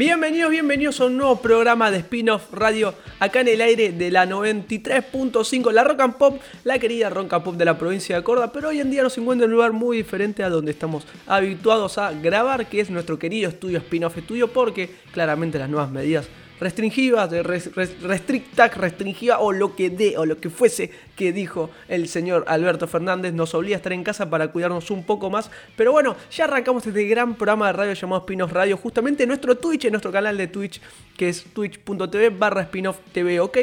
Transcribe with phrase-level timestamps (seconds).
[0.00, 4.24] Bienvenidos, bienvenidos a un nuevo programa de Spin-off Radio acá en el aire de la
[4.24, 8.50] 93.5, la Rock and Pop, la querida Rock and Pop de la provincia de Córdoba,
[8.50, 11.98] pero hoy en día nos encuentra en un lugar muy diferente a donde estamos habituados
[11.98, 17.26] a grabar, que es nuestro querido estudio Spin-off Estudio, porque claramente las nuevas medidas restringida,
[17.26, 22.44] res, restricta, restringida o lo que dé o lo que fuese que dijo el señor
[22.46, 25.50] Alberto Fernández nos obliga a estar en casa para cuidarnos un poco más.
[25.76, 29.56] Pero bueno, ya arrancamos este gran programa de radio llamado Spinoff Radio, justamente en nuestro
[29.56, 30.80] Twitch, en nuestro canal de Twitch,
[31.16, 33.58] que es twitch.tv barra Spinoff TV, ok.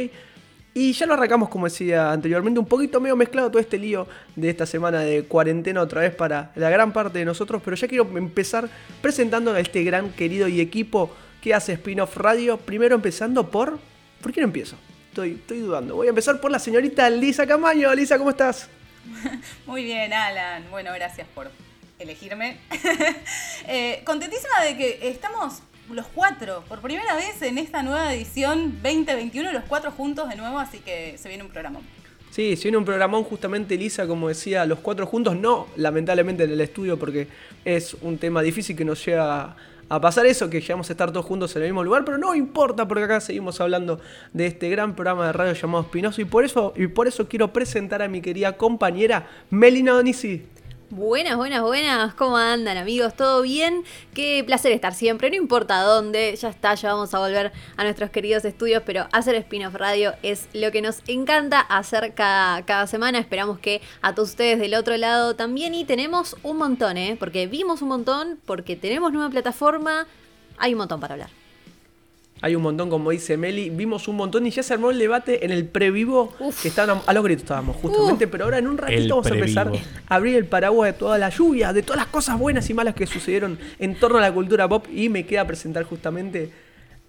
[0.74, 4.50] Y ya lo arrancamos, como decía anteriormente, un poquito medio mezclado todo este lío de
[4.50, 7.64] esta semana de cuarentena otra vez para la gran parte de nosotros.
[7.66, 8.70] Pero ya quiero empezar
[9.02, 11.10] presentando a este gran querido y equipo
[11.48, 12.58] que hace Spin-off Radio.
[12.58, 13.80] Primero empezando por.
[14.22, 14.76] ¿Por qué no empiezo?
[15.08, 15.96] Estoy, estoy dudando.
[15.96, 17.94] Voy a empezar por la señorita Lisa Camaño.
[17.96, 18.68] Lisa, ¿cómo estás?
[19.66, 20.66] Muy bien, Alan.
[20.70, 21.50] Bueno, gracias por
[22.00, 22.58] elegirme.
[23.68, 29.54] eh, contentísima de que estamos los cuatro, por primera vez en esta nueva edición 2021,
[29.54, 31.80] los cuatro juntos de nuevo, así que se viene un programa.
[32.30, 36.52] Sí, se viene un programón justamente, Lisa, como decía, los cuatro juntos, no lamentablemente en
[36.52, 37.30] el estudio porque
[37.64, 39.56] es un tema difícil que nos llega
[39.90, 42.36] a pasar eso, que llegamos a estar todos juntos en el mismo lugar, pero no
[42.36, 44.00] importa porque acá seguimos hablando
[44.34, 47.54] de este gran programa de radio llamado Espinoso y por eso, y por eso quiero
[47.54, 50.46] presentar a mi querida compañera Melina Donisi.
[50.90, 52.14] Buenas, buenas, buenas.
[52.14, 53.14] ¿Cómo andan amigos?
[53.14, 53.84] ¿Todo bien?
[54.14, 58.10] Qué placer estar siempre, no importa dónde, ya está, ya vamos a volver a nuestros
[58.10, 63.20] queridos estudios, pero hacer spin-off radio es lo que nos encanta hacer cada, cada, semana.
[63.20, 67.18] Esperamos que a todos ustedes del otro lado también y tenemos un montón, ¿eh?
[67.20, 70.08] Porque vimos un montón, porque tenemos nueva plataforma,
[70.58, 71.47] hay un montón para hablar.
[72.42, 73.70] Hay un montón, como dice Meli.
[73.70, 76.34] Vimos un montón y ya se armó el debate en el previvo.
[76.62, 78.28] Que estaban a, los gritos estábamos, justamente.
[78.28, 79.72] Pero ahora en un ratito vamos a empezar
[80.08, 82.96] a abrir el paraguas de toda la lluvia, de todas las cosas buenas y malas
[82.96, 84.86] que sucedieron en torno a la cultura pop.
[84.94, 86.52] Y me queda presentar justamente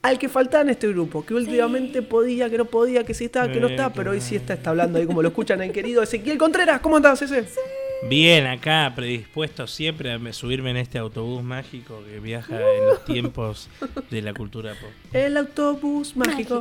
[0.03, 1.25] al que faltaba en este grupo.
[1.25, 3.93] Que últimamente podía, que no podía, que sí estaba, que no está.
[3.93, 6.81] Pero hoy sí está, está hablando ahí, como lo escuchan el querido Ezequiel Contreras.
[6.81, 7.45] ¿Cómo estás, ese?
[7.45, 7.61] Sí.
[8.05, 13.69] Bien, acá predispuesto siempre a subirme en este autobús mágico que viaja en los tiempos
[14.11, 14.91] de la cultura pop.
[15.13, 16.61] El autobús mágico.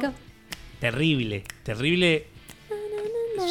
[0.79, 2.27] Terrible, terrible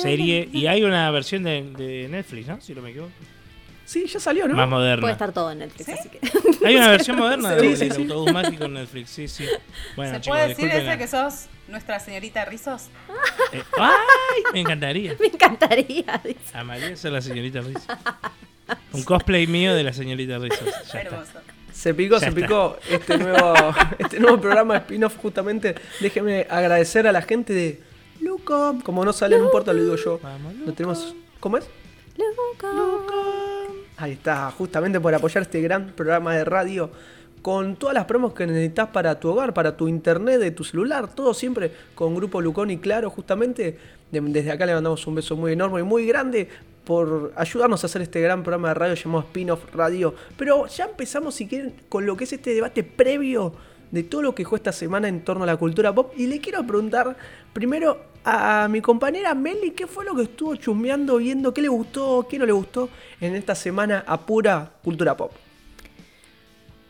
[0.03, 0.49] serie.
[0.53, 2.61] Y hay una versión de, Netflix, ¿no?
[2.61, 3.13] Si no me equivoco.
[3.87, 4.55] Sí, ya salió, ¿no?
[4.55, 5.01] Más moderna.
[5.01, 6.19] Puede estar todo en Netflix, así que.
[6.67, 9.47] Hay una versión moderna del de, autobús mágico en Netflix, sí, sí.
[9.95, 12.89] Bueno, ¿Se puede decir ese que sos nuestra señorita Rizos?
[13.53, 14.43] Eh, ¡Ay!
[14.53, 15.15] Me encantaría.
[15.21, 16.21] Me encantaría.
[16.25, 16.39] Dice.
[16.53, 17.87] Amaría ser la señorita Rizos.
[18.93, 20.69] Un cosplay mío de la señorita Rizos.
[20.93, 21.39] Ya Hermoso.
[21.73, 23.55] Se picó, se picó este nuevo,
[23.99, 25.77] este nuevo programa de spin-off justamente.
[26.01, 27.81] Déjeme agradecer a la gente de
[28.21, 28.79] Luco.
[28.83, 30.19] Como no sale, no importa, lo digo yo.
[30.65, 31.15] Lo tenemos.
[31.39, 31.69] ¿Cómo es?
[32.17, 33.56] Luco.
[33.99, 36.91] Ahí está, justamente por apoyar este gran programa de radio
[37.41, 41.09] con todas las promos que necesitas para tu hogar, para tu internet, de tu celular,
[41.15, 43.79] todo siempre con Grupo Lucón y Claro, justamente.
[44.11, 46.49] Desde acá le mandamos un beso muy enorme y muy grande
[46.85, 50.15] por ayudarnos a hacer este gran programa de radio llamado Spin-off Radio.
[50.37, 53.53] Pero ya empezamos, si quieren, con lo que es este debate previo
[53.91, 56.13] de todo lo que fue esta semana en torno a la cultura pop.
[56.17, 57.17] Y le quiero preguntar
[57.57, 62.27] primero a mi compañera Meli qué fue lo que estuvo chusmeando, viendo, qué le gustó,
[62.29, 65.33] qué no le gustó en esta semana a pura cultura pop.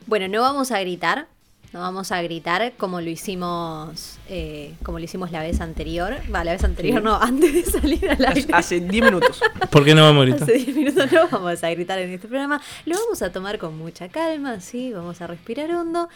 [0.07, 1.29] Bueno, no vamos a gritar,
[1.73, 6.17] no vamos a gritar como lo hicimos eh, como lo hicimos la vez anterior.
[6.35, 8.53] Va, la vez anterior no, antes de salir al aire.
[8.53, 9.41] Hace 10 minutos.
[9.71, 10.43] ¿Por qué no vamos a gritar?
[10.43, 12.61] Hace 10 minutos no vamos a gritar en este programa.
[12.87, 16.09] Lo vamos a tomar con mucha calma, sí, vamos a respirar hondo.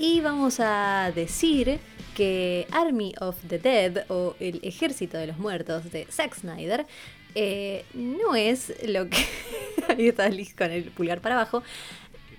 [0.00, 1.78] Y vamos a decir
[2.14, 6.86] que Army of the Dead o El Ejército de los Muertos de Zack Snyder
[7.34, 9.18] eh, no es lo que...
[9.88, 11.62] Ahí está Liz con el pulgar para abajo.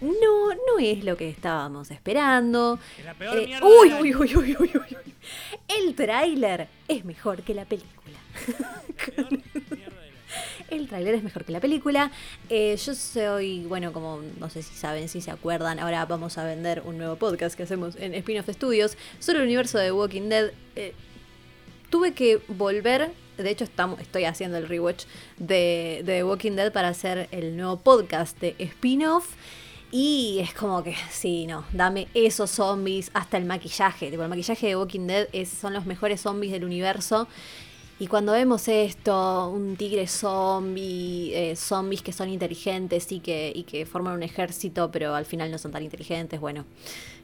[0.01, 2.79] No, no es lo que estábamos esperando.
[2.97, 5.13] Es la peor eh, uy, uy, uy, uy, uy, uy,
[5.67, 8.17] El tráiler es mejor que la película.
[10.75, 12.12] El tráiler es mejor que la película.
[12.50, 16.44] Eh, yo soy, bueno, como no sé si saben, si se acuerdan, ahora vamos a
[16.44, 20.51] vender un nuevo podcast que hacemos en Spin-off Studios sobre el universo de Walking Dead.
[20.75, 20.94] Eh,
[21.89, 25.06] tuve que volver, de hecho estamos, estoy haciendo el rewatch
[25.38, 29.30] de, The Walking Dead para hacer el nuevo podcast de spin-off.
[29.92, 34.12] Y es como que, sí, no, dame esos zombies, hasta el maquillaje.
[34.12, 37.30] Tipo, el maquillaje de Walking Dead es, son los mejores zombies del universo.
[37.97, 43.63] Y cuando vemos esto, un tigre zombie, eh, zombies que son inteligentes y que, y
[43.63, 46.65] que forman un ejército, pero al final no son tan inteligentes, bueno,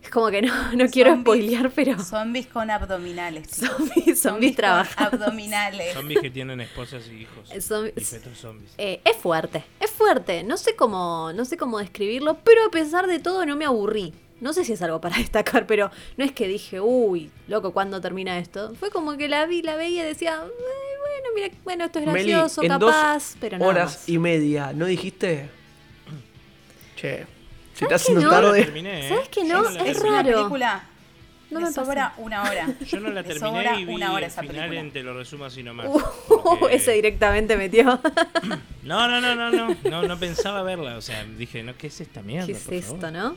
[0.01, 3.49] es como que no, no quiero Zombies- spoilear, pero Zombies con abdominales.
[3.51, 5.17] zombies, zombies trabajando.
[5.25, 5.93] abdominales.
[5.93, 7.49] Zombies que tienen esposas y hijos.
[7.49, 8.71] Zombies- Y fetos zombies.
[8.77, 10.43] Eh, es fuerte, es fuerte.
[10.43, 14.13] No sé cómo, no sé cómo describirlo, pero a pesar de todo no me aburrí.
[14.41, 18.01] No sé si es algo para destacar, pero no es que dije, uy, loco, ¿cuándo
[18.01, 18.73] termina esto?
[18.75, 20.49] Fue como que la vi, la veía y decía, "Eh,
[20.99, 24.09] bueno, mira, bueno, esto es Meli, gracioso, en capaz, dos pero nada horas más.
[24.09, 25.49] y media, ¿no dijiste?
[26.95, 28.31] Che, se ¿Sabes está haciendo que no?
[28.41, 28.63] Tarde.
[28.65, 29.09] terminé, ¿eh?
[29.09, 29.67] ¿Sabes que no?
[29.69, 30.23] Es raro.
[30.37, 30.83] película.
[31.49, 31.83] No me pasó.
[31.85, 32.67] sobra una hora.
[32.87, 34.93] Yo no la terminé sobra y vi una hora esa final película.
[34.93, 35.87] Te lo resumo así nomás.
[35.89, 37.99] Uh, porque- ese directamente metió.
[38.83, 40.97] No, no, no, no, no, no, no pensaba verla.
[40.97, 42.47] O sea, dije, no, ¿qué es esta mierda?
[42.47, 43.11] ¿Qué es por esto, favor?
[43.11, 43.35] no?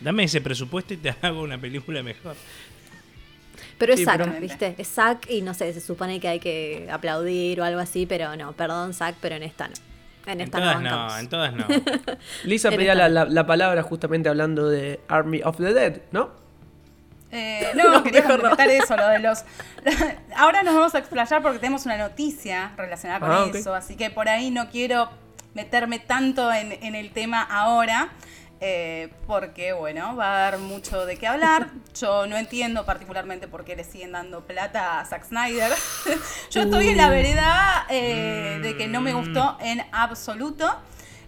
[0.00, 2.36] Dame ese presupuesto y te hago una película mejor.
[3.78, 4.74] Pero es Sí, Zack, pero- ¿viste?
[4.78, 8.34] Es Zack y no sé, se supone que hay que aplaudir o algo así, pero
[8.36, 9.74] no, perdón Zack, pero en esta no.
[10.26, 11.18] En En esta no todas no, bancamos.
[11.20, 11.66] en todas no.
[12.44, 16.30] Lisa pedía la, la- la palabra justamente hablando de Army of the Dead, ¿no?
[17.30, 18.64] Eh, no, No, quería mejor no.
[18.64, 19.44] eso, lo de los...
[20.36, 24.10] Ahora nos vamos a explayar porque tenemos una noticia relacionada con Ah, eso, así que
[24.10, 25.08] por ahí no quiero
[25.54, 28.10] meterme tanto en, en el tema ahora,
[28.60, 31.70] eh, porque bueno, va a dar mucho de qué hablar.
[31.94, 35.72] Yo no entiendo particularmente por qué le siguen dando plata a Zack Snyder.
[36.50, 40.68] Yo estoy en la vereda eh, de que no me gustó en absoluto.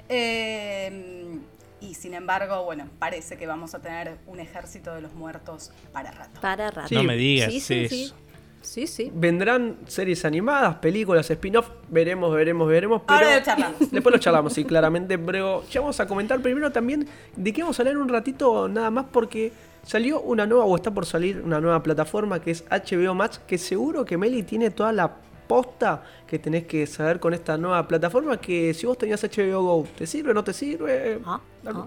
[0.08, 1.38] Eh,
[1.80, 6.10] y sin embargo, bueno, parece que vamos a tener un ejército de los muertos para
[6.10, 6.40] rato.
[6.40, 6.88] Para rato.
[6.88, 6.94] Sí.
[6.94, 8.14] No me digas Sí, sí, eso.
[8.60, 8.86] Sí.
[8.86, 9.10] Sí.
[9.14, 13.02] Vendrán series animadas, películas, spin-off, veremos, veremos, veremos.
[13.06, 13.78] Pero Ahora lo charlamos.
[13.90, 15.18] Después lo charlamos, sí, claramente.
[15.18, 18.90] Pero ya vamos a comentar primero también de qué vamos a hablar un ratito nada
[18.90, 19.52] más porque
[19.82, 23.58] salió una nueva o está por salir una nueva plataforma que es HBO Max, que
[23.58, 25.16] seguro que Meli tiene toda la
[25.46, 29.88] posta que tenés que saber con esta nueva plataforma que si vos tenías HBO Go,
[29.96, 31.20] ¿te sirve o no te sirve?
[31.24, 31.86] Ah, ah.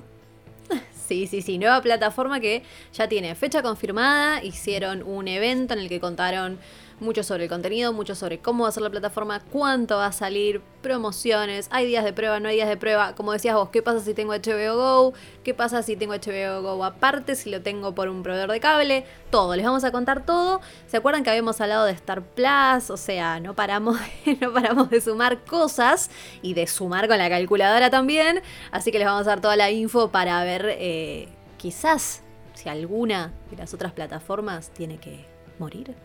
[1.13, 1.59] Sí, sí, sí.
[1.59, 4.43] Nueva plataforma que ya tiene fecha confirmada.
[4.43, 6.57] Hicieron un evento en el que contaron
[6.99, 10.11] mucho sobre el contenido, mucho sobre cómo va a ser la plataforma, cuánto va a
[10.11, 13.15] salir, promociones, hay días de prueba, no hay días de prueba.
[13.15, 15.13] Como decías vos, ¿qué pasa si tengo HBO Go?
[15.43, 17.35] ¿Qué pasa si tengo HBO Go aparte?
[17.35, 19.05] Si lo tengo por un proveedor de cable.
[19.31, 20.61] Todo, les vamos a contar todo.
[20.87, 22.89] ¿Se acuerdan que habíamos hablado de Star Plus?
[22.89, 23.97] O sea, no paramos,
[24.41, 26.11] no paramos de sumar cosas
[26.41, 28.41] y de sumar con la calculadora también.
[28.71, 32.21] Así que les vamos a dar toda la info para ver eh, quizás
[32.53, 35.25] si alguna de las otras plataformas tiene que
[35.59, 35.95] morir.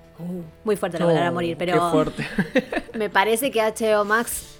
[0.65, 2.27] Muy fuerte la palabra Oh, morir, Qué pero fuerte.
[2.95, 4.58] me parece que HBO Max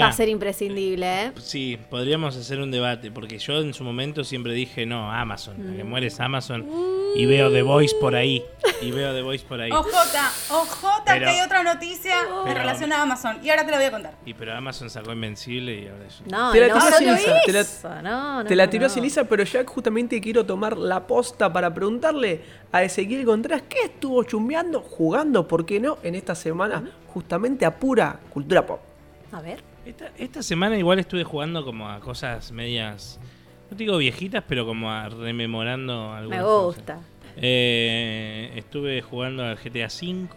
[0.00, 1.32] va a ser imprescindible, ¿eh?
[1.38, 5.76] sí, podríamos hacer un debate, porque yo en su momento siempre dije, no, Amazon, la
[5.76, 5.88] que Mm.
[5.88, 6.66] muere es Amazon,
[7.16, 8.44] y veo The Voice por ahí,
[8.82, 9.70] y veo The Voice por ahí.
[9.70, 9.88] OJ,
[10.50, 13.38] OJ, Pero- que hay otra noticia en Pero- relación a Amazon.
[13.42, 14.14] Y ahora te la voy a contar.
[14.26, 16.22] Y pero Amazon sacó Invencible y ahora eso.
[16.30, 18.82] No, Te la no tiró solo Silisa, te la- no, no, Te la no, tiró
[18.84, 18.88] no.
[18.90, 22.42] Silisa, pero ya justamente quiero tomar la posta para preguntarle
[22.72, 25.98] a Ezequiel Contreras qué estuvo chumbeando, jugando, ¿por qué no?
[26.02, 28.80] En esta semana, justamente a pura cultura pop.
[29.32, 29.62] A ver.
[29.84, 33.18] Esta, esta semana igual estuve jugando como a cosas medias,
[33.70, 36.76] no te digo viejitas, pero como a rememorando algunas Me cosas.
[36.76, 37.00] gusta.
[37.36, 40.28] Eh, estuve jugando al GTA V,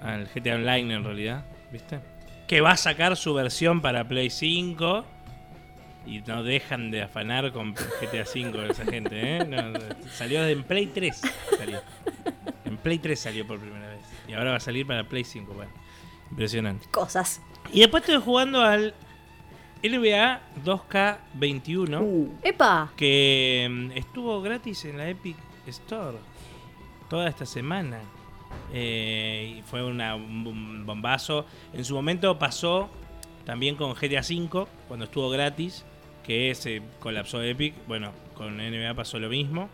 [0.00, 2.00] al GTA Online en realidad, ¿viste?
[2.46, 5.04] Que va a sacar su versión para Play 5
[6.06, 9.44] y no dejan de afanar con GTA V esa gente, ¿eh?
[9.44, 9.72] No,
[10.10, 11.20] salió en Play 3,
[11.58, 11.82] salió.
[12.64, 15.52] En Play 3 salió por primera vez y ahora va a salir para Play 5,
[15.52, 15.70] bueno,
[16.30, 16.86] impresionante.
[16.90, 17.40] Cosas.
[17.72, 18.94] Y después estuve jugando al
[19.82, 22.92] NBA 2K21 Uh, ¡Epa!
[22.96, 26.18] que mm, estuvo gratis en la Epic Store
[27.08, 28.00] toda esta semana.
[28.72, 31.46] Eh, y fue una- un bom- bombazo.
[31.72, 32.88] En su momento pasó
[33.44, 35.84] también con GTA V, cuando estuvo gratis,
[36.24, 37.74] que se colapsó Epic.
[37.86, 39.68] Bueno, con NBA pasó lo mismo.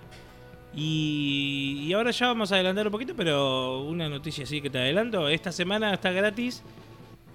[0.76, 4.78] Y, y ahora ya vamos a adelantar un poquito, pero una noticia así que te
[4.78, 5.28] adelanto.
[5.28, 6.62] Esta semana está gratis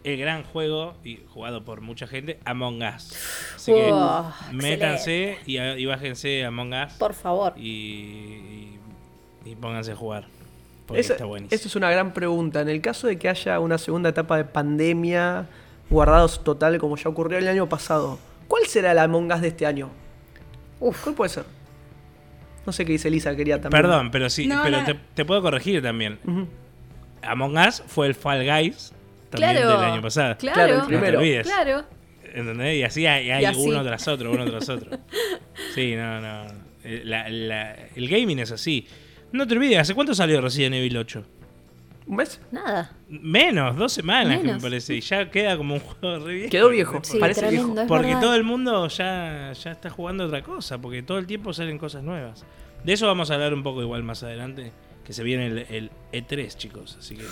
[0.03, 3.13] el gran juego, y jugado por mucha gente, Among Us.
[3.55, 7.53] Así que Wow, métanse y, y bájense Among Us Por favor.
[7.58, 8.79] y, y,
[9.46, 10.27] y pónganse a jugar.
[10.88, 11.55] Porque esa, está buenísimo.
[11.55, 12.62] esa es una gran pregunta.
[12.62, 15.48] En el caso de que haya una segunda etapa de pandemia,
[15.89, 19.65] guardados total como ya ocurrió el año pasado, ¿cuál será la Among Us de este
[19.65, 19.89] año?
[20.79, 21.03] Uf.
[21.03, 21.43] ¿Cuál puede ser?
[22.69, 23.81] No sé qué dice Elisa, quería también.
[23.81, 24.99] Perdón, pero sí, No, pero no, te, no.
[25.15, 26.19] te puedo corregir también.
[26.23, 26.47] Ujú.
[27.23, 28.93] Among Us fue el Fall Guys
[29.31, 29.81] también Claro.
[29.81, 30.38] del año pasado.
[30.38, 30.71] Claro, Claro.
[30.73, 31.17] el No te primero.
[31.19, 31.47] olvides.
[31.47, 31.85] Claro.
[32.31, 32.75] ¿Entendés?
[32.77, 33.59] Y así hay, hay Y así.
[33.59, 34.99] uno tras otro, uno tras otro.
[35.73, 36.43] Sí, no, no.
[36.83, 38.85] Eh, la- la- el gaming es así.
[39.31, 41.23] No te olvides, ¿hace cuánto salió Resident Evil 8?
[42.09, 42.41] ¿Un mes?
[42.51, 42.91] Nada.
[43.07, 44.95] Menos, dos semanas que me parece.
[44.95, 46.49] Y ya queda como un juego re viejo.
[46.49, 46.99] Quedó viejo.
[47.03, 47.87] Sí, Parece tremendo, viejo.
[47.87, 48.21] Porque verdad.
[48.21, 52.01] todo el mundo ya, ya está jugando otra cosa, porque todo el tiempo salen cosas
[52.01, 52.43] nuevas.
[52.83, 54.71] De eso vamos a hablar un poco igual más adelante,
[55.05, 56.97] que se viene el, el E3, chicos.
[56.99, 57.25] Así que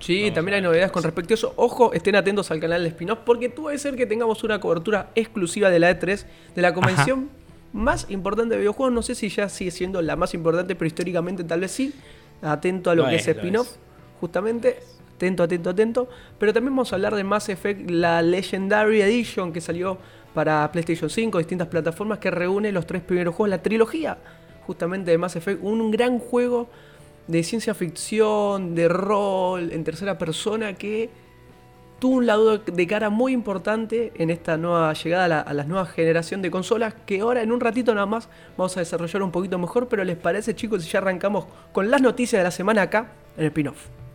[0.00, 1.52] Sí, Vamos también hay novedades con respecto a eso.
[1.56, 5.68] Ojo, estén atentos al canal de spin-off porque puede ser que tengamos una cobertura exclusiva
[5.68, 7.28] de la E3, de la convención
[7.74, 8.94] más importante de videojuegos.
[8.94, 11.92] No sé si ya sigue siendo la más importante, pero históricamente tal vez sí.
[12.42, 13.76] Atento a lo, Lo que es, es spin-off.
[14.20, 14.78] Justamente.
[15.16, 16.08] Atento, atento, atento.
[16.38, 19.98] Pero también vamos a hablar de Mass Effect, la Legendary Edition que salió
[20.34, 24.18] para PlayStation 5, distintas plataformas que reúne los tres primeros juegos, la trilogía
[24.66, 26.68] justamente de Mass Effect, un gran juego
[27.26, 31.08] de ciencia ficción, de rol, en tercera persona que
[31.98, 35.64] tuvo un lado de cara muy importante en esta nueva llegada a la, a la
[35.64, 39.30] nueva generación de consolas que ahora en un ratito nada más vamos a desarrollar un
[39.30, 42.82] poquito mejor, pero les parece chicos si ya arrancamos con las noticias de la semana
[42.82, 44.05] acá en el spin-off.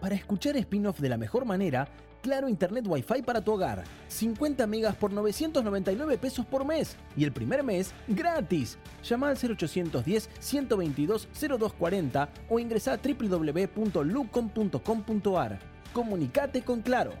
[0.00, 1.88] Para escuchar spin-off de la mejor manera,
[2.22, 3.82] Claro Internet Wi-Fi para tu hogar.
[4.08, 6.96] 50 megas por 999 pesos por mes.
[7.16, 8.76] Y el primer mes, gratis.
[9.02, 15.58] Llama al 0810-122-0240 o ingresa a www.lucom.com.ar.
[15.92, 17.12] Comunicate con Claro.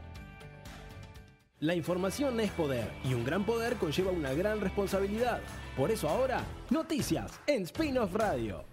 [1.60, 5.40] La información es poder y un gran poder conlleva una gran responsabilidad.
[5.76, 8.69] Por eso ahora, noticias en Spin-off Radio.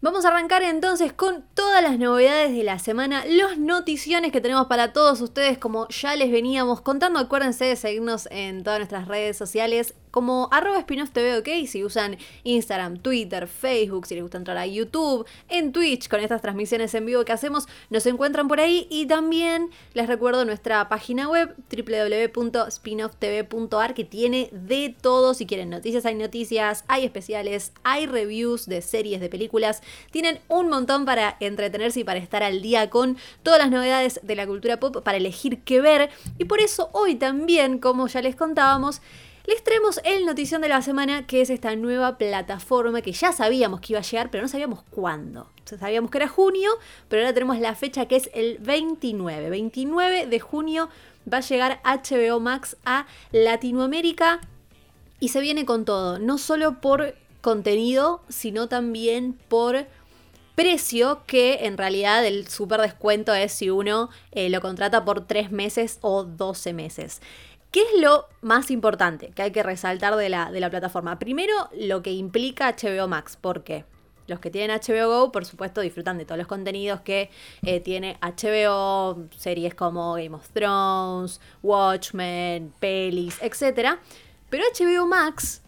[0.00, 4.68] Vamos a arrancar entonces con todas las novedades de la semana, los noticiones que tenemos
[4.68, 7.18] para todos ustedes, como ya les veníamos contando.
[7.18, 13.46] Acuérdense de seguirnos en todas nuestras redes sociales como arroba ok, si usan Instagram, Twitter,
[13.46, 17.30] Facebook, si les gusta entrar a YouTube, en Twitch con estas transmisiones en vivo que
[17.32, 18.88] hacemos, nos encuentran por ahí.
[18.90, 26.04] Y también les recuerdo nuestra página web www.spinofftv.ar que tiene de todo, si quieren noticias
[26.06, 32.00] hay noticias, hay especiales, hay reviews de series, de películas, tienen un montón para entretenerse
[32.00, 35.60] y para estar al día con todas las novedades de la cultura pop, para elegir
[35.64, 39.00] qué ver y por eso hoy también, como ya les contábamos,
[39.48, 43.80] les traemos el notición de la semana, que es esta nueva plataforma que ya sabíamos
[43.80, 45.48] que iba a llegar, pero no sabíamos cuándo.
[45.64, 46.70] Sabíamos que era junio,
[47.08, 49.48] pero ahora tenemos la fecha que es el 29.
[49.48, 50.90] 29 de junio
[51.32, 54.40] va a llegar HBO Max a Latinoamérica
[55.18, 59.86] y se viene con todo, no solo por contenido, sino también por
[60.58, 65.52] precio, que en realidad el super descuento es si uno eh, lo contrata por 3
[65.52, 67.22] meses o 12 meses.
[67.70, 71.16] ¿Qué es lo más importante que hay que resaltar de la, de la plataforma?
[71.20, 73.36] Primero, lo que implica HBO Max.
[73.36, 73.84] ¿Por qué?
[74.26, 77.30] Los que tienen HBO Go, por supuesto, disfrutan de todos los contenidos que
[77.62, 83.90] eh, tiene HBO, series como Game of Thrones, Watchmen, pelis, etc.
[84.50, 85.62] Pero HBO Max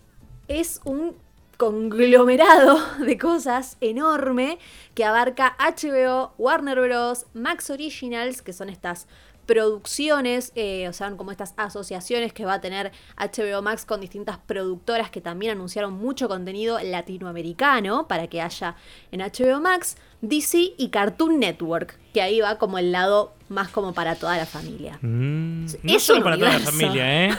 [0.48, 1.14] es un
[1.60, 4.58] conglomerado de cosas enorme
[4.94, 9.06] que abarca HBO, Warner Bros., Max Originals, que son estas
[9.44, 14.38] producciones, eh, o sea, como estas asociaciones que va a tener HBO Max con distintas
[14.38, 18.76] productoras que también anunciaron mucho contenido latinoamericano para que haya
[19.12, 23.94] en HBO Max, DC y Cartoon Network, que ahí va como el lado más como
[23.94, 24.98] para toda la familia.
[25.02, 27.34] Mm, Es no solo para toda la familia, ¿eh?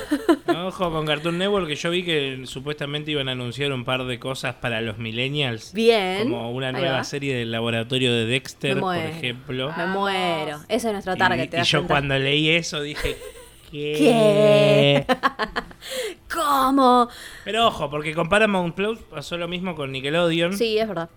[0.66, 4.20] Ojo con Cartoon Network, que yo vi que supuestamente iban a anunciar un par de
[4.20, 5.72] cosas para los millennials.
[5.74, 6.24] Bien.
[6.24, 7.04] Como una nueva va.
[7.04, 9.72] serie del laboratorio de Dexter, por ejemplo.
[9.78, 10.58] Me muero.
[10.68, 11.46] Ese es nuestro target.
[11.46, 11.94] Y, te yo cuenta.
[11.94, 13.16] cuando leí eso dije,
[13.72, 15.06] ¿qué?
[15.08, 15.18] ¿Qué?
[16.34, 17.08] ¿Cómo?
[17.46, 21.10] Pero ojo, porque con Paramount Plus pasó lo mismo con Nickelodeon, Sí, es verdad.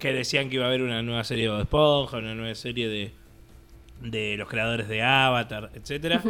[0.00, 3.12] Que decían que iba a haber una nueva serie de Esponja, una nueva serie de,
[4.00, 6.22] de los creadores de Avatar, etcétera.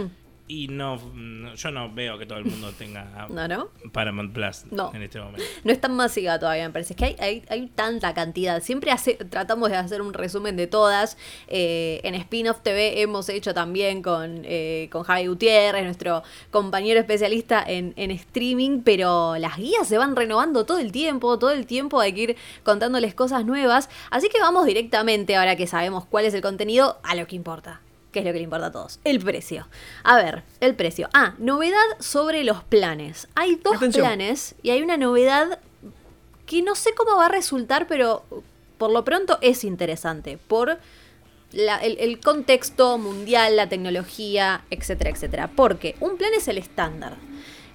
[0.53, 3.69] Y no, no- yo no veo que todo el mundo tenga No, ¿no?
[3.93, 4.91] Paramount Plus No.
[4.93, 5.45] en este momento.
[5.63, 6.95] No es tan masiva todavía, me parece.
[6.95, 8.61] Es que hay, hay, hay tanta cantidad.
[8.61, 11.17] Siempre hace, tratamos de hacer un resumen de todas.
[11.47, 17.63] Eh, en Spin-off TV hemos hecho también con, eh, con Javi Gutiérrez, nuestro compañero especialista
[17.65, 22.01] en, en streaming, pero las guías se van renovando todo el tiempo, todo el tiempo
[22.01, 23.89] hay que ir contándoles cosas nuevas.
[24.11, 27.81] Así que vamos directamente, ahora que sabemos cuál es el contenido, a lo que importa.
[28.13, 28.99] ¿Qué es lo que le importa a todos?
[29.05, 29.69] El precio.
[30.03, 31.09] A ver, el precio.
[31.15, 33.29] Ah, novedad sobre los planes.
[33.37, 34.05] Hay dos Atención.
[34.07, 35.61] planes y hay una novedad
[36.47, 38.25] que no sé cómo va a resultar, pero
[38.79, 40.39] por lo pronto es interesante.
[40.49, 40.79] Por
[41.53, 45.51] la- el, el contexto mundial, la tecnología, etcétera, etcétera.
[45.55, 47.17] Porque un plan es el estándar.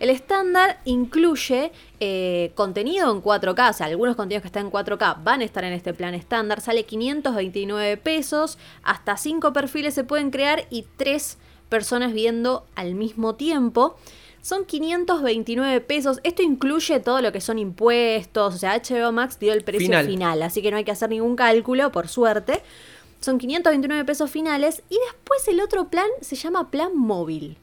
[0.05, 5.23] El estándar incluye eh, contenido en 4K, o sea, algunos contenidos que están en 4K
[5.23, 10.29] van a estar en este plan estándar, sale 529 pesos, hasta 5 perfiles se pueden
[10.29, 13.95] crear y 3 personas viendo al mismo tiempo.
[14.43, 16.19] Son 529 pesos.
[16.21, 18.53] Esto incluye todo lo que son impuestos.
[18.53, 20.05] O sea, HBO Max dio el precio Final.
[20.05, 20.43] final.
[20.43, 22.61] así que no hay que hacer ningún cálculo, por suerte.
[23.21, 24.83] Son 529 pesos finales.
[24.87, 27.57] Y después el otro plan se llama plan móvil.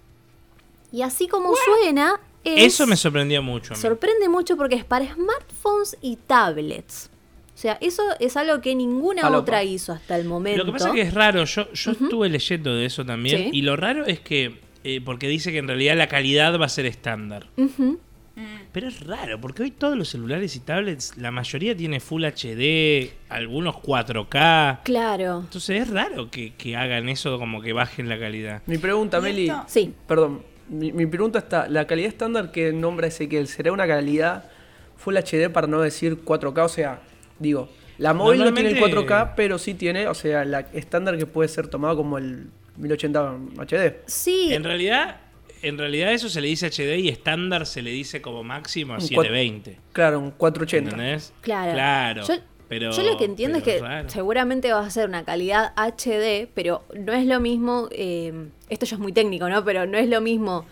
[0.91, 3.75] Y así como suena, es- Eso me sorprendió mucho.
[3.75, 3.81] a mí.
[3.83, 7.11] sorprende mucho porque es para smartphones y tablets.
[7.55, 10.59] O sea, eso es algo que ninguna otra hizo hasta el momento.
[10.59, 13.51] Lo que pasa es que es raro, yo, yo estuve leyendo de eso también, Sí.
[13.53, 16.69] y lo raro es que, eh, porque dice que en realidad la calidad va a
[16.69, 17.47] ser estándar.
[18.73, 23.13] Pero es raro, porque hoy todos los celulares y tablets, la mayoría tiene Full HD,
[23.29, 24.81] algunos 4K.
[24.83, 25.41] Claro.
[25.41, 28.63] Entonces es raro que, que hagan eso como que bajen la calidad.
[28.67, 29.53] Mi pregunta, ¿Y Meli.
[29.67, 29.93] Sí.
[30.09, 30.43] Perdón.
[30.73, 34.45] Mi, mi pregunta está: ¿la calidad estándar que nombra Ezequiel será una calidad
[34.97, 36.65] Full HD para no decir 4K?
[36.65, 37.01] O sea,
[37.39, 41.19] digo, la móvil no tiene el Normalmente- 4K, pero sí tiene, o sea, la estándar
[41.19, 44.01] que puede ser tomado como el 1080 HD.
[44.07, 45.21] Sí, En realidad,
[45.63, 48.97] en realidad eso se le dice HD y estándar se le dice como máximo a
[48.97, 49.79] Un 720.
[49.93, 50.91] Claro, un 480.
[50.91, 51.33] ¿Entendés?
[51.43, 51.73] Claro.
[51.73, 52.23] Claro.
[52.27, 52.35] Yo,
[52.73, 54.09] pero, yo lo que entiendo es que raro.
[54.09, 58.97] seguramente va a ser una calidad HD, pero no es lo mismo, eh, esto ya
[58.97, 59.63] es muy técnico, ¿no?
[59.63, 60.65] Pero no es lo mismo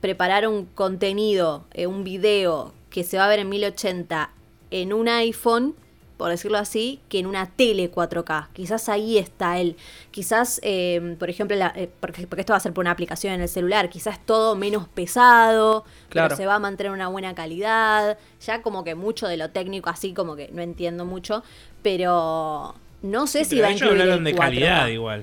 [0.00, 4.32] preparar un contenido, eh, un video que se va a ver en 1080
[4.72, 5.76] en un iPhone,
[6.18, 8.48] por decirlo así, que en una tele 4K.
[8.52, 9.76] Quizás ahí está él.
[10.10, 13.32] Quizás, eh, por ejemplo, la- eh, porque, porque esto va a ser por una aplicación
[13.32, 16.28] en el celular, quizás todo menos pesado, Claro.
[16.28, 18.18] pero se va a mantener una buena calidad.
[18.44, 21.42] Ya como que mucho de lo técnico así como que no entiendo mucho,
[21.82, 24.44] pero no sé Sí, si va a ellos incluir hablaron el de 4K.
[24.44, 25.22] calidad igual.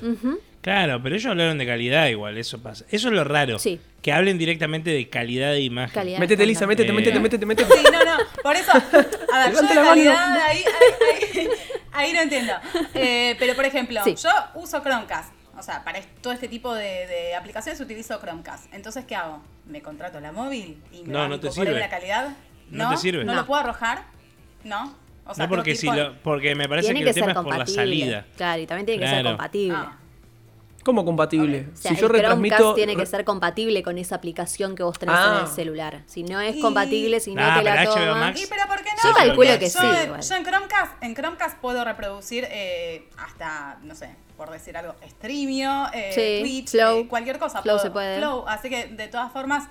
[0.66, 2.86] Claro, pero ellos hablaron de calidad igual, eso pasa.
[2.90, 3.60] Eso es lo raro.
[3.60, 3.80] Sí.
[4.02, 5.94] Que hablen directamente de calidad de imagen.
[5.94, 6.18] Calidad.
[6.18, 6.94] Métete, Lisa, métete, Eh.
[6.94, 7.72] métete, métete, métete.
[7.72, 8.80] Sí, no, no, por eso, a
[9.46, 9.84] ver, yo de mano.
[9.84, 11.48] calidad, ahí, ahí, ahí,
[11.94, 12.54] ahí no entiendo.
[12.96, 14.16] Eh, pero, por ejemplo, Sí.
[14.16, 18.74] yo uso Chromecast, o sea, para todo este tipo de, de aplicaciones utilizo Chromecast.
[18.74, 19.44] Entonces, ¿qué hago?
[19.68, 21.80] ¿Me contrato la móvil y me No, no te sirve.
[21.80, 22.30] la calidad?
[22.72, 23.24] No te sirve.
[23.24, 23.42] ¿No, No.
[23.42, 24.02] lo puedo arrojar?
[24.64, 24.96] ¿No?
[25.28, 27.30] O sea, no porque si lo, porque me parece Tiene que que, el tema ser
[27.32, 27.84] es por la compatible.
[27.84, 28.26] salida.
[28.36, 29.78] Claro, y también tiene que ser compatible.
[29.80, 29.98] Ah,
[30.86, 31.68] ¿Cómo compatible?
[31.74, 32.56] O sea, si yo retransmito.
[32.56, 35.42] Chromecast tiene que ser compatible con esa aplicación que vos tenés en Ah.
[35.42, 36.04] el celular.
[36.06, 38.18] Si no es compatible, si no Nah, te la tomas...
[38.20, 39.10] Max- ¿Y pero por qué no?
[39.10, 40.22] Yo calculo que yo, sí, en- igual.
[40.22, 45.88] Yo en Chromecast, en Chromecast puedo reproducir eh, hasta, no sé, por decir algo, Streamio,
[45.92, 47.00] eh, Sí, Twitch, Flow.
[47.00, 47.64] eh, cualquier cosa.
[47.64, 48.18] Flow puedo- se puede.
[48.20, 49.68] Flow, así que de todas formas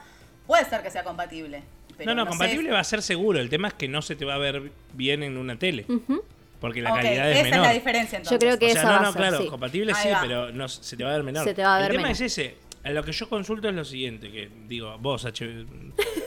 [0.49, 1.63] puede ser que sea compatible.
[1.97, 3.39] pero no, no, compatible va a ser seguro.
[3.39, 5.85] El tema es que no se te va a ver bien en una tele.
[5.89, 6.25] Ujú.
[6.61, 7.61] Porque la calidad es esa menor.
[7.61, 8.31] es la diferencia entonces.
[8.33, 9.49] Yo creo que o sea, esa no, va no, ser, claro, sí.
[9.49, 10.21] compatible Ahí sí, va.
[10.23, 11.45] pero no, se te va a ver menor.
[11.45, 12.57] Se te va a ver El tema es ese.
[12.85, 15.65] A Lo que yo consulto es lo siguiente, que digo, vos, H-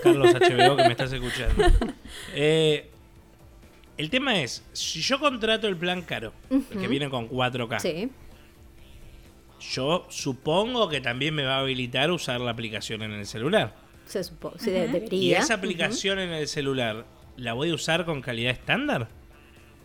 [0.03, 1.63] Carlos HBO, que me estás escuchando.
[2.33, 2.89] Eh,
[3.97, 8.09] el tema es, si yo contrato el plan caro, el que viene con 4K, Sí.
[9.73, 13.73] yo supongo que también me va a habilitar usar la aplicación en el celular.
[14.05, 15.39] Se supo- sí, de- ¿Y debería.
[15.39, 17.05] esa aplicación en el celular
[17.37, 19.09] la voy a usar con calidad estándar?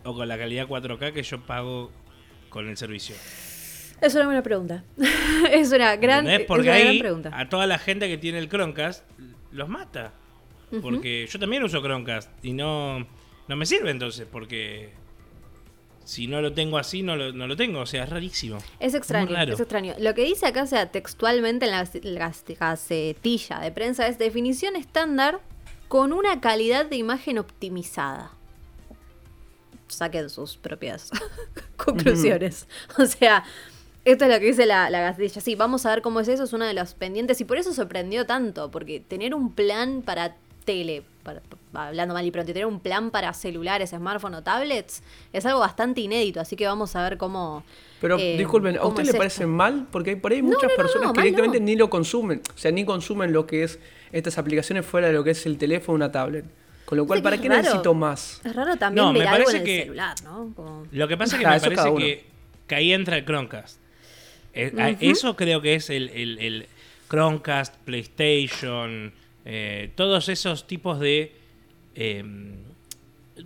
[0.03, 1.91] ¿O con la calidad 4K que yo pago
[2.49, 3.15] con el servicio?
[4.01, 4.83] Es una buena pregunta.
[5.51, 6.41] es una gran, ¿Entendés?
[6.41, 7.31] es Porque gran ahí pregunta.
[7.33, 9.03] a toda la gente que tiene el Chromecast
[9.51, 10.13] los mata.
[10.81, 12.99] Porque yo también uso Chromecast y no,
[13.47, 14.91] no me sirve entonces porque
[16.03, 17.79] si no lo tengo así no lo, no lo tengo.
[17.81, 18.57] O sea, es rarísimo.
[18.79, 19.93] Es extraño, es extraño.
[19.99, 24.75] Lo que dice acá, o sea, textualmente en la, la gacetilla de prensa es definición
[24.75, 25.41] estándar
[25.87, 28.31] con una calidad de imagen optimizada.
[29.87, 31.09] Saquen sus propias
[31.77, 32.67] conclusiones.
[32.97, 33.43] O sea,
[34.05, 35.15] esto es lo que dice la, la.
[35.15, 37.73] Sí, vamos a ver cómo es eso, es uno de los pendientes y por eso
[37.73, 41.41] sorprendió tanto, porque tener un plan para tele, para-
[41.73, 46.01] hablando mal y pronto, tener un plan para celulares, smartphone o tablets es algo bastante
[46.01, 47.63] inédito, así que vamos a ver cómo...
[47.99, 49.17] Pero eh, disculpen, ¿a usted le esto.
[49.17, 49.87] parece mal?
[49.91, 52.41] Porque hay por ahí muchas no, no, personas no, que directamente ni lo consumen.
[52.53, 53.79] O sea, ni consumen lo que es
[54.11, 56.45] estas aplicaciones fuera de lo que es el teléfono o una tablet.
[56.93, 57.61] Con lo cual, ¿para qué raro.
[57.63, 58.41] necesito más?
[58.43, 60.53] Es raro también No, me ver algo en parece el que- celular, ¿no?
[60.55, 62.25] Como- Lo que pasa es que Ah, me parece que,
[62.67, 63.79] que ahí entra el Chromecast.
[64.53, 64.97] Eh.
[64.99, 66.67] Eso creo que es el, el- el
[67.09, 69.13] Chromecast, PlayStation,
[69.45, 71.33] eh, todos esos tipos de...
[71.95, 72.23] eh,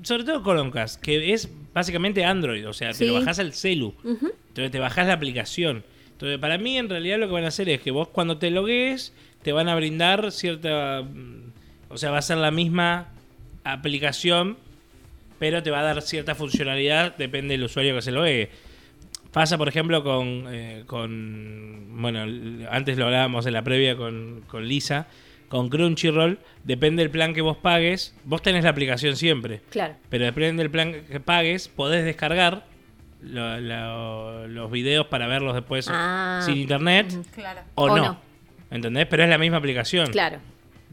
[0.03, 3.19] sobre todo Chromecast, que es básicamente Android, o sea, te lo Sí.
[3.19, 3.93] bajás al celu.
[4.03, 5.83] Entonces te bajás la aplicación.
[6.11, 8.49] Entonces, para mí, en realidad, lo que van a hacer es que vos cuando te
[8.51, 11.03] logues, te van a brindar cierta.
[11.03, 11.47] mm,
[11.89, 13.07] O sea, va a ser la misma
[13.73, 14.57] aplicación,
[15.39, 18.49] pero te va a dar cierta funcionalidad, depende del usuario que se logue.
[19.31, 20.45] Pasa, por ejemplo, con.
[20.49, 22.21] eh, con bueno,
[22.71, 25.07] antes lo hablábamos en la previa con, con Lisa.
[25.49, 29.95] con Crunchyroll, depende del plan que vos pagues, vos tenés la aplicación siempre, Claro.
[30.09, 32.65] pero depende del plan que pagues, podés descargar
[33.21, 36.41] lo- lo- los videos para verlos después Ah.
[36.43, 37.61] sin internet Claro.
[37.75, 38.03] o, O no.
[38.03, 38.19] no.
[38.71, 39.05] ¿Entendés?
[39.09, 40.11] Pero es la misma aplicación.
[40.11, 40.39] Claro.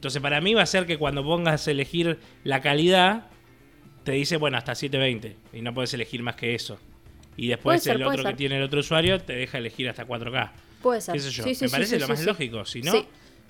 [0.04, 3.24] Entonces, para mí va a ser que cuando pongas a elegir la calidad,
[4.02, 5.34] te dice, bueno, hasta 720.
[5.56, 6.78] Y no puedes elegir más que eso.
[7.38, 10.50] Y después ser, el otro que tiene el otro usuario te deja elegir hasta 4K.
[10.82, 11.14] Puede ser.
[11.14, 11.42] ¿Qué sé yo?
[11.42, 12.66] Sí, sí, Me sí, parece lo más lógico.
[12.66, 12.92] Si no,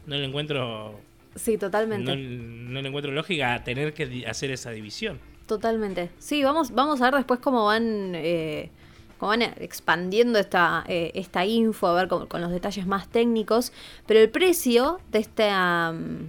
[0.07, 1.01] no le encuentro.
[1.35, 2.15] Sí, totalmente.
[2.15, 5.19] No, no le encuentro lógica a tener que hacer esa división.
[5.49, 6.11] Totalmente.
[6.21, 8.71] Sí, vamos, vamos a ver después cómo van, eh,
[9.19, 13.73] cómo van expandiendo esta, eh, esta info, a ver con, con los detalles más técnicos.
[14.07, 16.29] Pero el precio de este, am,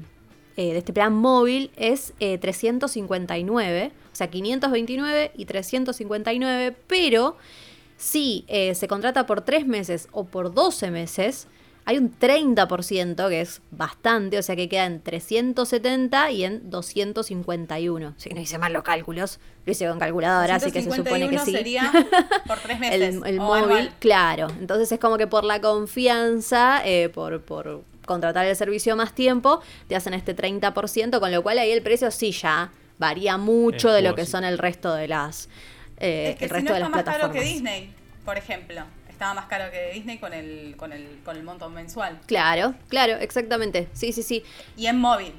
[0.57, 7.37] eh, de este plan móvil es eh, 359, o sea, 529 y 359, pero
[7.97, 11.47] si eh, se contrata por 3 meses o por 12 meses,
[11.87, 18.15] hay un 30%, que es bastante, o sea que queda en 370 y en 251.
[18.17, 21.37] Si no hice mal los cálculos, lo hice con calculadora, así que se supone que
[21.37, 21.51] 151 sí.
[21.51, 21.91] sería
[22.47, 23.15] por tres meses.
[23.15, 23.93] el, el móvil, anual.
[23.99, 24.47] claro.
[24.59, 29.61] Entonces es como que por la confianza, eh, por, por contratar el servicio más tiempo,
[29.87, 33.95] te hacen este 30%, con lo cual ahí el precio sí ya varía mucho Es
[33.95, 35.49] de lo que son el resto de las
[35.97, 37.43] eh, Es que el si resto no de está las más caro plataformas.
[37.43, 38.81] que Disney, por ejemplo.
[39.09, 42.19] Estaba más caro que Disney con el, con el, con el monto mensual.
[42.25, 43.87] Claro, claro, exactamente.
[43.93, 44.43] Sí, sí, sí.
[44.75, 45.31] Y en móvil.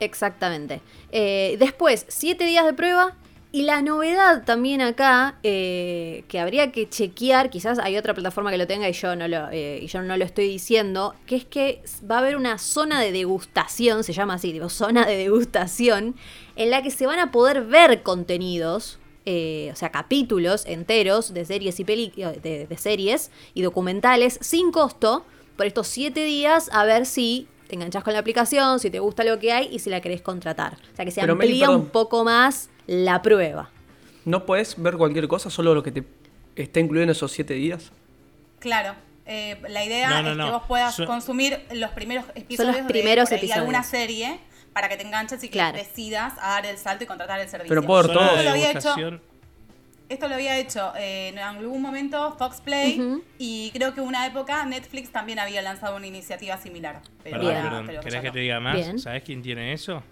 [0.00, 0.80] Exactamente.
[1.12, 3.14] Eh, después, siete días de prueba.
[3.58, 8.56] Y la novedad también acá, eh, que habría que chequear, quizás hay otra plataforma que
[8.56, 11.44] lo tenga y yo, no lo, eh, y yo no lo estoy diciendo, que es
[11.44, 16.14] que va a haber una zona de degustación, se llama así, tipo zona de degustación,
[16.54, 21.44] en la que se van a poder ver contenidos, eh, o sea, capítulos enteros de
[21.44, 26.84] series y peli de, de series y documentales sin costo por estos siete días a
[26.84, 29.90] ver si te enganchas con la aplicación, si te gusta lo que hay y si
[29.90, 30.78] la querés contratar.
[30.92, 33.70] O sea, que se Pero, amplía un poco más la prueba.
[34.24, 36.02] ¿No puedes ver cualquier cosa, solo lo que te
[36.56, 37.92] está incluido en esos siete días?
[38.58, 38.94] Claro.
[39.26, 40.44] eh, la idea No, no, es no.
[40.46, 43.58] que vos puedas consumir los primeros episodios de primeros por ahí episodios.
[43.60, 44.40] alguna serie
[44.72, 45.76] para que te enganches y que Claro.
[45.78, 47.68] decidas a dar el salto y contratar el servicio.
[47.68, 48.36] Pero Zona todo.
[48.36, 49.20] de Esto lo había hecho,
[50.08, 54.64] esto lo había hecho eh, en algún momento Fox Play y creo que una época
[54.64, 57.02] Netflix también había lanzado una iniciativa similar.
[57.22, 58.04] Pero Perdón, ahora perdón.
[58.04, 58.76] ¿Querés que te diga más?
[58.76, 58.98] Bien.
[58.98, 60.02] ¿Sabes quién tiene eso?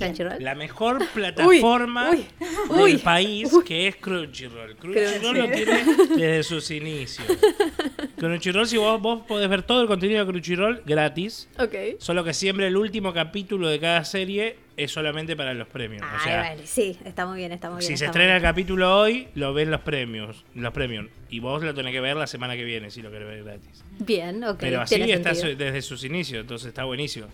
[0.00, 0.42] Crunchyroll.
[0.42, 2.26] La mejor plataforma uy,
[2.70, 4.76] del uy, país, que es Crunchyroll.
[4.76, 5.84] Crunchyroll lo tiene
[6.16, 7.26] desde sus inicios.
[8.16, 11.74] Crunchyroll, si vos, vos podés ver todo el contenido de Crunchyroll gratis, Ok.
[11.98, 16.02] solo que siempre el último capítulo de cada serie es solamente para los premios.
[16.02, 17.88] o sea, vale, sí, está muy bien, está muy bien.
[17.90, 21.06] si se estrena el capítulo hoy, lo ven los premios, los premios.
[21.28, 23.84] Y vos lo tenés que ver la semana que viene si lo querés ver gratis.
[23.98, 24.42] bien.
[24.44, 24.56] Ok.
[24.60, 27.26] Pero así está su- desde sus inicios, entonces está buenísimo.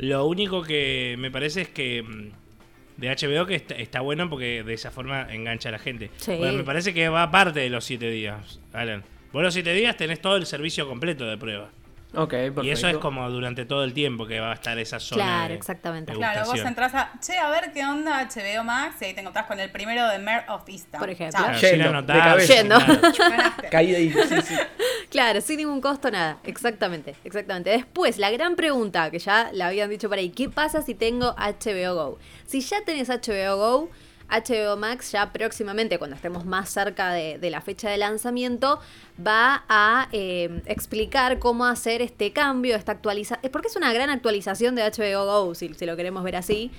[0.00, 4.62] Lo único que me parece es que mm, de HBO que está, está bueno porque
[4.62, 6.10] de esa forma engancha a la gente.
[6.16, 6.36] Sí.
[6.36, 9.04] Bueno, me parece que va aparte de los siete días, Alan.
[9.32, 11.70] Vos los siete días tenés todo el servicio completo de prueba.
[12.14, 12.64] Ok, perfecto.
[12.64, 15.22] Y eso es como durante todo el tiempo que va a estar esa zona.
[15.22, 16.12] Claro, de exactamente.
[16.12, 19.46] Claro, vos entras a, che, a ver qué onda HBO Max y ahí te encontrás
[19.46, 21.00] con el primero de Mare of Easttown.
[21.00, 21.40] Por ejemplo.
[21.40, 23.56] Claro, Yendo, de cabeza.
[23.70, 24.12] Caí de ahí.
[24.12, 24.54] Sí, sí.
[25.10, 26.38] Claro, sin ningún costo, nada.
[26.44, 27.70] Exactamente, exactamente.
[27.70, 31.34] Después, la gran pregunta que ya la habían dicho por ahí, ¿qué pasa si tengo
[31.36, 32.18] HBO Go?
[32.46, 33.90] Si ya tenés HBO Go,
[34.30, 38.80] HBO Max ya próximamente, cuando estemos más cerca de, la fecha de lanzamiento,
[39.24, 43.50] va a eh, explicar cómo hacer este cambio, esta actualización.
[43.52, 46.70] Porque es una gran actualización de HBO Go, si, lo queremos ver así.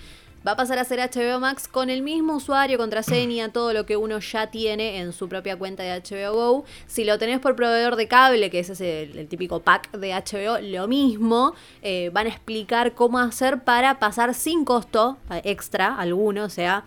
[0.46, 3.96] Va a pasar a ser HBO Max con el mismo usuario, contraseña, todo lo que
[3.96, 6.66] uno ya tiene en su propia cuenta de HBO Go.
[6.88, 10.14] Si lo tenés por proveedor de cable, que ese es el, el típico pack de
[10.14, 11.54] HBO, lo mismo.
[11.84, 16.86] Eh, van a explicar cómo hacer para pasar sin costo eh, extra alguno, o sea,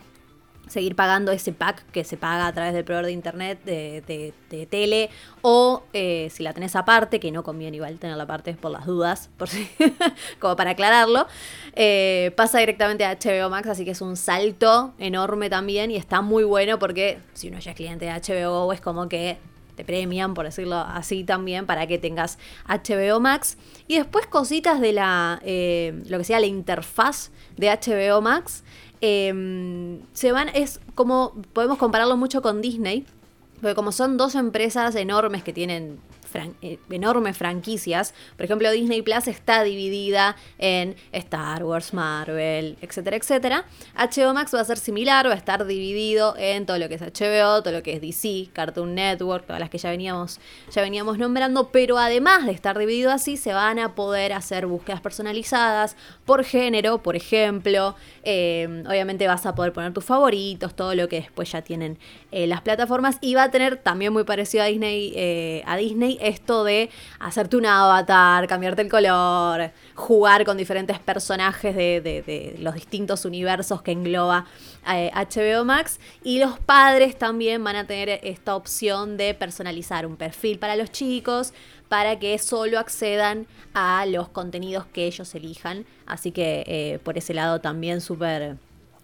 [0.69, 4.35] seguir pagando ese pack que se paga a través del proveedor de internet, de, de-
[4.71, 5.11] tele,
[5.43, 9.29] o eh, si la tenés aparte, que no conviene igual tenerla aparte por las dudas,
[9.37, 9.69] por si,
[10.39, 11.27] como para aclararlo,
[11.75, 16.21] eh, pasa directamente a HBO Max, así que es un salto enorme también y está
[16.23, 19.39] muy bueno porque si uno ya es cliente de HBO es como que
[19.75, 23.59] te premian, por decirlo así también, para que tengas HBO Max.
[23.89, 28.63] Y después cositas de la, eh, lo que sea la interfaz de HBO Max.
[29.07, 33.05] Eh, se van, es como, podemos compararlo mucho con Disney,
[33.61, 35.99] porque como son dos empresas enormes que tienen
[36.63, 38.15] eh, enormes franquicias.
[38.37, 43.65] Por ejemplo, Disney Plus está dividida en Star Wars, Marvel, etcétera, etcétera.
[43.97, 47.03] HBO Max va a ser similar, va a estar dividido en todo lo que es
[47.03, 51.19] HBO, todo lo que es DC, Cartoon Network, todas las que ya veníamos, ya veníamos
[51.19, 56.45] nombrando, pero además de estar dividido así, se van a poder hacer búsquedas personalizadas por
[56.45, 57.95] género, por ejemplo.
[58.23, 61.99] Eh, obviamente vas a poder poner tus favoritos, todo lo que después ya tienen
[62.33, 63.19] eh, las plataformas.
[63.21, 67.67] Y va a tener también muy parecido a Disney, a Disney esto de hacerte un
[67.67, 74.47] avatar, cambiarte el color, jugar con diferentes personajes de, los distintos universos que engloba
[74.93, 76.01] eh, HBO Max.
[76.23, 80.91] Y los padres también van a tener esta opción de personalizar un perfil para los
[80.91, 81.53] chicos
[81.89, 85.85] para que solo accedan a los contenidos que ellos elijan.
[86.07, 88.57] Así que eh, por ese lado también súper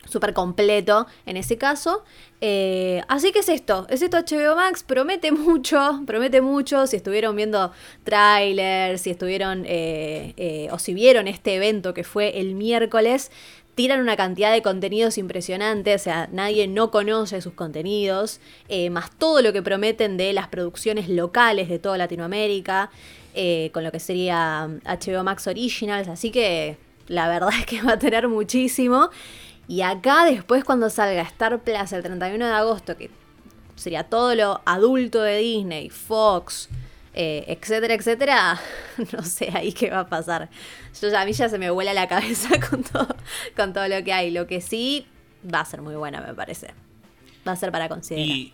[0.09, 2.05] súper completo en ese caso.
[2.41, 7.37] Eh, así que es esto, es esto HBO Max, promete mucho, promete mucho, si estuvieron
[7.37, 7.73] viendo
[8.05, 13.31] trailers, si estuvieron eh, eh, o si vieron este evento que fue el miércoles,
[13.75, 18.41] tiran una cantidad de contenidos impresionantes, o sea, nadie no conoce sus contenidos,
[18.91, 22.91] más todo lo que prometen de las producciones locales de toda Latinoamérica,
[23.73, 26.77] con lo que sería HBO Max Originals, así que
[27.11, 29.11] la verdad es que va a tener muchísimo.
[29.71, 33.09] Y acá después cuando salga Star Plus el 31 de agosto, que
[33.77, 36.69] sería todo lo adulto de Disney, Fox,
[37.15, 38.61] eh, etcétera, etcétera,
[39.13, 40.51] no sé ahí qué va a pasar.
[41.01, 43.15] Yo ya, a mí ya se me vuela la cabeza con todo,
[43.57, 44.33] con todo lo que hay.
[44.33, 45.07] Lo que sí
[45.43, 46.75] va a ser muy buena, me parece.
[47.47, 48.27] Va a ser para considerar.
[48.27, 48.53] Y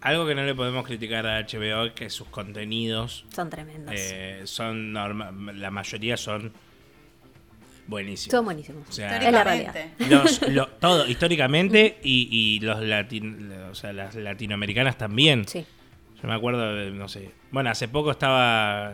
[0.00, 3.94] algo que no le podemos criticar a HBO es que sus contenidos Son tremendos.
[3.96, 6.52] eh, son norma- la mayoría son
[7.86, 8.30] buenísimos.
[8.30, 8.88] Son buenísimos.
[8.88, 9.74] O sea, es la realidad.
[9.98, 10.14] Históricamente.
[10.14, 15.46] Los, lo- todo, históricamente, y, y los latin, o sea, las latinoamericanas también.
[15.46, 15.64] Sí.
[16.22, 17.30] Yo me acuerdo de, no sé.
[17.50, 18.92] Bueno, hace poco estaba.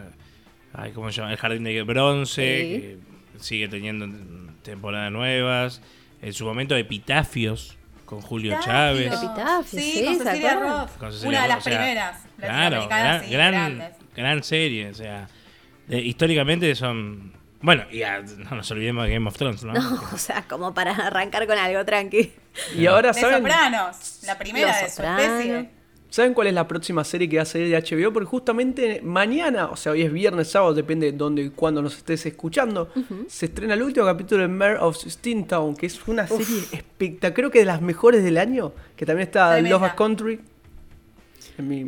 [0.72, 1.32] Ay, ¿Cómo se llama?
[1.32, 2.60] El Jardín de Bronce.
[2.62, 2.80] Sí.
[3.32, 4.06] Que sigue teniendo
[4.62, 5.82] temporadas nuevas.
[6.22, 9.06] En su momento, Epitafios con Julio Chávez.
[9.14, 10.54] Epitafios, Sí, sí, con ¿se Cecilia?
[10.60, 10.96] Roth.
[10.98, 12.22] Con Cecilia Una de Roth, las o sea, primeras.
[12.38, 14.88] Claro, latinoamericanas, gran, sí, gran, serie.
[14.90, 15.28] O sea,
[15.86, 17.32] de- históricamente son.
[17.62, 19.72] Bueno, y a- no nos olvidemos de Game of Thrones, ¿no?
[19.74, 22.32] No, o sea, como para arrancar con algo tranqui.
[22.76, 25.22] Y ahora, De ¿saben, Sopranos, la primera Los de su Sopranos.
[25.40, 25.70] especie.
[26.12, 28.12] ¿saben cuál es la próxima serie que va a salir de HBO?
[28.12, 31.96] Porque justamente mañana, o sea, hoy es viernes, sábado, depende de dónde y cuándo nos
[31.98, 32.90] estés escuchando,
[33.28, 37.50] se estrena el último capítulo de Mare of Steamtown, que es una serie espectacular, creo
[37.52, 39.78] que de las mejores del año, que también está Tremenda.
[39.78, 40.40] Love Country.
[41.58, 41.84] En mi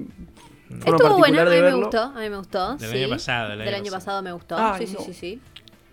[0.81, 1.81] forma Estuvo buena, particular a de mí me verlo.
[1.81, 2.77] gustó, a mí me gustó.
[2.77, 2.97] Del sí.
[2.99, 3.99] año pasado, del Del año año pasado.
[4.01, 4.57] pasado me gustó.
[4.57, 5.01] Ay, sí, no.
[5.01, 5.41] sí, sí, sí.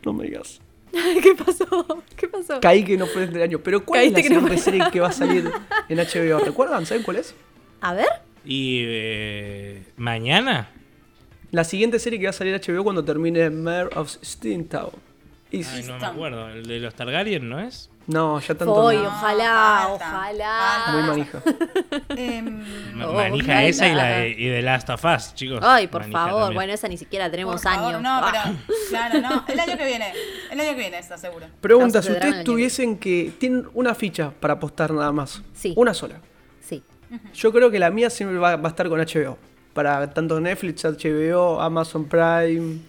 [0.05, 0.61] No me digas.
[0.91, 2.03] ¿Qué pasó?
[2.15, 2.59] ¿Qué pasó?
[2.59, 3.59] Caí que no fue este año.
[3.59, 5.51] Pero ¿cuál es la que no siguiente serie que va a salir
[5.89, 6.39] en HBO?
[6.39, 6.85] ¿Recuerdan?
[6.85, 7.35] ¿Saben cuál es?
[7.81, 8.07] A ver.
[8.45, 10.71] Y eh, mañana.
[11.51, 14.91] La siguiente serie que va a salir en HBO cuando termine Mare of Steamtown.
[15.51, 16.49] Y Ay, no me acuerdo.
[16.49, 17.89] El de los Targaryen, ¿no es?
[18.09, 19.07] No, ya tanto Voy, no.
[19.07, 20.83] ojalá, ojalá.
[20.93, 21.41] Muy manija.
[22.09, 22.63] Em,
[23.05, 23.63] Oh, manija ojalá.
[23.65, 25.59] esa y la de, y de Last of Us, chicos.
[25.61, 26.39] Ay, por Manija favor.
[26.41, 26.55] también.
[26.55, 28.01] Bueno, esa ni siquiera tenemos por favor, años.
[28.01, 28.31] No, Ah.
[28.31, 29.45] pero, claro, no.
[29.47, 30.13] El año que viene.
[30.51, 31.45] El año que viene, está seguro.
[31.61, 33.31] Pregunta, si ustedes tuviesen que...
[33.39, 35.41] Tienen una ficha para apostar nada más.
[35.53, 35.73] Sí.
[35.77, 36.15] Una sola.
[36.61, 36.83] Sí.
[37.33, 39.37] Yo creo que la mía siempre va, va a estar con HBO.
[39.73, 42.79] Para tanto Netflix, HBO, Amazon Prime,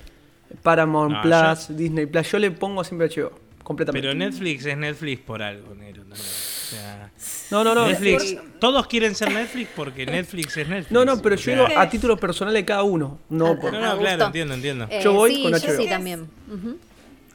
[0.63, 2.31] Paramount No, Plus, Disney Plus.
[2.33, 3.33] Yo le pongo siempre HBO.
[3.71, 4.09] Completamente.
[4.09, 6.03] Pero Netflix es Netflix por algo, Nero.
[6.03, 6.21] también.
[6.21, 7.11] O sea,
[7.53, 7.87] no, no, no.
[7.87, 10.91] Netflix, todos quieren ser Netflix porque Netflix es Netflix.
[10.91, 13.21] No, no, pero yo sea, digo a título personal de cada uno.
[13.29, 13.73] No Ah, por...
[13.73, 14.89] No, no, claro, entiendo, entiendo.
[14.91, 15.77] Eh, Yo voy sí, con yo HBO.
[15.83, 16.29] sí también.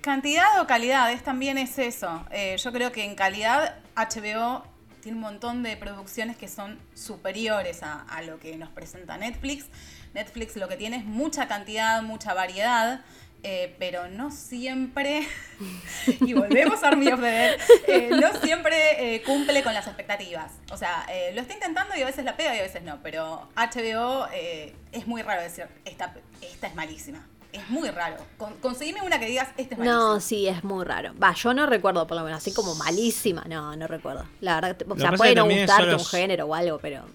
[0.02, 2.26] Cantidad o calidad, es también es eso.
[2.32, 4.64] Eh, yo creo que en calidad HBO
[5.02, 9.68] tiene un montón de producciones que son superiores a, a lo que nos presenta Netflix.
[10.14, 13.06] Netflix lo que tiene es mucha cantidad, mucha variedad,
[13.48, 15.28] eh, pero no siempre,
[16.20, 20.52] y volvemos a Army of the Dead, eh, no siempre eh, cumple con las expectativas.
[20.72, 23.00] O sea, eh, lo está intentando y a veces la pega y a veces no,
[23.04, 27.24] pero HBO eh, es muy raro decir, esta, esta es malísima.
[27.54, 28.18] Es muy raro.
[28.38, 29.86] Con- conseguime una que digas, esta es malísima.
[29.86, 31.14] No, sí, es muy raro.
[31.24, 33.44] Va, yo no recuerdo, por lo menos, así como malísima.
[33.48, 34.26] No, no recuerdo.
[34.42, 37.06] La verdad, o sea, puede no es gustarte solo un género o algo, pero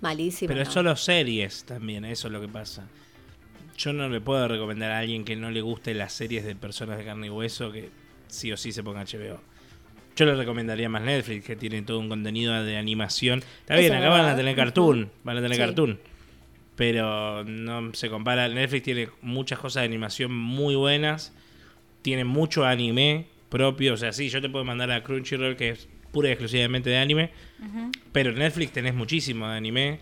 [0.00, 0.48] malísima.
[0.48, 0.74] Pero es no.
[0.74, 2.84] solo series también, eso es lo que pasa.
[3.76, 6.98] Yo no le puedo recomendar a alguien que no le guste las series de personas
[6.98, 7.90] de carne y hueso que
[8.28, 9.40] sí o sí se ponga HBO.
[10.16, 13.42] Yo le recomendaría más Netflix, que tiene todo un contenido de animación.
[13.60, 15.62] Está bien, acá van a tener cartoon, van a tener Sí.
[15.62, 15.98] cartoon.
[16.74, 18.48] Pero no se compara.
[18.48, 21.34] Netflix tiene muchas cosas de animación muy buenas.
[22.02, 23.94] Tiene mucho anime propio.
[23.94, 26.98] O sea, sí, yo te puedo mandar a Crunchyroll, que es pura y exclusivamente de
[26.98, 27.30] anime.
[28.12, 30.00] Pero en Netflix tenés muchísimo de anime.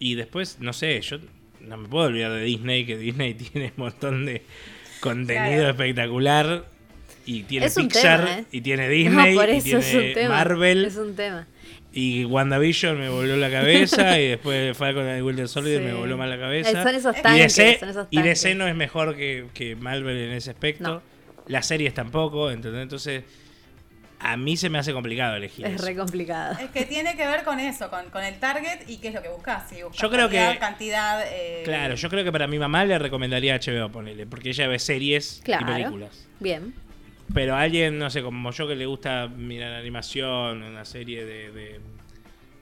[0.00, 1.18] Y después, no sé, yo
[1.66, 4.42] no me puedo olvidar de Disney, que Disney tiene un montón de
[5.00, 5.70] contenido Claro.
[5.70, 6.64] espectacular.
[7.24, 8.44] Y tiene Es Pixar, tema, ¿eh?
[8.50, 10.28] y tiene Disney, no, y es tiene.
[10.28, 10.84] Marvel.
[10.84, 11.46] Es un tema.
[11.92, 14.18] Y WandaVision me volvió la cabeza.
[14.18, 15.84] y después Falcon and the Winter Soldier Sí.
[15.86, 16.82] me volvió más la Eh, cabeza.
[16.82, 17.56] Son esos y tanques.
[17.56, 18.22] DC, son esos y.
[18.22, 20.82] DC no es mejor que, que Marvel en ese aspecto.
[20.84, 21.02] No.
[21.46, 22.50] Las series tampoco.
[22.50, 22.82] ¿entendés?
[22.82, 23.22] Entonces,
[24.22, 25.66] a mí se me hace complicado elegir.
[25.66, 25.86] Es eso.
[25.86, 26.56] re complicado.
[26.60, 29.22] Es que tiene que ver con eso, con, con el target y qué es lo
[29.22, 29.68] que buscas.
[29.68, 31.22] Si buscas Yo creo calidad, que- cantidad.
[31.26, 34.78] eh, Claro, yo creo que para mi mamá le recomendaría HBO, ponele, porque ella ve
[34.78, 35.66] series Claro.
[35.68, 36.28] y películas.
[36.40, 36.74] Bien.
[37.34, 41.50] Pero a alguien, no sé, como yo que le gusta mirar animación, una serie de,
[41.52, 41.80] de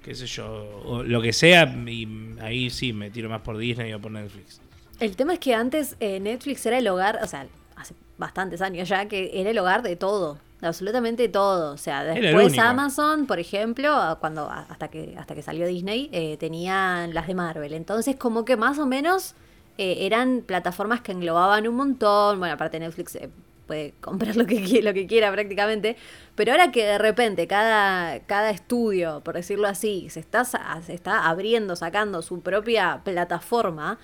[0.05, 2.07] qué sé yo, o lo que sea, y
[2.41, 4.61] ahí sí me tiro más por Disney o por Netflix.
[5.01, 7.47] El tema es que antes eh, Netflix era el hogar, o sea,
[7.77, 10.39] hace bastantes años ya, que era el hogar de todo.
[10.63, 11.73] Absolutamente todo.
[11.73, 12.59] O sea, después.
[12.59, 17.73] Amazon, por ejemplo, cuando hasta que hasta que salió Disney, eh, tenían las de Marvel.
[17.75, 19.35] Entonces, como que más o menos
[19.79, 22.39] eh, eran plataformas que englobaban un montón.
[22.39, 23.31] Bueno, aparte Netflix eh,
[23.67, 25.97] puede comprar lo que, lo que quiera prácticamente.
[26.35, 31.29] Pero ahora que de repente cada, cada estudio, por decirlo así, se está, se está
[31.29, 33.99] abriendo, sacando su propia plataforma,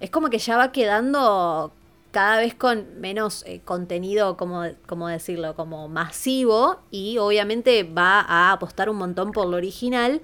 [0.00, 1.72] es como que ya va quedando
[2.16, 8.52] cada vez con menos eh, contenido, como, como decirlo, como masivo y obviamente va a
[8.52, 10.22] apostar un montón por lo original,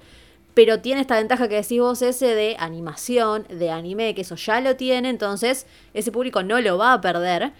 [0.55, 4.59] pero tiene esta ventaja que decís vos ese de animación, de anime, que eso ya
[4.59, 7.51] lo tiene, entonces ese público no lo va a perder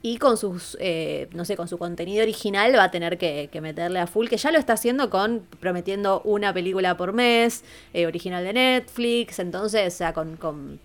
[0.00, 3.98] y con sus, eh, no sé, con su contenido original va a tener que, meterle
[3.98, 8.44] a full, que ya lo está haciendo con prometiendo una película por mes, eh, original
[8.44, 10.80] de Netflix, entonces, o sea, con, con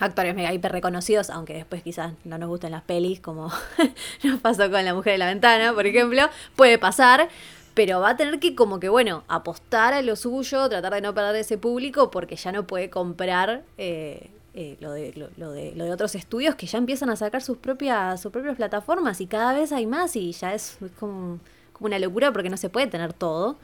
[0.00, 3.52] actores mega hiper reconocidos, aunque después quizás no nos gusten las pelis, como
[4.24, 7.28] nos pasó con La Mujer de la Ventana, por ejemplo, puede pasar.
[7.74, 11.14] Pero va a tener que como que, bueno, apostar a lo suyo, tratar de no
[11.14, 15.72] perder ese público, porque ya no puede comprar eh, eh, lo, de, lo, lo de,
[15.74, 19.26] lo de otros estudios que ya empiezan a sacar sus propias, sus propias plataformas y
[19.26, 21.38] cada vez hay más y ya es, es como,
[21.72, 23.56] como una locura porque no se puede tener todo.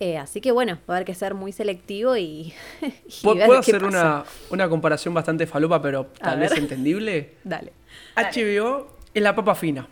[0.00, 3.46] Eh, así que bueno, va a haber que ser muy selectivo y, y ¿Puedo ver
[3.46, 3.98] puedo qué hacer pasa.
[3.98, 6.50] una, una comparación bastante falopa, pero A tal ver.
[6.50, 7.34] vez entendible?
[7.44, 7.72] Dale.
[8.16, 9.86] HBO es la papa fina.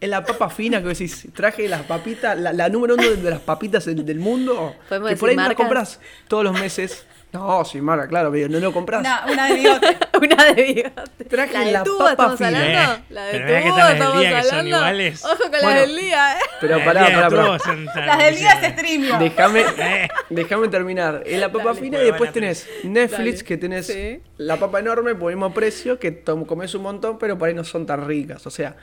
[0.00, 3.40] Es la papa fina que decís, traje las papitas, la, la número uno de, las
[3.40, 4.74] papitas del, del mundo.
[4.88, 5.66] ¿Podemos que por ahí no la marcas?
[5.66, 7.04] compras todos los meses.
[7.30, 9.00] No, sí, marca, claro, pero no lo compras.
[9.00, 9.98] Una, una de bigote.
[10.18, 11.24] Una de bigote.
[11.26, 12.48] Traje la de la tubo, papa estamos fina.
[12.48, 12.94] hablando.
[12.94, 14.76] Eh, La de pero mirá que tubo, están las del estamos día que son hablando.
[14.78, 15.24] iguales.
[15.24, 15.68] Ojo con Bueno.
[15.68, 16.40] las del día, eh.
[16.60, 18.06] Pero El pará, pará, pará.
[18.06, 19.18] Las del día es streamio.
[19.18, 20.08] Déjame, Eh.
[20.30, 21.22] déjame terminar.
[21.26, 21.80] Es la papa Dale.
[21.80, 23.44] fina y después tenés Netflix, Dale.
[23.44, 24.20] que tenés Sí.
[24.38, 27.62] la papa enorme por el mismo precio, que comes un montón, pero por ahí no
[27.62, 28.46] son tan ricas.
[28.46, 28.74] O sea,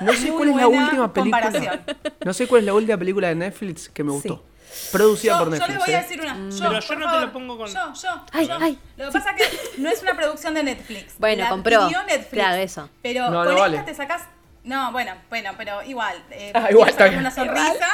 [0.00, 1.80] no sé Muy cuál es la última película.
[2.24, 4.44] No sé cuál es la última película de Netflix que me gustó.
[4.90, 5.68] Producida Yo, por yo Netflix.
[5.76, 6.02] les voy a ¿eh?
[6.02, 6.34] decir una.
[6.34, 7.20] Yo, Pero yo no te favor.
[7.22, 8.24] lo pongo con- Yo, yo.
[8.32, 8.58] Ay, yo.
[8.60, 8.78] ay.
[8.96, 11.14] Lo que pasa es que no es una producción de Netflix.
[11.18, 11.88] Bueno, La compró.
[11.88, 12.28] Netflix.
[12.30, 12.88] Claro, eso.
[13.02, 13.78] Pero No, con no esta vale.
[13.82, 14.22] te sacás.
[14.64, 16.22] No, bueno, bueno, pero igual.
[16.30, 17.18] eh, Ah, quiero igual, está bien.
[17.18, 17.88] una sonrisa.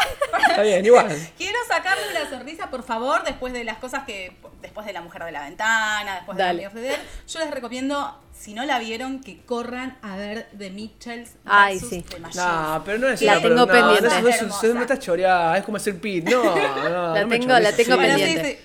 [0.51, 1.09] Está bien, igual.
[1.39, 4.37] Quiero sacarle una sonrisa, por favor, después de las cosas que.
[4.61, 6.69] Después de La Mujer de la Ventana, después de Dale.
[6.69, 6.99] Dead.
[7.27, 12.05] Yo les recomiendo, si no la vieron, que corran a ver The Mitchells Ay, sí.
[12.09, 12.21] The.
[12.37, 14.03] No, pero no es La tengo pero no, pendiente.
[14.17, 16.25] No, no, es- Es no, estás choreada, es como hacer pit.
[16.29, 17.15] No, no.
[17.15, 18.61] La tengo- la tengo pendiente.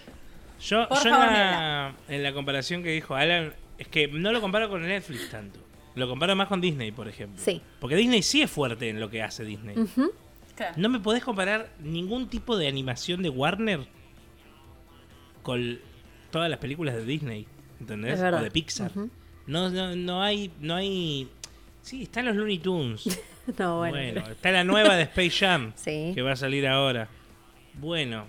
[0.62, 4.40] Yo, yo favor, en, la, en la comparación que dijo Alan, es que no lo
[4.40, 5.60] comparo con Netflix tanto.
[5.96, 7.42] Lo comparo más con Disney, por ejemplo.
[7.44, 7.62] Sí.
[7.80, 9.76] Porque Disney sí es fuerte en lo que hace Disney.
[10.56, 10.74] Claro.
[10.78, 13.82] No me podés comparar ningún tipo de animación de Warner
[15.42, 15.80] con
[16.32, 17.48] todas las películas de Disney,
[17.80, 18.20] ¿entendés?
[18.22, 18.92] O de Pixar.
[18.92, 19.10] Ujú.
[19.48, 21.30] No, no, no hay, no hay.
[21.82, 23.04] Sí, están los Looney Tunes.
[23.58, 23.98] No, bueno.
[23.98, 26.14] bueno, está la nueva de Space Jam Sí.
[26.16, 27.10] que va a salir ahora.
[27.74, 28.24] Bueno,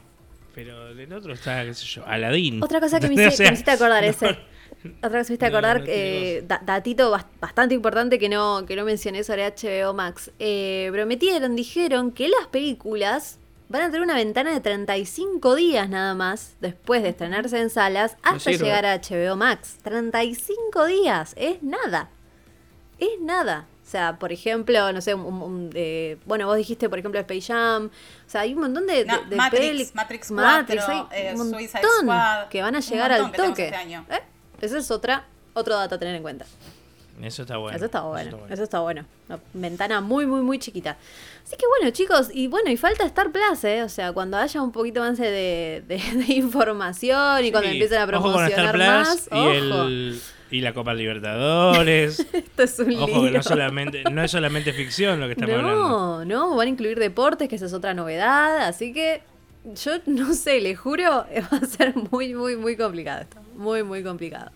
[0.57, 2.61] pero el otro está, qué sé yo, Aladdin.
[2.61, 4.27] Otra cosa que me, hice- O sea, que me hiciste acordar ese.
[4.27, 4.40] Otra
[4.83, 8.85] cosa que me hiciste acordar, eh, da- datito bas- bastante importante que no, que no
[8.85, 10.33] mencioné sobre HBO Max.
[10.40, 16.14] Eh, prometieron, dijeron que las películas van a tener una ventana de 35 días nada
[16.14, 19.79] más después de estrenarse en salas hasta llegar a HBO Max.
[19.83, 22.11] 35 días, es nada.
[22.98, 23.66] Es nada.
[23.83, 27.53] O sea, por ejemplo, no sé, un- un- eh, bueno, vos dijiste, por ejemplo, Space
[27.53, 27.87] Jam.
[28.27, 31.27] O sea, hay un montón de, No, de, de Matrix, peli- Matrix Matrix, 4, hay
[31.27, 33.64] eh, un Suicide montón Squad, que van a llegar al toque.
[33.64, 34.07] este año.
[34.11, 34.20] ¿Eh?
[34.61, 36.46] Ese es otra, otro dato a tener en cuenta.
[37.22, 37.77] Eso está bueno.
[37.77, 39.05] eso está bueno, eso está bueno.
[39.29, 40.96] Una ventana muy, muy, muy chiquita.
[41.44, 43.83] Así que bueno, chicos, y bueno, y falta Star Plus, ¿eh?
[43.83, 48.05] O sea, cuando haya un poquito más de, de- de información y cuando empiecen a
[48.18, 49.50] ojo con Star promocionar Plus más, y, ojo.
[49.53, 52.20] el, y la Copa Libertadores.
[52.33, 53.30] Esto es un Ojo que lío.
[53.32, 55.89] no, solamente, no es solamente ficción lo que estamos hablando.
[55.89, 59.22] No, no, van a incluir deportes, que esa es otra novedad, así que
[59.82, 61.05] yo no sé, le juro,
[61.53, 64.51] va a ser muy, muy, muy complicado esto, muy, muy complicado.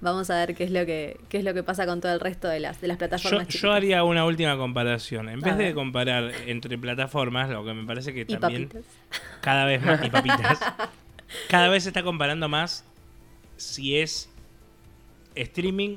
[0.00, 2.20] Vamos a ver qué es lo que, qué es lo que pasa con todo el
[2.20, 3.48] resto de las, de las plataformas.
[3.48, 5.28] yo haría una última comparación.
[5.28, 8.84] En A vez de comparar entre plataformas, lo que me parece que y también papitas.
[9.40, 10.58] cada vez más y papitas,
[11.48, 12.84] cada vez se está comparando más
[13.56, 14.28] si es
[15.34, 15.96] streaming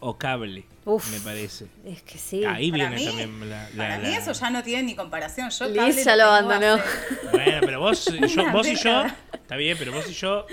[0.00, 1.10] o cable, Uf.
[1.12, 1.66] me parece.
[1.84, 2.44] Es que sí.
[2.44, 5.50] Ahí Para viene mí- también la, la- Para mí eso ya no tiene ni comparación.
[5.50, 6.74] Yo ya lo abandonó.
[6.74, 10.46] hace- Bueno, pero vos, yo, vos y yo, está bien, pero vos y yo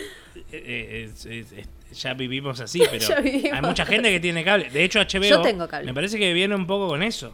[0.52, 3.54] eh, eh, ya vivimos así, pero vivimos.
[3.54, 4.70] hay mucha gente que tiene cable.
[4.70, 5.86] De hecho, HBO Yo tengo cable.
[5.88, 7.34] me parece que viene un poco con eso.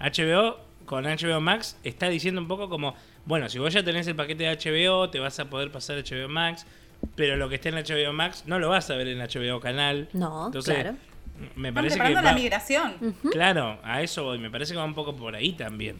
[0.00, 2.94] HBO con HBO Max está diciendo un poco como,
[3.24, 6.28] bueno, si vos ya tenés el paquete de HBO, te vas a poder pasar HBO
[6.28, 6.64] Max,
[7.16, 10.08] pero lo que esté en HBO Max no lo vas a ver en HBO Canal.
[10.12, 10.96] No, Entonces, claro.
[11.56, 12.92] Me Están parece que preparando la va- migración.
[13.30, 14.38] Claro, a eso voy.
[14.38, 15.96] Me parece que va un poco por ahí también.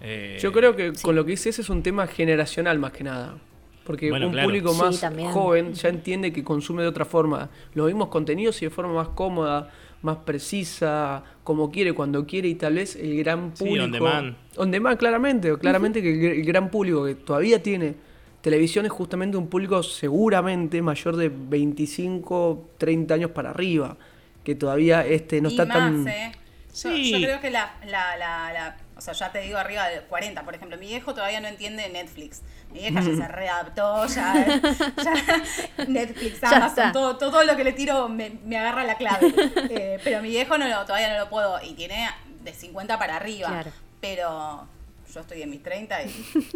[0.00, 3.36] Eh, Yo creo que con lo que dices es un tema generacional más que nada.
[3.84, 4.48] Porque Bueno, un claro.
[4.48, 5.30] público Sí, más también.
[5.30, 9.08] joven ya entiende que consume de otra forma los mismos contenidos y de forma más
[9.08, 9.70] cómoda,
[10.00, 13.84] más precisa, como quiere, cuando quiere y tal vez el gran Sí, público...
[13.84, 14.36] on demand.
[14.56, 15.58] On demand, claramente.
[15.58, 17.94] Claramente que el, gr- el gran público que todavía tiene
[18.40, 23.96] televisión es justamente un público seguramente mayor de 25, 30 años para arriba.
[24.44, 26.08] Que todavía este no y está más, tan...
[26.08, 26.32] ¿eh?
[26.68, 27.10] Yo, Sí.
[27.12, 30.42] yo creo que la, la, la, la- O sea, ya te digo arriba de 40,
[30.44, 30.76] por ejemplo.
[30.78, 32.42] Mi viejo todavía no entiende Netflix.
[32.72, 34.34] Mi vieja ya se readaptó, ya,
[35.04, 39.32] ya Netflix, Ya Amazon, todo, todo lo que le tiro me, me agarra la clave.
[39.70, 41.60] Eh, pero mi viejo no lo, todavía no lo puedo.
[41.62, 42.08] Y tiene
[42.42, 43.48] de 50 para arriba.
[43.48, 43.70] Claro.
[44.00, 44.68] Pero
[45.14, 46.10] yo estoy en mis 30 y,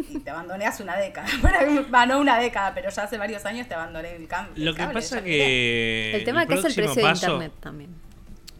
[0.09, 1.27] y te abandoné hace una década.
[1.93, 4.53] Va, no una década, pero ya hace varios años te abandoné el cambio.
[4.63, 6.15] Lo que pasa que.
[6.15, 7.89] El tema que es el precio paso- de internet también.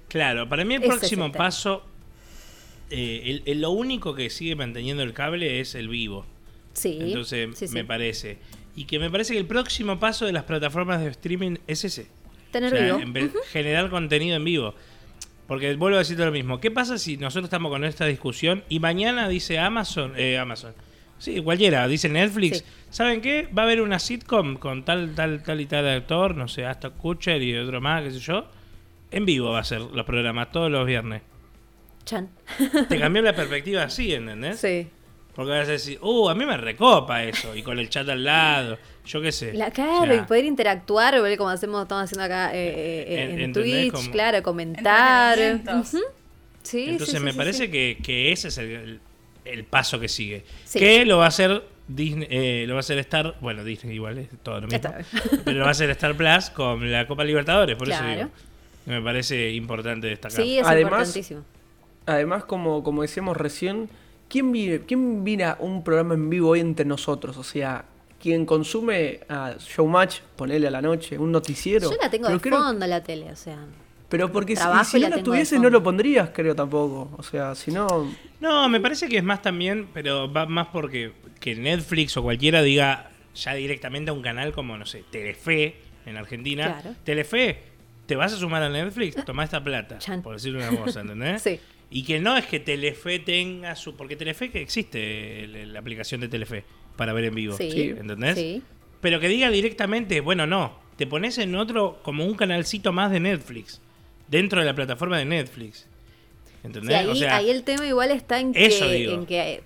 [0.07, 1.85] Claro, para mí el es próximo el paso.
[2.89, 6.25] eh, el- el- lo único que sigue manteniendo el cable es el vivo.
[6.73, 6.97] Sí.
[7.01, 7.73] Entonces, sí, sí.
[7.73, 8.37] me parece.
[8.75, 12.07] Y que me parece que el próximo paso de las plataformas de streaming es ese.
[12.51, 12.99] Tener O sea, vivo.
[12.99, 14.73] en vez- generar contenido en vivo.
[15.49, 16.59] Porque vuelvo a decirte lo mismo.
[16.61, 20.75] ¿Qué pasa si nosotros estamos con esta discusión y mañana dice Amazon, eh, Amazon,
[21.17, 22.63] sí, cualquiera, dice Netflix, Sí.
[22.91, 23.49] ¿saben qué?
[23.57, 26.91] Va a haber una sitcom con tal, tal, tal y tal actor, no sé, hasta
[26.91, 28.45] Kutcher y otro más, qué sé yo.
[29.09, 31.23] En vivo va a ser los programas todos los viernes.
[32.05, 32.29] Chan.
[32.87, 34.59] Te cambió la perspectiva así, ¿entendés?
[34.59, 34.87] Sí.
[35.33, 37.55] Porque vas a decir, uh, a mí me recopa eso.
[37.55, 38.77] Y con el chat al lado,
[39.09, 39.53] yo qué sé.
[39.53, 43.05] La, O claro, sea, y poder interactuar, ver como hacemos, estamos haciendo acá eh, eh,
[43.07, 43.53] eh, En- en.
[43.53, 45.37] Twitch, Como- claro, comentar.
[45.79, 45.99] Ujú.
[46.63, 47.71] Sí, Entonces sí, sí, me sí, parece sí.
[47.71, 48.99] Que, que ese es el, el-
[49.45, 50.43] el paso que sigue.
[50.65, 50.77] Sí.
[50.79, 54.19] Que lo va a hacer Disney, eh, lo va a hacer Star, bueno, Disney igual
[54.19, 54.91] es todo lo mismo.
[55.43, 58.29] Pero lo va a hacer Star Plus con la Copa Libertadores, por eso digo.
[58.85, 60.43] Me parece importante destacar.
[60.43, 61.43] Sí, es Además- importantísimo.
[62.05, 63.89] Además, como, como decíamos recién,
[64.29, 67.37] ¿quién, vive, ¿quién mira un programa en vivo hoy entre nosotros?
[67.37, 67.85] O sea,
[68.21, 71.89] quien consume a Showmatch, ponele a la noche, un noticiero.
[71.91, 73.57] Yo la tengo de creo- fondo la tele, o sea.
[74.09, 77.11] Pero porque si, si no la tuviese, no lo pondrías, creo tampoco.
[77.17, 77.87] O sea, si no.
[78.39, 82.63] No, me parece que es más también, pero va más porque que Netflix o cualquiera
[82.63, 85.75] diga ya directamente a un canal como, no sé, Telefe
[86.07, 86.79] en Argentina.
[86.81, 86.95] Claro.
[87.03, 87.59] Telefe,
[88.07, 89.23] ¿te vas a sumar a Netflix?
[89.25, 90.23] Toma esta plata, Chan.
[90.23, 91.41] por decir una cosa, ¿entendés?
[91.43, 91.59] Sí.
[91.91, 93.95] Y que no es que Telefe tenga su...
[93.95, 96.63] Porque Telefe que existe la aplicación de Telefe
[96.95, 97.71] para ver en vivo, Sí.
[97.71, 97.81] Sí.
[97.97, 98.35] ¿entendés?
[98.35, 98.61] Sí.
[99.01, 103.19] Pero que diga directamente, bueno, no, te pones en otro, como un canalcito más de
[103.21, 103.81] Netflix,
[104.27, 105.87] dentro de la plataforma de Netflix.
[106.45, 106.95] Sí, ¿Entendés?
[106.97, 109.13] ahí, o sea, ahí el tema igual está en Eso que, digo.
[109.13, 109.61] en que eh,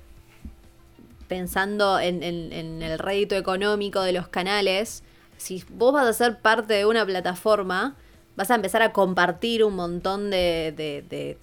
[1.28, 5.04] pensando en, en- en el rédito económico de los canales,
[5.38, 7.96] si vos vas a ser parte de una plataforma,
[8.36, 11.38] vas a empezar a compartir un montón de, de, de-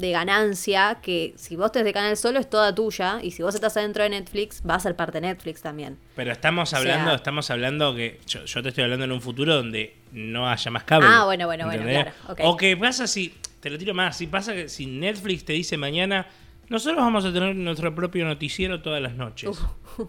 [0.00, 3.54] de ganancia que si vos tenés de canal solo es toda tuya y si vos
[3.54, 5.98] estás adentro de Netflix va a ser parte de Netflix también.
[6.16, 9.20] Pero estamos O sea- hablando, estamos hablando que yo, yo te estoy hablando en un
[9.20, 11.06] futuro donde no haya más cable.
[11.10, 12.12] Ah, bueno, bueno, bueno, claro.
[12.44, 15.76] O que pasa si, te lo tiro más, si pasa que si Netflix te dice
[15.76, 16.26] mañana,
[16.70, 19.60] nosotros vamos a tener nuestro propio noticiero todas las noches.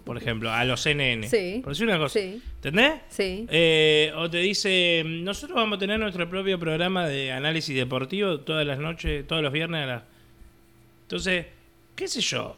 [0.04, 1.28] Por ejemplo, a los CNN.
[1.28, 2.18] Sí, Por decir una cosa.
[2.18, 2.40] sí.
[2.54, 2.92] ¿Entendés?
[3.08, 3.46] Sí.
[3.50, 8.64] Eh, o te dice, nosotros vamos a tener nuestro propio programa de análisis deportivo todas
[8.66, 10.02] las noches, todos los viernes a las...
[11.02, 11.46] Entonces,
[11.96, 12.56] qué sé yo,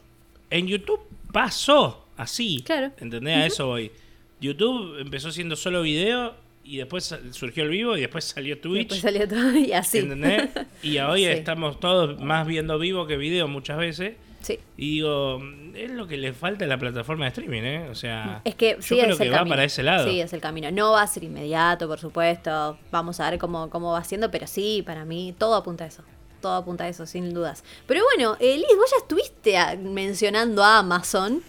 [0.49, 1.01] en YouTube
[1.33, 2.61] pasó así.
[2.63, 2.91] Claro.
[2.99, 3.35] ¿Entendés?
[3.37, 3.91] A eso voy.
[4.39, 6.35] YouTube empezó siendo solo video
[6.65, 8.89] y después surgió el vivo y después salió Y Twitch.
[8.89, 9.99] después salió todo y así.
[9.99, 10.49] ¿Entendés?
[10.83, 11.27] Y hoy Sí.
[11.27, 14.15] estamos todos más viendo vivo que video muchas veces.
[14.41, 14.59] Sí.
[14.77, 15.41] Y digo,
[15.73, 17.89] es lo que le falta a la plataforma de streaming, ¿eh?
[17.89, 19.53] O sea, Es que yo sí, creo es que el va camino.
[19.53, 20.07] para ese lado.
[20.07, 20.69] Sí, es el camino.
[20.71, 22.77] No va a ser inmediato, por supuesto.
[22.91, 26.03] Vamos a ver cómo, cómo va siendo, pero sí, para mí todo apunta a eso.
[26.41, 27.63] Todo apunta a eso, sin dudas.
[27.87, 31.41] Pero bueno, eh, Liz, vos ya estuviste mencionando a Amazon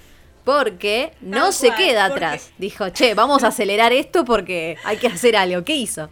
[0.47, 2.51] porque no se cual, queda porque- atrás.
[2.57, 5.65] Dijo, che, vamos a acelerar esto porque hay que hacer algo.
[5.65, 6.09] ¿Qué hizo?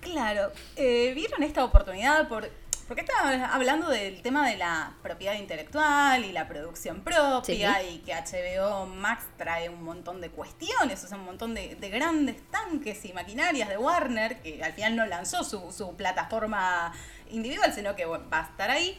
[0.00, 2.48] Claro, eh, vieron esta oportunidad por,
[2.88, 8.14] porque estaba hablando del tema de la propiedad intelectual y la producción propia y que
[8.14, 13.12] HBO Max trae un montón de cuestiones, o sea, un montón de, grandes tanques y
[13.12, 16.90] maquinarias de Warner, que al final no lanzó su, su plataforma
[17.30, 18.98] individual, sino que va a estar ahí.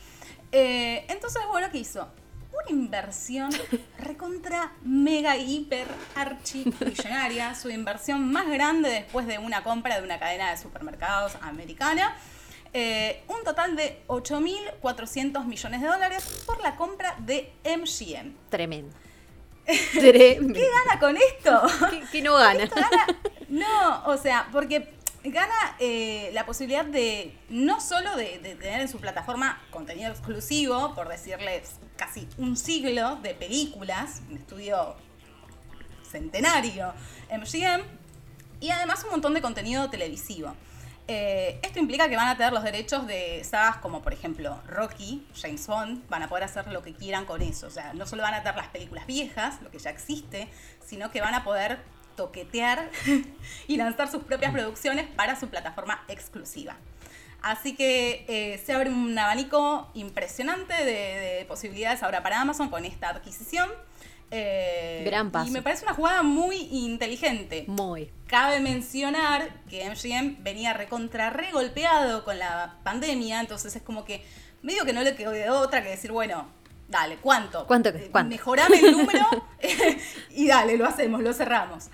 [0.51, 2.08] Eh, entonces, bueno, ¿qué hizo?
[2.54, 3.51] Una inversión
[3.97, 10.20] recontra mega hiper archi millonaria, su inversión más grande después de una compra de una
[10.20, 12.16] cadena de supermercados americana.
[12.76, 18.34] Eh, un total de 8.400 millones de dólares por la compra de MGM.
[18.49, 18.95] Tremendo.
[19.93, 20.54] Tremendo.
[20.60, 21.62] ¿Qué gana con esto?
[22.12, 22.70] ¿Qué, no gana?
[23.49, 24.93] No, o sea, porque
[25.32, 31.07] gana eh, la posibilidad de no solo de, tener en su plataforma contenido exclusivo, por
[31.07, 34.95] decirles casi un siglo de películas, un estudio
[36.09, 36.93] centenario
[37.32, 37.84] MGM,
[38.59, 40.53] y además un montón de contenido televisivo.
[41.07, 45.28] Eh, esto implica que van a tener los derechos de sagas como por ejemplo Rocky,
[45.36, 47.67] James Bond, van a poder hacer lo que quieran con eso.
[47.67, 50.47] O sea, no solo van a tener las películas viejas, lo que ya existe,
[50.86, 51.80] sino que van a poder
[52.16, 52.89] toquetear
[53.68, 56.78] y lanzar sus propias producciones para su plataforma exclusiva.
[57.43, 63.09] Así que eh, se abre un abanico impresionante de, posibilidades ahora para Amazon con esta
[63.09, 63.70] adquisición.
[64.32, 65.49] Eh, Gran paso.
[65.49, 67.66] Y me parece una jugada muy inteligente.
[67.68, 68.09] Muy.
[68.28, 74.24] Cabe mencionar que MGM venía recontra regolpeado con la pandemia, entonces es como que
[74.61, 76.47] medio que no le quedó otra que decir, bueno,
[76.94, 77.66] dale, ¿cuánto?
[77.66, 77.89] ¿Cuánto?
[77.89, 78.30] Eh, ¿Cuánto?
[78.30, 79.26] Mejorame el número
[80.30, 81.88] y dale, lo hacemos, lo cerramos.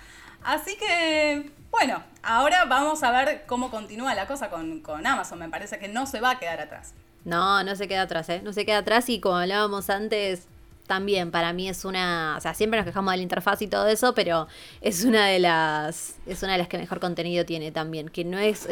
[0.44, 5.38] Así que, bueno, ahora vamos a ver cómo continúa la cosa con, Amazon.
[5.38, 6.94] Me parece que no se va a quedar atrás.
[7.24, 8.40] No, no se queda atrás, ¿eh?
[8.44, 10.46] No se queda atrás y como hablábamos antes,
[10.86, 13.86] también para mí es una, o sea, siempre nos quejamos de la interfaz y todo
[13.88, 14.48] eso, pero
[14.80, 18.38] es una de las, es una de las que mejor contenido tiene también, que no
[18.38, 18.68] es,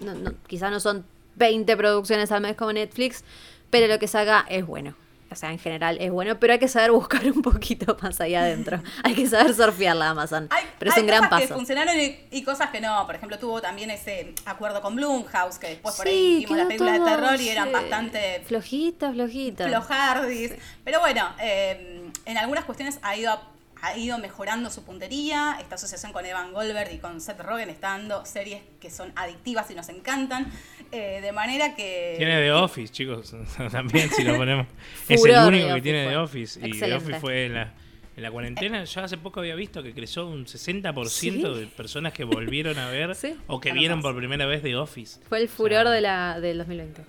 [0.00, 1.04] no, no, quizás no son
[1.36, 3.22] 20 producciones al mes como Netflix,
[3.68, 4.96] pero lo que saca es bueno
[5.30, 8.40] o sea, en general es bueno, pero hay que saber buscar un poquito más allá
[8.40, 8.82] adentro.
[9.04, 10.48] hay que saber surfear la Amazon.
[10.78, 11.46] pero es un gran paso.
[11.46, 11.94] que funcionaron
[12.30, 13.06] y, cosas que no.
[13.06, 16.92] Por ejemplo, tuvo también ese acuerdo con Blumhouse, que después por ahí vimos la película
[16.92, 18.42] de terror y eran bastante...
[18.46, 19.68] Flojitas, flojitas.
[19.68, 20.52] Flojardis.
[20.84, 23.38] Pero bueno, eh, en algunas cuestiones ha ido
[23.82, 25.56] ha ido mejorando su puntería.
[25.60, 29.70] Esta asociación con Evan Goldberg y con Seth Rogen está dando series que son adictivas
[29.70, 30.50] y nos encantan.
[30.92, 32.14] Eh, de manera que.
[32.18, 33.34] Tiene The Office, chicos.
[33.70, 34.66] También, si lo ponemos.
[35.08, 36.60] es el único que tiene The Office.
[36.66, 37.74] Y The Office fue en la,
[38.16, 38.84] en la cuarentena.
[38.84, 43.16] Yo hace poco había visto que creció un 60% de personas que volvieron a ver
[43.46, 45.20] o que vieron por primera vez The Office.
[45.28, 47.02] Fue el furor de la, del 2020.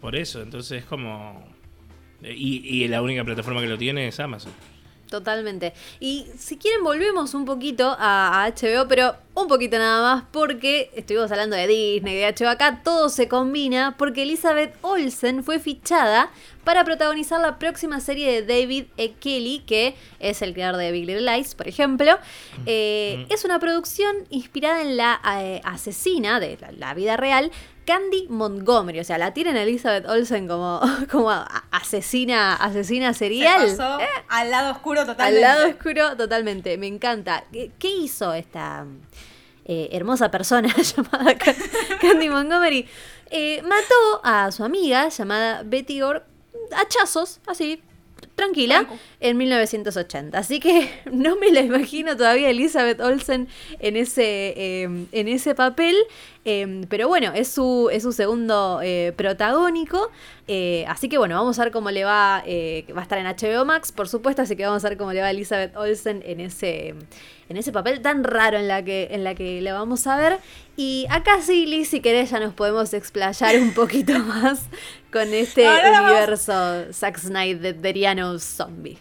[0.00, 1.46] Por eso, entonces es como.
[2.22, 4.52] Y, y la única plataforma que lo tiene es Amazon.
[5.08, 5.72] Totalmente.
[6.00, 11.30] Y si quieren volvemos un poquito a, HBO, pero un poquito nada más porque estuvimos
[11.30, 16.30] hablando de Disney, de HBO acá, todo se combina porque Elizabeth Olsen fue fichada
[16.64, 19.12] para protagonizar la próxima serie de David E.
[19.12, 22.18] Kelly, que es el creador de Big Little Lies, por ejemplo.
[22.66, 23.32] Eh, mm.
[23.32, 27.50] Es una producción inspirada en la eh, asesina de la vida real
[27.88, 29.00] Candy Montgomery.
[29.00, 30.78] O sea, la tienen Elizabeth Olsen como,
[31.10, 31.30] como
[31.70, 33.66] asesina, asesina serial.
[33.66, 34.06] ¿Eh?
[34.28, 35.46] Al lado oscuro totalmente.
[35.46, 36.76] Al lado oscuro totalmente.
[36.76, 37.44] Me encanta.
[37.50, 38.84] ¿Qué, hizo esta
[39.64, 41.34] eh, hermosa persona llamada
[41.98, 42.86] Candy Montgomery?
[43.30, 46.26] Eh, mató a su amiga llamada Betty Orr
[46.76, 47.82] hachazos, así,
[48.38, 48.88] tranquila,
[49.20, 50.38] en 1980.
[50.38, 53.48] Así que no me la imagino todavía Elizabeth Olsen
[53.80, 55.94] en ese, en ese papel.
[56.50, 60.10] Em, pero bueno, es su, es su segundo eh, protagónico.
[60.46, 62.42] Eh, así que bueno, vamos a ver cómo le va.
[62.46, 64.40] Eh, va a estar en HBO Max, por supuesto.
[64.40, 66.94] Así que vamos a ver cómo le va a Elizabeth Olsen en ese,
[67.48, 70.38] en ese papel tan raro en la que, en la que le vamos a ver.
[70.76, 74.66] Y acá sí, Liz, si querés, ya nos podemos explayar un poquito más
[75.12, 77.76] con este universo Zack Snyder
[78.40, 78.98] Zombie.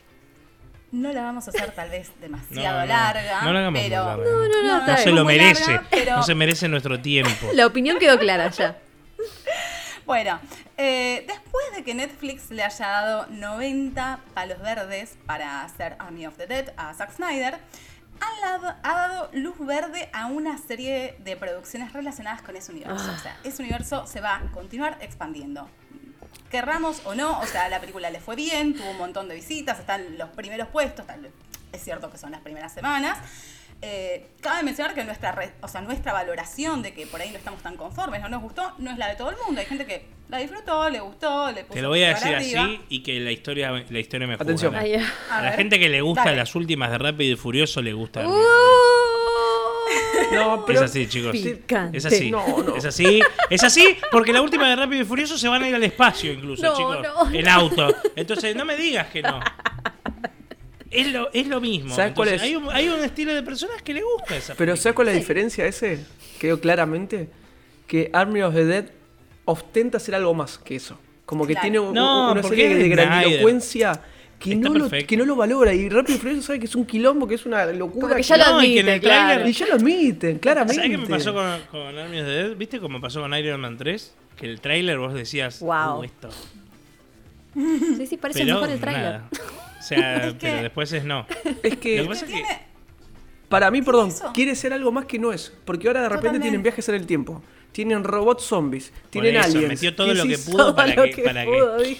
[0.91, 3.41] No la vamos a hacer tal vez demasiado larga.
[3.41, 4.04] No la hagamos pero...
[4.04, 4.88] No, no, no.
[4.88, 5.80] No, se lo merece.
[6.10, 7.50] No se merece nuestro tiempo.
[7.54, 8.78] La opinión quedó clara ya.
[10.06, 10.39] Bueno,
[10.78, 16.38] eh, después de que Netflix le haya dado 90 palos verdes para hacer Army of
[16.38, 17.60] the Dead a Zack Snyder,
[18.22, 23.05] ha dado, luz verde a una serie de producciones relacionadas con ese universo.
[23.07, 23.15] Ah.
[23.18, 25.70] O sea, ese universo se va a continuar expandiendo
[26.49, 29.80] querramos o no, o sea, la película le fue bien, tuvo un montón de visitas,
[29.80, 31.05] están los primeros puestos,
[31.72, 33.18] es cierto que son las primeras semanas.
[33.82, 37.61] Eh, cabe mencionar que nuestra, o sea, nuestra valoración de que por ahí no estamos
[37.61, 39.61] tan conformes, no nos gustó, no es la de todo el mundo.
[39.61, 42.82] Hay gente que la disfrutó, le gustó, le puso Te lo voy a decir así
[42.89, 44.75] y que la historia, la historia me Atención.
[44.75, 48.28] A, la gente que le gusta las últimas de Rápido y Furioso le gusta.
[48.28, 48.34] Uh.
[50.34, 51.32] No, pero Es así, chicos.
[51.32, 51.97] Picante.
[51.97, 52.32] Es así.
[52.32, 52.75] No, no.
[52.75, 53.21] Es así.
[53.49, 56.32] Es así porque la última de Rápido y Furioso se van a ir al espacio
[56.32, 56.97] incluso, No, chicos.
[57.01, 57.34] no.
[57.34, 57.95] En auto.
[58.15, 59.39] Entonces, no me digas que no.
[60.92, 61.96] Es lo, es lo mismo.
[61.96, 62.42] ¿Sabes cuál es?
[62.42, 64.78] Hay, un, hay un estilo de personas que le gusta esa Pero película.
[64.82, 66.06] ¿sabes cuál es la diferencia ese?
[66.40, 67.30] Quedó claramente
[67.88, 68.86] que Army of the Dead
[69.46, 70.98] ostenta ser algo más que eso.
[71.26, 71.64] Como que Claro.
[71.64, 74.00] tiene un- No, una serie de grandilocuencia
[74.40, 75.74] que Está no, lo, que no lo valora.
[75.74, 78.16] Y Rápido y Furioso sabe que es un quilombo, que es una locura.
[78.16, 79.48] Que ya que- lo No, y que en admite, el claro.
[79.50, 80.76] Y ya lo admiten, claramente.
[80.76, 82.56] ¿Sabes qué me pasó con, con Army of the Dead?
[82.56, 84.14] ¿Viste cómo pasó con Iron Man 3?
[84.38, 86.00] Que el tráiler vos decías, Wow.
[86.00, 86.30] "Uh, esto.
[87.56, 89.22] Sí, sí, parece Pero mejor el tráiler.
[89.88, 91.26] Sea, Es que- pero después es no.
[91.64, 92.68] Es Lo que, que pasa es que Tiene-
[93.50, 95.54] para mí, perdón, quiere ser algo más que no es.
[95.66, 97.42] Porque ahora de repente tienen viajes en el tiempo.
[97.78, 98.91] Tienen robots zombies.
[99.11, 99.67] Tienen eso, aliens.
[99.67, 101.95] metió todo lo que pudo para que- para pudo, mí,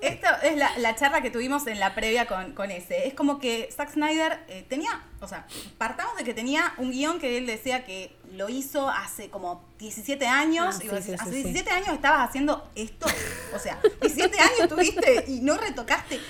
[0.00, 3.06] esto es la, la charla que tuvimos en la previa con, con ese.
[3.06, 5.46] Es como que Zack Snyder eh, tenía, o sea,
[5.76, 10.26] partamos de que tenía un guion que él decía que lo hizo hace como 17
[10.26, 10.76] años.
[10.80, 11.52] Ah, y vos sí, decís, sí, hace sí, sí.
[11.52, 13.04] 17 años estabas haciendo esto.
[13.54, 16.20] O sea, 17 años tuviste y no retocaste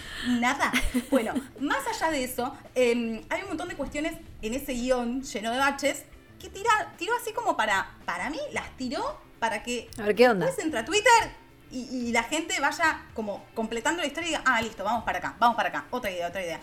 [0.41, 0.73] nada.
[1.09, 5.53] Bueno, más allá de eso, eh, hay un montón de cuestiones en ese guion lleno
[5.53, 6.03] de baches
[6.41, 10.29] que tira, tiró así como para, para mí, las tiró para que A ver, ¿qué
[10.29, 10.47] onda?
[10.47, 11.31] Después entra a Twitter
[11.71, 15.19] y, y la gente vaya como completando la historia y diga, ah, listo, vamos para
[15.19, 16.61] acá, vamos para acá, otra idea, otra idea.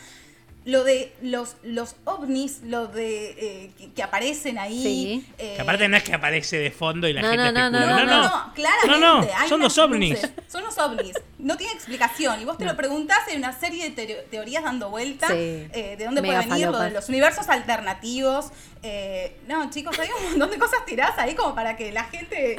[0.64, 4.84] Lo de los, los ovnis, lo de eh, que, que aparecen ahí.
[4.84, 5.34] Sí.
[5.40, 7.80] eh, Que aparte no es que aparece de fondo y la No, gente no, no,
[7.80, 8.06] especula.
[8.06, 8.88] no, no, no, claramente.
[9.00, 10.12] No, no, son los ovnis.
[10.12, 11.14] luces, son los ovnis.
[11.40, 12.40] No tiene explicación.
[12.42, 15.30] Y vos te lo preguntás, hay una serie de teo- teorías dando vuelta.
[15.30, 15.34] Sí.
[15.34, 18.52] eh, de dónde Mega puede venir lo de los universos alternativos.
[18.84, 22.56] Eh, no, chicos, hay un montón de cosas tiradas ahí como para que la gente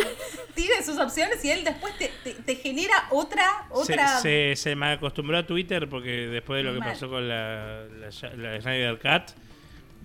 [0.55, 3.45] tire sus opciones y él después te, te- te genera otra.
[3.69, 6.91] Se, otra se, se me acostumbró a Twitter porque después de lo que Mal.
[6.91, 8.07] pasó con la, la,
[8.37, 9.33] la Snyder Cat,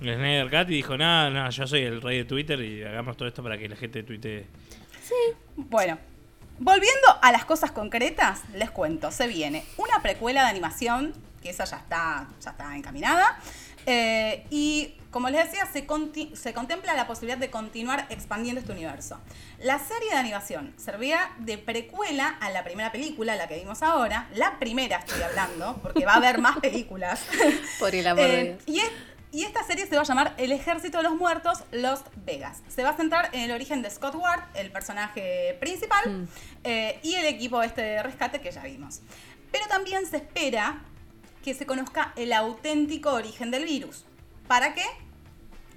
[0.02, 3.16] la Snyder Cat y dijo, no, no, yo soy el rey de Twitter y hagamos
[3.16, 4.48] todo esto para que la gente tuitee.
[5.56, 5.98] Bueno,
[6.60, 11.66] volviendo a las cosas concretas, les cuento, se viene una precuela de animación, que esa
[11.66, 13.40] ya está, ya está encaminada,
[13.88, 15.86] eh, y como les decía, se,
[16.54, 19.20] contempla la posibilidad de continuar expandiendo este universo.
[19.60, 24.28] La serie de animación servirá de precuela a la primera película, la que vimos ahora,
[24.36, 27.26] la primera estoy hablando, porque va a haber más películas.
[27.80, 28.64] Por el amor de Eh, Dios.
[28.68, 28.92] y, es-
[29.32, 32.62] y esta serie se va a llamar El Ejército de los Muertos, Lost Vegas.
[32.68, 36.28] Se va a centrar en el origen de Scott Ward, el personaje principal, Mm.
[36.64, 39.02] eh, y el equipo este de rescate que ya vimos.
[39.52, 40.82] Pero también se espera
[41.48, 44.04] que se conozca el auténtico origen del virus.
[44.50, 44.84] ¿Para qué?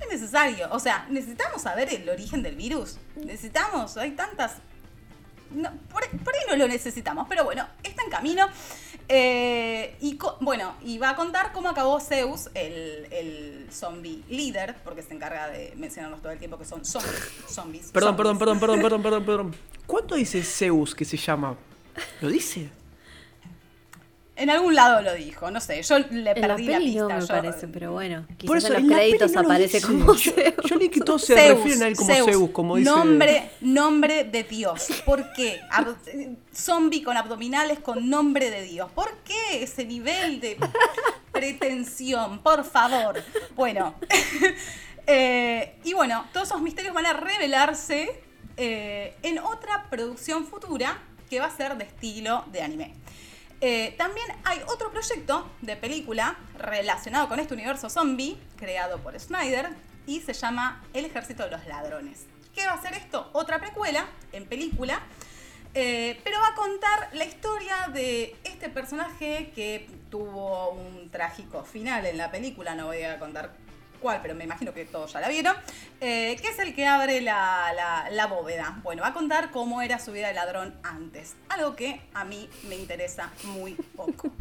[0.01, 0.69] Es necesario.
[0.73, 2.99] O sea, necesitamos saber el origen del virus.
[3.15, 4.57] Necesitamos, hay tantas
[5.53, 8.49] no, por, por ahí no lo necesitamos, pero bueno, está en camino.
[9.07, 15.03] Eh, y bueno, y va a contar cómo acabó Zeus, el, el zombie líder, porque
[15.03, 17.31] se encarga de mencionarnos todo el tiempo que son zombies.
[17.49, 19.57] zombies Perdón, perdón, perdón, perdón, perdón, perdón, perdón.
[19.87, 21.57] ¿Cuánto dice Zeus que se llama?
[22.21, 22.80] ¿Lo dice?
[24.41, 27.03] En algún lado lo dijo, no sé, yo le En perdí la, peli pista.
[27.03, 28.27] no me yo- parece, pero bueno.
[28.27, 30.55] Por Quizás eso en en los la peli créditos no aparece como Yo- Zeus.
[30.71, 32.91] Yo leí que todos se Zeus, refieren a él como Zeus, como dice.
[32.91, 34.89] Nombre, nombre de Dios.
[35.05, 35.61] ¿Por qué?
[35.71, 38.91] Ab- zombie con abdominales con nombre de Dios.
[38.93, 40.57] ¿Por qué ese nivel de
[41.33, 42.39] pretensión?
[42.41, 43.23] Por favor.
[43.57, 43.95] Bueno.
[45.07, 48.23] eh, y bueno, todos esos misterios van a revelarse
[48.57, 52.95] eh, en otra producción futura que va a ser de estilo de anime.
[53.61, 59.69] Eh, también hay otro proyecto de película relacionado con este universo zombie, creado por Snyder,
[60.07, 62.27] y se llama El Ejército de los Ladrones.
[62.55, 63.29] ¿Qué va a ser esto?
[63.33, 65.01] Otra precuela en película,
[65.75, 72.07] eh, pero va a contar la historia de este personaje que tuvo un trágico final
[72.07, 73.53] en la película, no voy a contar
[74.01, 75.55] cuál, pero me imagino que todos ya la vieron,
[76.01, 78.81] eh, que es el que abre la, la- la bóveda.
[78.83, 82.49] Bueno, va a contar cómo era su vida de ladrón antes, algo que a mí
[82.69, 84.31] me interesa muy poco.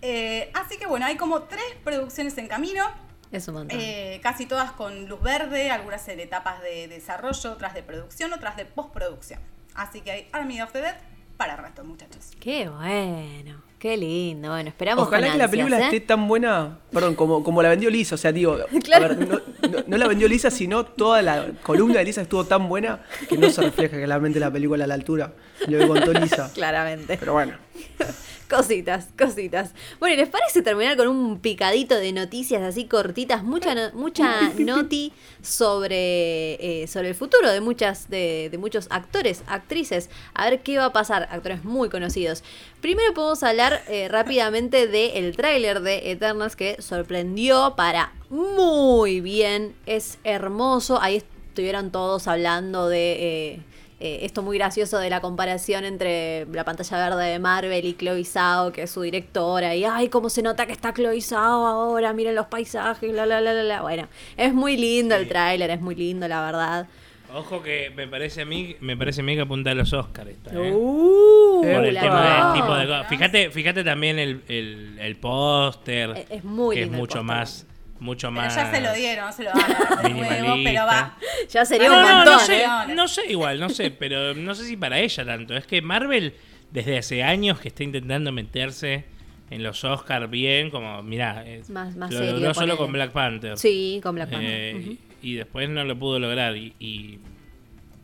[0.00, 2.84] Eh, así que bueno, hay como tres producciones en camino.
[3.32, 3.80] Es un montón.
[3.80, 8.56] Eh, casi todas con luz verde, algunas en etapas de desarrollo, otras de producción, otras
[8.56, 9.40] de postproducción.
[9.74, 10.96] Así que hay Army of the Dead
[11.36, 12.30] para el resto, muchachos.
[12.40, 13.60] Qué bueno.
[13.78, 14.48] Qué lindo.
[14.50, 15.84] Bueno, esperamos Ojalá que la película ¿eh?
[15.84, 18.16] esté tan buena, perdón, como, como la vendió Lisa.
[18.16, 19.04] O sea, digo, Claro.
[19.06, 22.44] a ver, no, no- no la vendió Lisa, sino toda la columna de Lisa estuvo
[22.44, 25.32] tan buena que no se refleja claramente la película a la altura.
[25.68, 26.50] Lo que contó Lisa.
[26.54, 27.16] Claramente.
[27.20, 27.52] Pero bueno.
[28.48, 29.72] Cositas, cositas.
[30.00, 33.44] Bueno, ¿y ¿les parece terminar con un picadito de noticias así cortitas?
[33.44, 35.12] Mucha, no- mucha noti
[35.42, 40.08] sobre, eh, sobre el futuro de muchas, de, de muchos actores, actrices.
[40.32, 41.28] A ver qué va a pasar.
[41.30, 42.42] Actores muy conocidos.
[42.80, 50.18] Primero podemos hablar eh, rápidamente del tráiler de Eternals que sorprendió para muy bien, es
[50.24, 51.00] hermoso.
[51.02, 53.12] Ahí estuvieron todos hablando de
[53.54, 53.60] eh,
[54.00, 58.24] eh, esto muy gracioso de la comparación entre la pantalla verde de Marvel y Chloe
[58.24, 62.12] Zhao, que es su directora, y ay, cómo se nota que está Chloe Zhao ahora,
[62.12, 63.82] miren los paisajes, la la la la la.
[63.82, 66.86] Bueno, es muy lindo el tráiler, es muy lindo, la verdad.
[67.34, 70.30] Ojo que me parece a mí, me parece a mí que apunta a los Oscars
[70.30, 70.72] esta, ¿eh?
[70.72, 73.06] Uh, Por el tema del tipo de cosas.
[73.08, 76.10] Fíjate, fíjate también el, el, el póster.
[76.16, 77.66] Es- es muy que es lindo mucho más,
[78.00, 78.54] mucho Pero más.
[78.54, 81.16] ya se lo dieron, se lo van a dar de nuevo, pero va.
[81.50, 82.94] Ya sería No, un no, montón, no sé, ¿eh?
[82.94, 85.56] no sé igual, no sé, pero no sé si para ella tanto.
[85.56, 86.34] Es que Marvel
[86.70, 89.04] desde hace años que está intentando meterse
[89.50, 93.12] en los Oscars bien, como mirá, eh, Más- más lo serio, logró solo con Black
[93.12, 93.56] Panther.
[93.56, 94.50] Sí, con Black Panther.
[94.50, 97.18] Eh, y, y después no lo pudo lograr y, y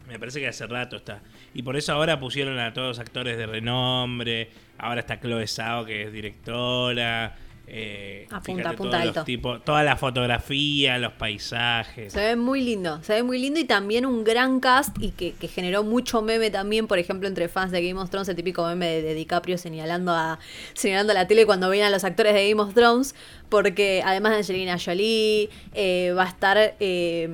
[0.08, 1.20] me parece que hace rato está.
[1.52, 4.48] Y por eso ahora pusieron a todos actores de renombre.
[4.78, 7.36] Ahora está Chloe Zhao que es directora.
[7.66, 9.24] Eh, Apunta, apunta todos los alto.
[9.24, 12.12] tipos- toda la fotografía, los paisajes.
[12.12, 15.32] Se ve muy lindo, se ve muy lindo y también un gran cast y que,
[15.32, 18.66] que generó mucho meme también, por ejemplo, entre fans de Game of Thrones, el típico
[18.66, 20.38] meme de, de DiCaprio señalando a,
[20.74, 23.14] señalando a la tele cuando a los actores de Game of Thrones,
[23.48, 27.28] porque además de Angelina Jolie, eh, va a estar eh,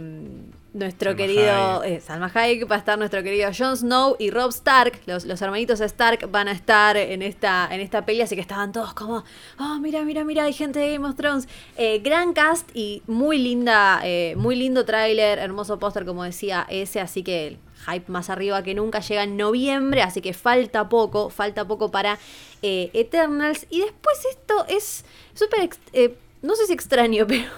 [0.73, 1.99] nuestro Salma querido Hayek.
[1.99, 5.43] eh, Salma Hayek, va a estar nuestro querido Jon Snow y Rob Stark, los, los
[5.43, 9.25] hermanitos Stark van a estar en esta, en esta peli, así que estaban todos como,
[9.59, 11.49] oh, mira, mira, mira, hay gente de Game of Thrones.
[11.77, 17.01] Eh, gran cast y muy linda, eh, muy lindo tráiler, hermoso póster, como decía ese,
[17.01, 21.31] así que el hype más arriba que nunca llega en noviembre, así que falta poco,
[21.31, 22.19] falta poco para
[22.63, 23.67] eh, Eternals.
[23.71, 25.05] Y después esto es
[25.35, 25.71] súper,
[26.43, 27.49] no sé si extraño, pero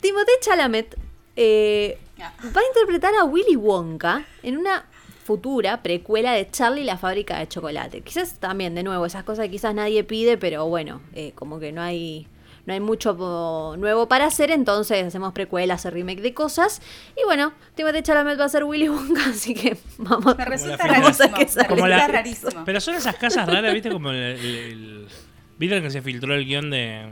[0.00, 1.07] Timothée Chalamet
[1.40, 4.84] eh, va a interpretar a Willy Wonka en una
[5.24, 8.00] futura precuela de Charlie y la fábrica de chocolate.
[8.00, 11.70] Quizás también, de nuevo, esas cosas que quizás nadie pide, pero bueno, eh, como que
[11.70, 12.26] no hay,
[12.66, 13.12] no hay mucho
[13.78, 16.80] nuevo para hacer, entonces hacemos precuelas remake de cosas.
[17.14, 20.36] Y bueno, Timothée Chalamet va a ser Willy Wonka, así que vamos.
[20.36, 21.34] Me resulta rarísimo.
[21.36, 21.66] que Me.
[21.68, 22.64] Como la- rarísimo.
[22.64, 23.90] Pero son esas casas raras, ¿viste?
[23.90, 25.06] Como el, el- el-
[25.58, 27.06] ¿Vieron que se filtró el guion de,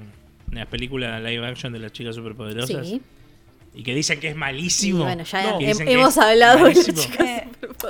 [0.46, 2.86] de la película live action de las chicas superpoderosas?
[2.88, 3.02] Sí.
[3.76, 5.04] Y que dicen que es Y malísimo.
[5.04, 7.48] bueno, ya hemos hablado de chicas Eh,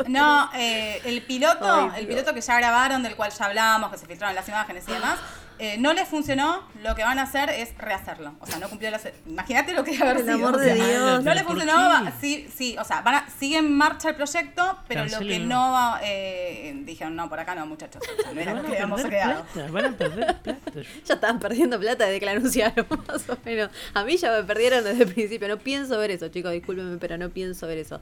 [0.08, 3.98] no, eh, el piloto, Ay, el piloto que ya grabaron, del cual ya hablamos, que
[3.98, 5.18] se filtraron las imágenes y demás,
[5.58, 6.62] eh, no les funcionó.
[6.82, 8.34] Lo que van a hacer es rehacerlo.
[8.40, 9.08] O sea, no cumplió las.
[9.26, 10.48] Imagínate lo que debe haber Por el sido.
[10.48, 11.24] amor o de sea, Dios.
[11.24, 12.12] No les ¿Por funcionó.
[12.20, 15.72] Sí, sí, o sea, van a, sigue en marcha el proyecto, pero lo que no
[15.72, 16.00] va.
[16.02, 18.02] Eh, dijeron, no, por acá no, muchachos.
[18.02, 19.44] O sea, no era lo que habíamos quedado.
[19.52, 20.60] plata, van a perder plata.
[21.06, 23.70] Ya estaban perdiendo plata desde que la anunciaron, más o menos.
[23.94, 25.48] A mí ya me perdieron desde el principio.
[25.48, 28.00] No pienso ver eso, chicos, discúlpenme, pero no pienso ver eso.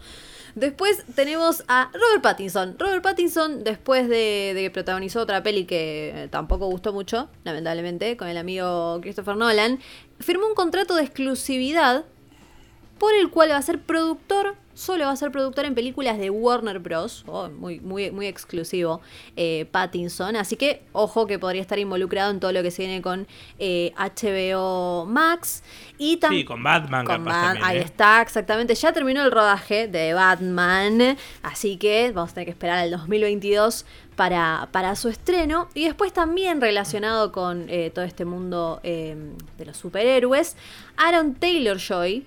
[0.55, 2.77] Después tenemos a Robert Pattinson.
[2.79, 8.17] Robert Pattinson, después de, de que protagonizó otra peli que eh, tampoco gustó mucho, lamentablemente,
[8.17, 9.79] con el amigo Christopher Nolan,
[10.19, 12.05] firmó un contrato de exclusividad
[12.99, 16.31] por el cual va a ser productor, solo va a ser productor en películas de
[16.31, 17.25] Warner Bros.
[17.27, 19.01] Oh, muy, muy, muy exclusivo
[19.37, 20.37] eh, Pattinson.
[20.37, 23.27] Así que, ojo que podría estar involucrado en todo lo que se viene con
[23.59, 25.63] eh, HBO Max.
[25.99, 27.83] Y Sí, con Batman con capaz Bat- también, Ahí ¿eh?
[27.83, 28.75] está, exactamente.
[28.77, 31.17] Ya terminó el rodaje de Batman.
[31.43, 33.87] Así que vamos a tener que esperar al 2022
[34.17, 35.69] para, para su estreno.
[35.75, 39.17] Y después también relacionado con eh, todo este mundo eh,
[39.59, 40.57] de los superhéroes,
[40.97, 42.25] Aaron Taylor Joy.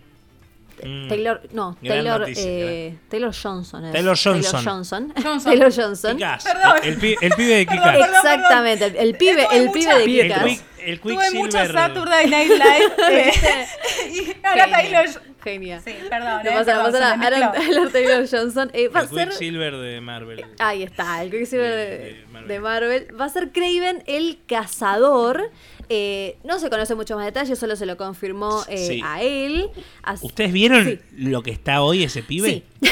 [0.84, 1.08] Mm.
[1.10, 3.86] Taylor, no, Taylor, noticia, eh, Taylor Johnson.
[3.86, 3.92] es.
[3.94, 4.64] Taylor Johnson.
[4.64, 5.14] Johnson.
[5.24, 5.52] Johnson.
[5.52, 6.20] Taylor Johnson.
[6.22, 7.84] El, el pi- el pibe de Kikas.
[7.98, 8.10] perdón.
[8.16, 11.58] Exactamente, el, el pibe, el mucha- pibe de el Tuve mucho.
[11.58, 12.94] Saturday Night Live.
[13.12, 13.68] eh,
[14.14, 15.06] y ahora Taylor.
[15.48, 15.80] Genia.
[15.82, 16.42] Sí, perdón.
[16.44, 17.28] No eh, pasa, perdón, pasa nada.
[17.28, 17.52] Aaron.
[17.54, 20.46] Taylor Taylor Johnson eh, va a El ser Quicksilver de Marvel.
[20.60, 22.48] Ahí está, el Quicksilver de, De- de Marvel.
[22.48, 23.08] de Marvel.
[23.20, 25.50] Va a ser Craven el cazador.
[25.90, 29.02] Eh, no se conoce mucho más detalles, solo se lo confirmó eh, Sí.
[29.06, 29.70] a él.
[30.04, 31.00] Así- ¿Ustedes vieron Sí.
[31.16, 32.64] lo que está hoy ese pibe?
[32.82, 32.90] Sí,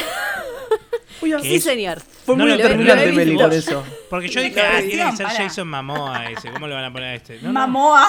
[1.22, 1.64] Uy, ¿Qué sí, es?
[1.64, 2.00] señor.
[2.00, 3.82] Fue No muy lo- determinante, Meli, con eso.
[4.10, 5.26] Porque yo dije, ah, tiene que ser.
[5.26, 6.50] Jason Momoa ese.
[6.50, 7.36] ¿Cómo le van a poner a este?
[7.40, 7.52] No, no.
[7.52, 8.06] Mamoa.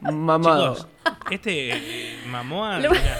[0.00, 0.74] Mamado.
[0.76, 0.88] Chicos,
[1.30, 2.78] este eh, Mamoa.
[2.78, 3.18] Lo- mirá,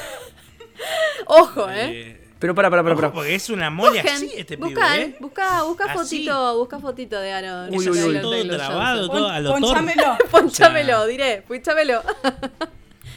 [1.26, 1.90] Ojo, ¿eh?
[1.90, 2.92] eh, Pero para, para, para.
[2.94, 3.12] ojo, para.
[3.12, 5.16] porque es una mole Busquen, así este pibe, buscan, ¿eh?
[5.20, 5.94] busca, busca Así.
[5.98, 7.68] fotito, busca fotito de Aaron.
[7.74, 9.50] Uy, uy, todo Taylor trabado, todo a lo.
[9.52, 10.18] Ponchámelo.
[10.30, 12.02] Ponchámelo, diré, ponchámelo.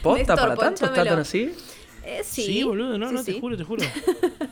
[0.02, 0.74] ¿Posta Néstor, para tanto?
[0.76, 1.10] ¿Está ponchámelo.
[1.12, 1.54] tan así?
[2.12, 2.44] Eh, sí.
[2.44, 3.84] Sí, boludo, no, Sí, no, te juro, te juro.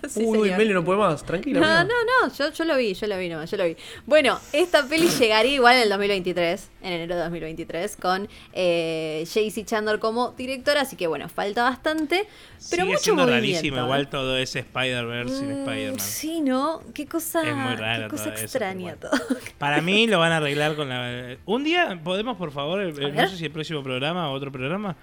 [0.07, 0.57] Sí, Uy, señor.
[0.59, 1.59] Meli no puede más, tranquila.
[1.59, 1.89] No, no,
[2.27, 3.75] no, yo, yo lo vi, yo lo vi, no, yo lo vi.
[4.05, 9.65] Bueno, esta peli llegaría igual en el 2023, en enero de 2023, con eh, Jaycee
[9.65, 12.25] Chandler como directora, así que bueno, falta bastante,
[12.69, 13.47] pero Sigue mucho siendo movimiento.
[13.57, 13.83] rarísimo, ¿eh?
[13.83, 15.99] igual todo ese Spider-Verse sin Mm, Spider-Man.
[15.99, 16.81] Sí, ¿no?
[16.93, 19.11] Qué cosa, Es muy raro qué cosa todo extraña todo.
[19.57, 21.35] Para mí lo van a arreglar con la.
[21.45, 24.95] Un día podemos, por favor, el- no sé si el próximo programa o otro programa,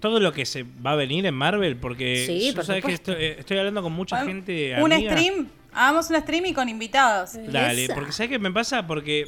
[0.00, 2.92] todo lo que se va a venir en Marvel, porque Sí, yo por sabes que
[2.92, 4.74] estoy, eh, estoy hablando con mucha gente.
[4.80, 5.12] Un amiga.
[5.16, 7.30] stream, hagamos un stream y con invitados.
[7.50, 7.94] Dale, Esa.
[7.94, 8.86] porque ¿sabes qué me pasa?
[8.86, 9.26] Porque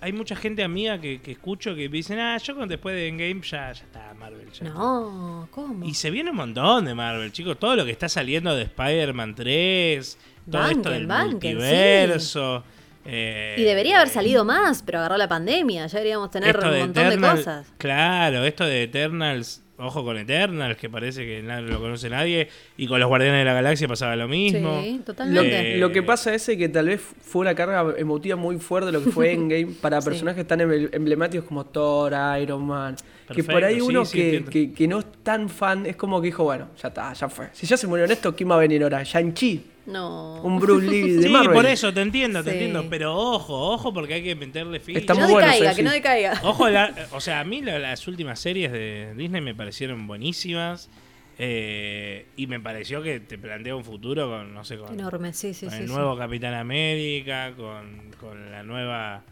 [0.00, 3.40] hay mucha gente amiga que, que escucho que dicen, ah, yo con después de Endgame
[3.42, 4.50] ya, ya está Marvel.
[4.52, 5.84] ya No, ¿cómo?
[5.86, 7.58] Y se viene un montón de Marvel, chicos.
[7.58, 10.18] Todo lo que está saliendo de Spider-Man 3,
[10.50, 12.64] todo esto Banquen, del banquen, multiverso.
[13.04, 16.72] eh, Y debería haber salido más, pero agarró la pandemia, ya deberíamos tener esto un
[16.72, 17.66] de montón Eternal- de cosas.
[17.78, 22.48] Claro, esto de Eternals, ojo con Eternals, que parece que nadie lo conoce nadie.
[22.76, 24.80] Y con los Guardianes de la Galaxia pasaba lo mismo.
[24.82, 25.74] Sí, Lo, totalmente.
[25.74, 29.02] Eh, lo que pasa es que tal vez fue una carga emotiva muy fuerte lo
[29.02, 30.08] que fue Endgame para Sí.
[30.10, 32.96] personajes tan em- emblemáticos como Thor, Iron Man.
[33.34, 36.26] que por ahí uno sí, que, que, que no es tan fan es como que
[36.26, 37.48] dijo, bueno, ya está, ya fue.
[37.52, 39.02] Si ya se murió en esto, ¿quién va a venir ahora?
[39.02, 40.40] Shang-Chi, No.
[40.42, 41.52] un Bruce Lee de Sí, Marvel.
[41.52, 42.56] por eso, te entiendo, te Sí.
[42.56, 42.86] entiendo.
[42.88, 44.98] Pero ojo, ojo, porque hay que meterle ficha.
[45.00, 45.76] Está que no bueno, decaiga, Ceci.
[45.76, 46.40] que no decaiga.
[46.42, 50.88] Ojo, la- o sea, a mí la- las últimas series de Disney me parecieron buenísimas.
[51.36, 55.52] eh, y me pareció que te plantea un futuro con, no sé, con, Enorme, sí,
[55.52, 55.80] sí, con sí.
[55.82, 55.92] el sí.
[55.92, 59.24] nuevo Capitán América, con, con la nueva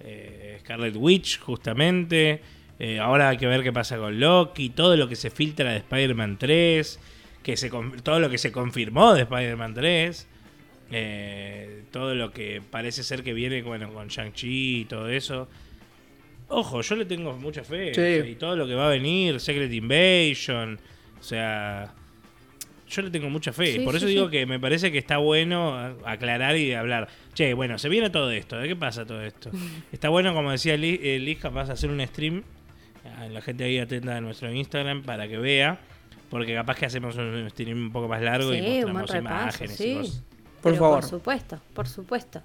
[0.00, 2.40] eh, Scarlet Witch, justamente.
[2.80, 5.76] Eh, ahora hay que ver qué pasa con Loki, todo lo que se filtra de
[5.76, 6.98] Spider-Man 3,
[7.44, 10.28] que se, con- todo lo que se confirmó de Spider-Man 3.
[10.90, 15.48] eh, todo lo que parece ser que viene bueno, con Shang-Chi y todo eso.
[16.48, 17.86] Ojo, yo le tengo mucha fe.
[17.94, 18.00] Sí.
[18.00, 20.78] o sea, y todo lo que va a venir, Secret Invasion.
[21.18, 21.92] O sea,
[22.88, 23.72] yo le tengo mucha fe.
[23.74, 24.32] Sí, Por eso sí, digo sí.
[24.32, 25.74] que me parece que está bueno
[26.04, 27.08] aclarar y hablar.
[27.32, 28.58] Che, bueno, se viene todo esto.
[28.58, 29.50] ¿De qué pasa todo esto?
[29.92, 32.42] Está bueno, como decía Liz, eh, Liz, capaz de hacer un stream.
[33.18, 35.80] a La gente ahí atenta a nuestro Instagram para que vea.
[36.34, 39.30] Porque capaz que hacemos un stream un poco más largo y Sí, un buen mostramos
[39.30, 39.88] repaso, imágenes sí.
[39.92, 40.22] y cosas.
[40.60, 41.00] Por Pero favor.
[41.00, 42.42] Por supuesto, por supuesto.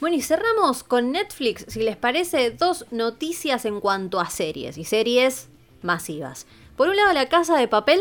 [0.00, 4.84] Bueno, y cerramos con Netflix, si les parece, dos noticias en cuanto a series y
[4.84, 5.48] series
[5.80, 6.46] masivas.
[6.76, 8.00] Por un lado, La Casa de Papel,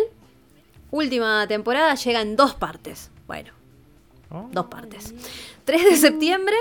[0.91, 3.11] última temporada, llega en dos partes.
[3.27, 3.51] Bueno,
[4.31, 5.13] Oh, dos partes.
[5.65, 6.55] 3 de septiembre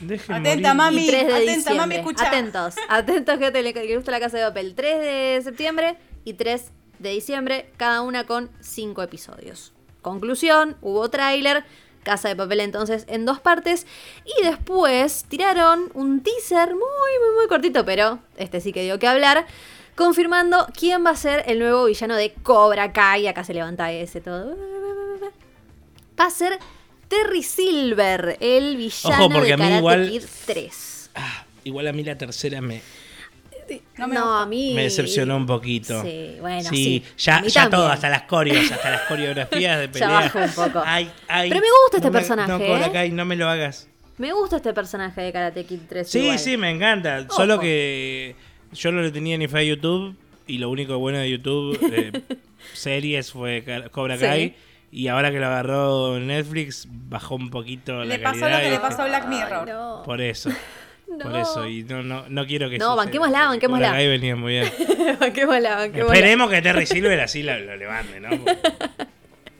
[0.00, 0.92] dejen Atenta, morir.
[0.92, 1.04] mami.
[1.04, 1.74] y 3 de atenta, diciembre.
[1.76, 2.28] mami, escucha.
[2.28, 4.74] Atentos, atentos que te que gusta La Casa de Papel.
[4.74, 9.72] 3 de septiembre y 3 de diciembre, cada una con 5 episodios.
[10.02, 11.64] Conclusión, hubo tráiler,
[12.04, 13.86] Casa de Papel entonces en dos partes
[14.24, 19.06] y después tiraron un teaser muy muy muy cortito, pero este sí que dio que
[19.08, 19.46] hablar,
[19.96, 24.20] confirmando quién va a ser el nuevo villano de Cobra Kai, acá se levanta ese
[24.20, 24.56] todo.
[26.18, 26.58] Va a ser
[27.08, 31.10] Terry Silver, el villano Ojo, de Karate igual- Kid 3.
[31.14, 32.80] Ah, igual a mí la tercera me,
[33.96, 34.42] No No, me gusta.
[34.42, 36.02] a mí me decepcionó un poquito.
[36.02, 37.04] Sí, bueno, Sí, sí.
[37.18, 40.08] ya, ya todo, hasta las coreos, hasta las coreografías de Ya pelea.
[40.08, 40.82] bajó un poco.
[40.86, 42.92] Ay, ay, Pero me gusta este no me- personaje, No, Cobra ¿eh?
[42.92, 43.88] Kai, no me lo hagas.
[44.16, 46.08] Me gusta este personaje de Karate Kid 3.
[46.10, 46.38] Sí, igual.
[46.38, 47.20] sí, me encanta.
[47.28, 47.36] Ojo.
[47.36, 48.34] Solo que
[48.72, 50.16] yo no le tenía ni fe a YouTube
[50.46, 52.12] y lo único bueno de YouTube, eh,
[52.72, 54.22] series, fue Cobra Sí.
[54.22, 54.56] Kai.
[54.90, 58.58] Y ahora que lo agarró Netflix, bajó un poquito Le la pasó calidad.
[58.58, 59.68] lo que y le pasó a Black Ay, Mirror.
[59.68, 60.02] no.
[60.04, 60.48] Por eso,
[61.22, 61.66] por eso.
[61.66, 63.90] Y no, no, no quiero que No, banquémosla, banquémosla.
[63.92, 64.72] Kai venía muy bien.
[65.20, 66.14] banquémosla, banquémosla.
[66.14, 68.30] Esperemos que Terry Silver así lo, lo levante, ¿no?
[68.30, 68.58] Porque,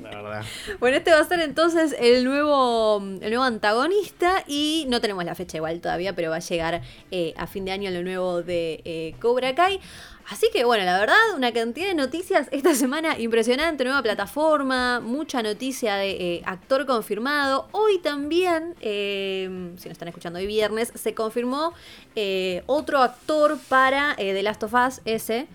[0.03, 0.45] La verdad.
[0.79, 5.35] Bueno, este va a ser entonces el nuevo, el nuevo antagonista y no tenemos la
[5.35, 8.81] fecha igual todavía, pero va a llegar eh, a fin de año lo nuevo de
[8.85, 9.81] eh, Cobra Kai.
[10.31, 15.43] Así que bueno, la verdad, una cantidad de noticias esta semana impresionante, nueva plataforma, mucha
[15.43, 17.67] noticia de eh, actor confirmado.
[17.73, 19.49] Hoy también, eh,
[19.79, 21.73] si nos están escuchando hoy viernes, se confirmó
[22.15, 25.47] eh, otro actor para eh, The Last of Us, ese,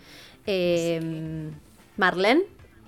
[0.47, 1.51] eh,
[1.97, 2.41] Marlene.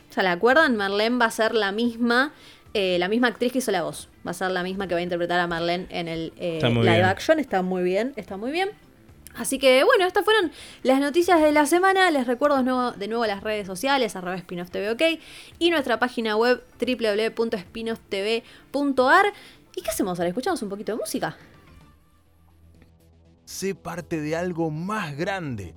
[0.09, 0.77] ¿Se la acuerdan?
[0.77, 2.33] Marlene va a ser la misma,
[2.73, 4.09] eh, la misma actriz que hizo la voz.
[4.25, 7.05] Va a ser la misma que va a interpretar a Marlene en el live bien.
[7.05, 7.39] action.
[7.39, 8.69] Está muy bien, está muy bien.
[9.35, 10.51] Así que bueno, estas fueron
[10.83, 12.11] las noticias de la semana.
[12.11, 12.63] Les recuerdo de
[13.07, 15.01] nuevo, las redes sociales, arroba spinoff TV OK,
[15.59, 19.33] y nuestra página web www.spinofftv.ar.
[19.75, 20.29] ¿Y qué hacemos ahora?
[20.29, 21.35] ¿Escuchamos un poquito de música?
[23.43, 25.75] Sé parte de algo más grande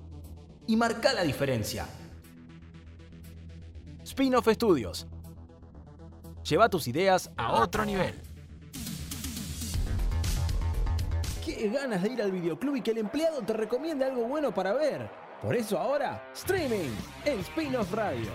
[0.65, 1.87] y marca la diferencia.
[4.03, 5.07] Spin-off Studios.
[6.43, 8.28] Lleva tus ideas a otro nivel.
[11.67, 15.09] ganas de ir al videoclub y que el empleado te recomiende algo bueno para ver.
[15.41, 16.89] Por eso ahora, streaming
[17.25, 18.29] en Spin-off Radio.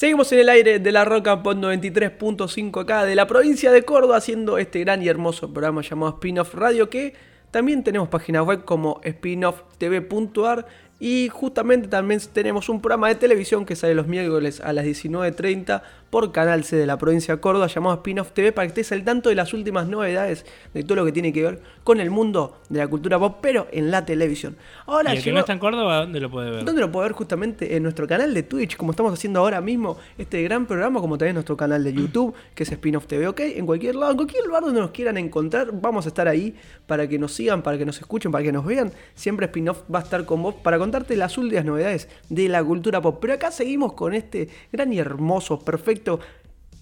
[0.00, 4.16] Seguimos en el aire de la Rock and 93.5 acá de la provincia de Córdoba
[4.16, 7.12] haciendo este gran y hermoso programa llamado Spinoff Radio que
[7.50, 10.66] también tenemos página web como spinofftv.ar
[11.00, 15.82] y justamente también tenemos un programa de televisión que sale los miércoles a las 19.30
[16.10, 19.04] por Canal C de la provincia de Córdoba llamado Spin-off TV para que estés al
[19.04, 20.44] tanto de las últimas novedades
[20.74, 23.68] de todo lo que tiene que ver con el mundo de la cultura pop, pero
[23.70, 24.56] en la televisión.
[24.86, 26.64] Ahora, ¿Y el que no está en Córdoba, dónde lo puede ver?
[26.64, 27.12] ¿Dónde lo puede ver?
[27.12, 31.16] Justamente en nuestro canal de Twitch, como estamos haciendo ahora mismo este gran programa, como
[31.16, 33.40] también nuestro canal de YouTube, que es Spin-off TV, ¿ok?
[33.40, 36.56] En cualquier lado, en cualquier lugar donde nos quieran encontrar, vamos a estar ahí
[36.86, 38.92] para que nos sigan, para que nos escuchen, para que nos vean.
[39.14, 43.00] Siempre Spin-off va a estar con vos para contarte las últimas novedades de la cultura
[43.00, 43.18] pop.
[43.20, 45.99] Pero acá seguimos con este gran y hermoso, perfecto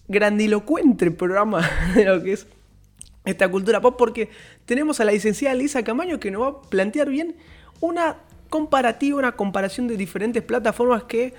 [0.08, 2.46] grandilocuente programa de lo que es
[3.24, 4.30] esta cultura pop, porque
[4.64, 7.36] tenemos a la licenciada Lisa Camaño que nos va a plantear bien
[7.80, 8.16] una
[8.48, 11.34] comparativa, una comparación de diferentes plataformas que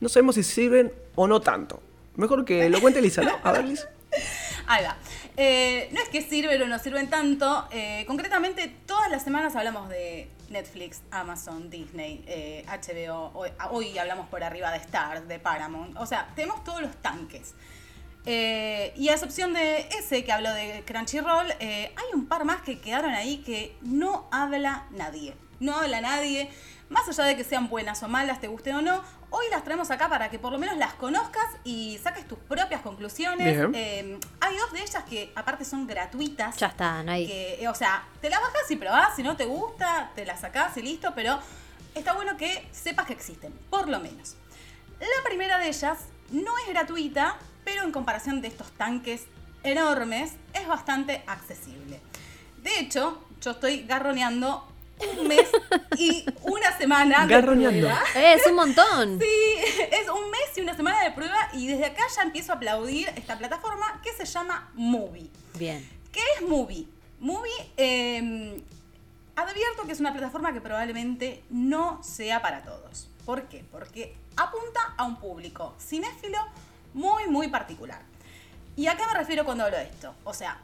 [0.00, 1.82] no sabemos si sirven o no tanto.
[2.16, 3.32] Mejor que lo cuente Lisa, ¿no?
[3.42, 3.88] A ver, Lisa.
[4.66, 4.96] Ahí va.
[5.36, 7.66] Eh, no es que sirven o no sirven tanto.
[7.72, 12.24] Eh, concretamente, todas las semanas hablamos de Netflix, Amazon, Disney,
[12.66, 12.94] HBO.
[12.94, 15.96] Eh, hoy, hoy, hablamos por arriba de Star, de Paramount.
[15.98, 17.54] O sea, tenemos todos los tanques.
[18.24, 22.62] Eh, y a excepción de ese que hablo de Crunchyroll, eh, hay un par más
[22.62, 25.36] que quedaron ahí que no habla nadie.
[25.60, 26.50] No habla nadie.
[26.88, 29.02] Más allá de que sean buenas o malas, te guste o no,
[29.34, 32.82] hoy las traemos acá para que por lo menos las conozcas y saques tus propias
[32.82, 33.68] conclusiones.
[33.74, 36.56] Eh, hay dos de ellas que aparte son gratuitas.
[36.56, 37.26] Ya están ahí.
[37.26, 40.76] Que, o sea, te las bajas y probás, si no te gusta, te las sacás
[40.76, 41.40] y listo, pero
[41.94, 44.36] está bueno que sepas que existen, por lo menos.
[45.00, 45.98] La primera de ellas
[46.30, 49.24] no es gratuita, pero en comparación de estos tanques
[49.64, 52.00] enormes es bastante accesible.
[52.62, 55.48] De hecho, yo estoy garroneando un mes
[55.96, 57.26] y una semana.
[57.26, 57.88] Garroneando.
[58.14, 59.20] Es un montón.
[59.24, 62.56] Sí, es un mes y una semana de prueba y desde acá ya empiezo a
[62.56, 65.30] aplaudir esta plataforma que se llama Movie.
[65.54, 65.88] Bien.
[66.12, 66.86] ¿Qué es Movie?
[67.20, 68.62] Movie, eh,
[69.36, 73.08] advierto que es una plataforma que probablemente no sea para todos.
[73.24, 73.64] ¿Por qué?
[73.70, 76.38] Porque apunta a un público cinéfilo
[76.92, 78.02] muy, muy particular.
[78.76, 80.14] ¿Y a qué me refiero cuando hablo de esto?
[80.24, 80.58] O sea,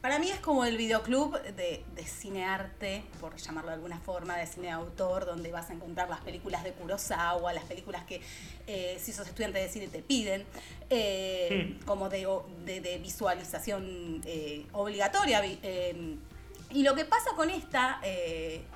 [0.00, 4.46] para mí es como el videoclub de, de cinearte, por llamarlo de alguna forma, de
[4.46, 8.20] cine de autor, donde vas a encontrar las películas de Kurosawa, las películas que
[8.66, 10.44] eh, si sos estudiante de cine te piden,
[10.90, 12.26] eh, como de,
[12.64, 15.44] de, visualización eh, obligatoria.
[15.44, 18.00] y lo que pasa con esta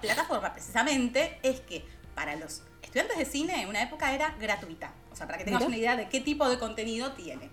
[0.01, 4.93] plataforma precisamente es que para los estudiantes de cine en una época era gratuita.
[5.13, 7.51] O sea, para que tengas una idea de qué tipo de contenido tiene.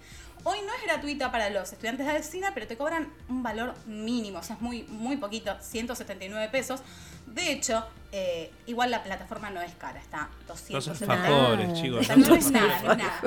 [0.50, 4.40] Hoy no es gratuita para los estudiantes de cine, pero te cobran un valor mínimo,
[4.40, 6.80] o sea, es muy, muy poquito, 179 pesos.
[7.26, 12.08] De hecho, eh, igual la plataforma no es cara, está 279 chicos.
[12.16, 13.22] no es nada, no es nada.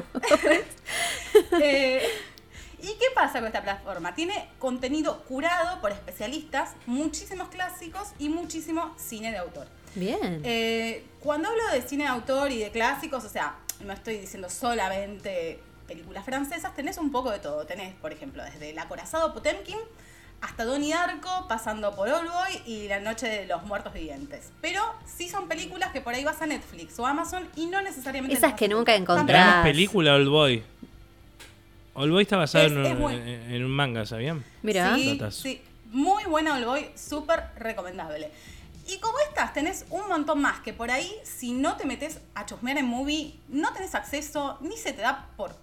[1.62, 2.08] Eh,
[2.80, 4.14] ¿Y qué pasa con esta plataforma?
[4.14, 9.66] Tiene contenido curado por especialistas, muchísimos clásicos y muchísimo cine de autor.
[9.94, 10.40] Bien.
[10.42, 14.48] Eh, cuando hablo de cine de autor y de clásicos, o sea, no estoy diciendo
[14.48, 15.60] solamente
[15.91, 17.66] películas francesas, tenés un poco de todo.
[17.66, 19.76] Tenés, por ejemplo, desde El acorazado Potemkin
[20.41, 24.53] hasta Donnie Darko, pasando por Boy y La Noche de los Muertos Vivientes.
[24.61, 28.36] Pero sí son películas que por ahí vas a Netflix o Amazon y no necesariamente...
[28.36, 29.64] Esas que nunca encontrás.
[29.64, 30.62] película Oldboy.
[31.95, 34.45] Oldboy está basado en, un manga, ¿sabían?
[34.62, 34.95] Mira.
[34.95, 38.30] Sí, sí, muy buena Oldboy, súper recomendable.
[38.88, 42.47] Y como estas, tenés un montón más que por ahí, si no te metes a
[42.47, 45.55] chusmear en movie, no tenés acceso, ni se te da por,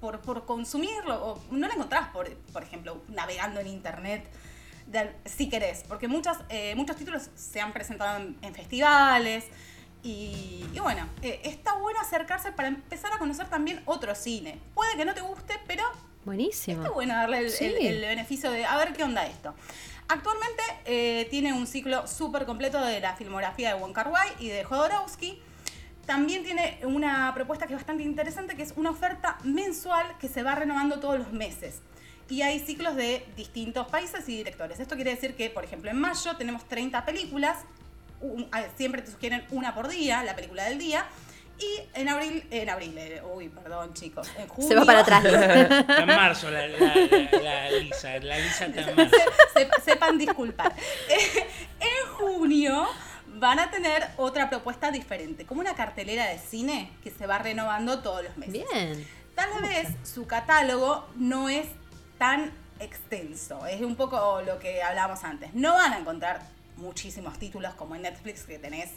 [0.00, 4.28] por, consumirlo, o no lo encontrás, por, por ejemplo, navegando en internet,
[5.24, 9.46] si querés, porque muchas, eh, muchos títulos se han presentado en, festivales.
[10.02, 14.60] Y, bueno, eh, está bueno acercarse para empezar a conocer también otro cine.
[14.74, 15.82] Puede que no te guste, pero
[16.24, 16.82] Buenísimo.
[16.82, 19.54] Está bueno darle el, beneficio de a ver qué onda esto.
[20.08, 24.48] Actualmente eh, tiene un ciclo súper completo de la filmografía de Wong Kar Wai y
[24.48, 25.40] de Jodorowsky.
[26.06, 30.42] También tiene una propuesta que es bastante interesante, que es una oferta mensual que se
[30.42, 31.80] va renovando todos los meses.
[32.28, 34.80] Y hay ciclos de distintos países y directores.
[34.80, 37.58] Esto quiere decir que, por ejemplo, en mayo tenemos 30 películas,
[38.76, 41.06] siempre te sugieren una por día, la película del día.
[41.58, 44.68] Y en abril, en abril, eh, uy, perdón chicos, en junio.
[44.68, 45.24] Se va para atrás.
[45.24, 49.16] en marzo, la, Lisa, la Lisa está en marzo.
[49.84, 50.74] sepan disculpar.
[51.80, 52.88] en junio
[53.34, 58.00] van a tener otra propuesta diferente, como una cartelera de cine que se va renovando
[58.00, 58.64] todos los meses.
[58.70, 59.06] Bien.
[59.34, 61.66] Tal vez su catálogo no es
[62.18, 65.54] tan extenso, es un poco lo que hablábamos antes.
[65.54, 66.42] No van a encontrar
[66.76, 68.90] muchísimos títulos como en Netflix que tenés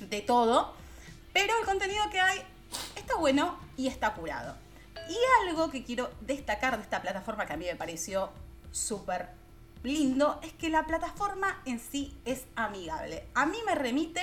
[0.00, 0.74] de todo
[1.32, 2.42] pero el contenido que hay
[2.94, 4.54] está bueno y está curado.
[5.08, 5.16] Y
[5.48, 8.30] algo que quiero destacar de esta plataforma que a mí me pareció
[8.70, 9.30] súper
[9.82, 13.24] lindo es que la plataforma en sí es amigable.
[13.34, 14.20] A mí me remite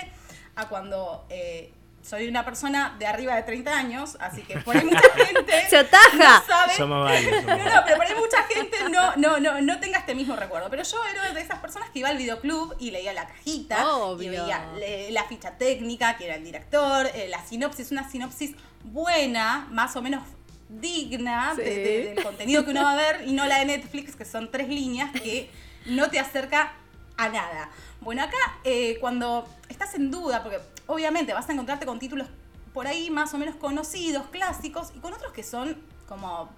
[0.56, 4.86] a cuando eh, soy una persona de arriba de 30 años, así que por ahí
[4.86, 6.40] mucha gente ¡Se ataja!
[6.40, 6.74] no sabe.
[6.76, 7.44] Somos varios.
[7.44, 10.36] somos No, no, pero por ahí mucha gente no, no, no, no tenga este mismo
[10.38, 10.70] recuerdo.
[10.70, 14.28] Pero yo era de esas personas que iba al videoclub y leía la cajita, Obvio.
[14.34, 18.56] y veía le- la ficha técnica, que era el director, eh, la sinopsis, una sinopsis
[18.86, 20.24] buena, más o menos
[20.70, 21.70] digna de- Sí.
[21.82, 24.52] de- del contenido que uno va a ver, y no la de Netflix, que son
[24.52, 25.50] tres líneas que
[25.86, 26.74] no te acerca
[27.18, 27.70] a nada.
[28.02, 32.28] Bueno, acá eh, cuando estás en duda, porque obviamente vas a encontrarte con títulos
[32.74, 35.76] por ahí más o menos conocidos, clásicos, y con otros que son
[36.08, 36.50] como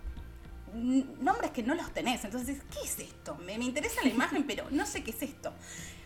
[0.74, 2.24] nombres que no los tenés.
[2.26, 3.36] Entonces ¿qué es esto?
[3.45, 5.51] Me, me interesa la imagen, pero no sé qué es esto.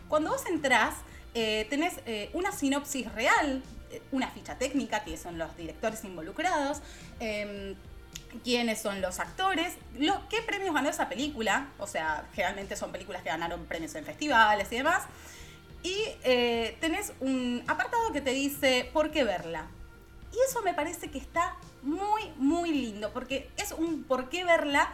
[0.08, 0.96] Cuando vos entrás,
[1.34, 3.62] eh, tenés eh, una sinopsis real,
[4.12, 6.82] una ficha técnica, que son los directores involucrados,
[7.20, 7.76] em,
[8.44, 13.22] quiénes son los actores, lo, qué premios ganó esa película, o sea, generalmente son películas
[13.22, 15.04] que ganaron premios en festivales y demás.
[15.84, 19.68] Y eh, tenés un apartado que te dice por qué verla.
[20.34, 24.92] Y eso me parece que está muy, muy lindo, porque es un por qué verla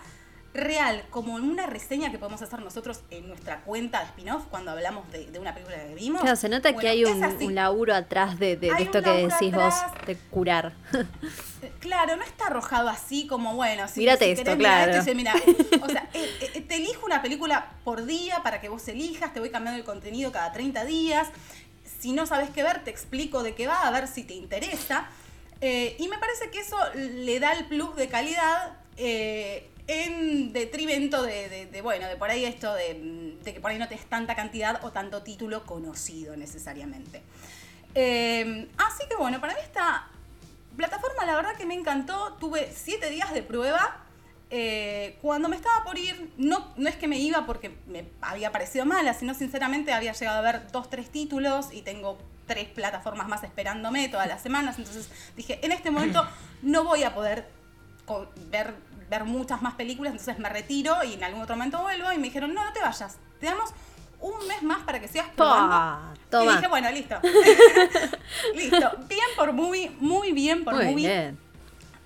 [0.53, 4.71] real, como en una reseña que podemos hacer nosotros en nuestra cuenta de spin-off cuando
[4.71, 6.21] hablamos de, de una película que vimos.
[6.21, 9.53] Claro, se nota que hay un, laburo atrás de, de- de Hay esto que decís
[9.53, 9.85] atrás.
[9.97, 10.73] vos, de curar.
[11.79, 14.91] Claro, no está arrojado así como, bueno, si, Mírate si esto, querés claro.
[14.93, 15.33] esto, mira,
[15.81, 19.39] o sea, eh, eh, te elijo una película por día para que vos elijas, te
[19.39, 21.27] voy cambiando el contenido cada 30 días.
[21.99, 25.07] Si no sabes qué ver, te explico de qué va, a ver si te interesa.
[25.61, 31.21] Eh, y me parece que eso le da el plus de calidad eh, en detrimento
[31.23, 34.35] de, de- bueno, de por ahí esto de, de que por ahí no tenés tanta
[34.35, 37.21] cantidad o tanto título conocido necesariamente.
[37.95, 40.07] Eh, así que bueno, para mí esta
[40.77, 42.37] plataforma la verdad que me encantó.
[42.39, 43.97] Tuve siete días de prueba.
[44.53, 48.51] Eh, cuando me estaba por ir, no, no es que me iba porque me había
[48.51, 52.17] parecido mala, sino sinceramente había llegado a ver dos, tres títulos y tengo
[52.47, 54.77] tres plataformas más esperándome todas las semanas.
[54.77, 56.27] Entonces dije, en este momento
[56.61, 57.47] no voy a poder
[58.49, 58.73] ver,
[59.11, 62.23] ver muchas más películas, entonces me retiro y en algún otro momento vuelvo y me
[62.23, 63.69] dijeron, no, no te vayas, te damos
[64.21, 65.69] un mes más para que sigas probando.
[65.69, 66.55] Pa, Y toma.
[66.55, 67.15] dije, bueno, listo.
[68.55, 68.91] listo.
[69.07, 71.07] Bien por movie, muy bien por Muy movie.
[71.07, 71.39] bien.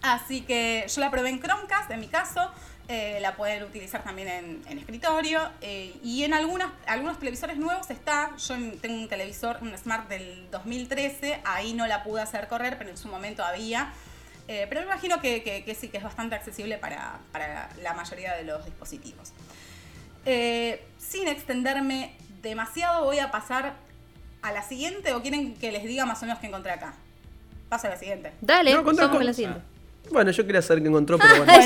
[0.02, 2.52] Así que yo la probé en Chromecast, en mi caso.
[2.88, 5.50] eh, la pueden utilizar también en, en escritorio.
[5.62, 8.36] eh, y en algunas, algunos televisores nuevos está.
[8.38, 11.42] Yo en- tengo un televisor, un Smart del 2013.
[11.46, 13.92] Ahí no la pude hacer correr, pero en su momento había.
[14.48, 17.94] Eh, pero me imagino que, que- que sí, que es bastante accesible para, para la
[17.94, 19.32] mayoría de los dispositivos.
[20.26, 23.74] Eh, sin extenderme demasiado, voy a pasar
[24.42, 25.14] a la siguiente.
[25.14, 26.94] ¿O quieren que les diga más o menos qué encontré acá?
[27.70, 28.30] Paso a la siguiente.
[28.42, 29.62] No, Dale, vamos contá, con la siguiente.
[30.12, 31.52] Bueno, yo quería saber qué encontró, pero bueno.
[31.56, 31.66] Ay,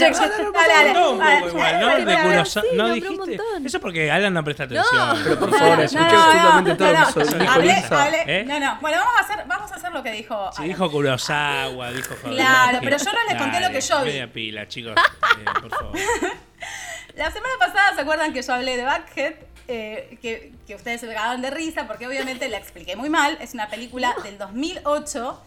[1.52, 2.46] Bueno, igual, ¿no?
[2.46, 3.38] sí, ¿No dijiste?
[3.66, 5.20] Eso porque Alan no presta atención.
[5.24, 7.40] Pero por No, favor, no, escuché no, absolutamente no, todo no, lo que no.
[7.40, 8.10] dijo Lisa.
[8.26, 8.46] ¿Eh?
[8.48, 8.78] No, no.
[8.82, 10.50] Bueno, vamos a hacer, vamos a hacer lo que dijo.
[10.56, 10.68] Alan.
[10.68, 12.16] dijo Kurosawa, dijo.
[12.24, 14.06] Claro, pero yo no les conté lo que yo vi.
[14.06, 14.94] Media pila, chicos.
[14.96, 15.98] eh, por favor.
[17.16, 19.34] La semana pasada, ¿se acuerdan que yo hablé de Buckhead?
[19.68, 23.38] Eh, que, que ustedes se pegaban de risa porque obviamente la expliqué muy mal.
[23.42, 25.40] Es una película del 2008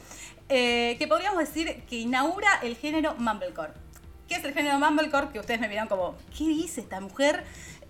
[0.49, 3.73] eh, que podríamos decir que inaugura el género Mumblecore.
[4.29, 5.29] ¿Qué es el género Mumblecore?
[5.33, 7.45] Que ustedes me vieron como, ¿qué dice esta mujer?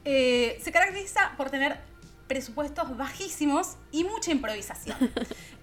[0.05, 1.79] Eh, se caracteriza por tener
[2.27, 4.97] presupuestos bajísimos y mucha improvisación.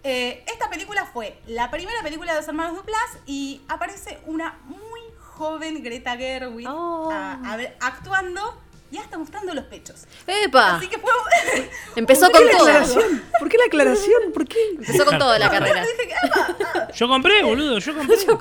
[0.02, 5.02] Eh, esta película fue la primera película de los hermanos Duplas y aparece una muy
[5.20, 7.10] joven Greta Gerwig Oh.
[7.12, 8.42] a- a ver, actuando
[8.92, 10.06] y hasta mostrando los pechos.
[10.26, 10.78] ¡Epa!
[10.78, 11.12] Así que fue.
[11.96, 12.68] Empezó ¿Por con qué la todo.
[12.70, 13.24] aclaración?
[13.40, 14.32] ¿Por qué la aclaración?
[14.34, 14.58] ¿Por qué?
[14.78, 15.82] Empezó con todo la carrera.
[15.82, 17.94] dije, "Epa, Yo compré, boludo, yo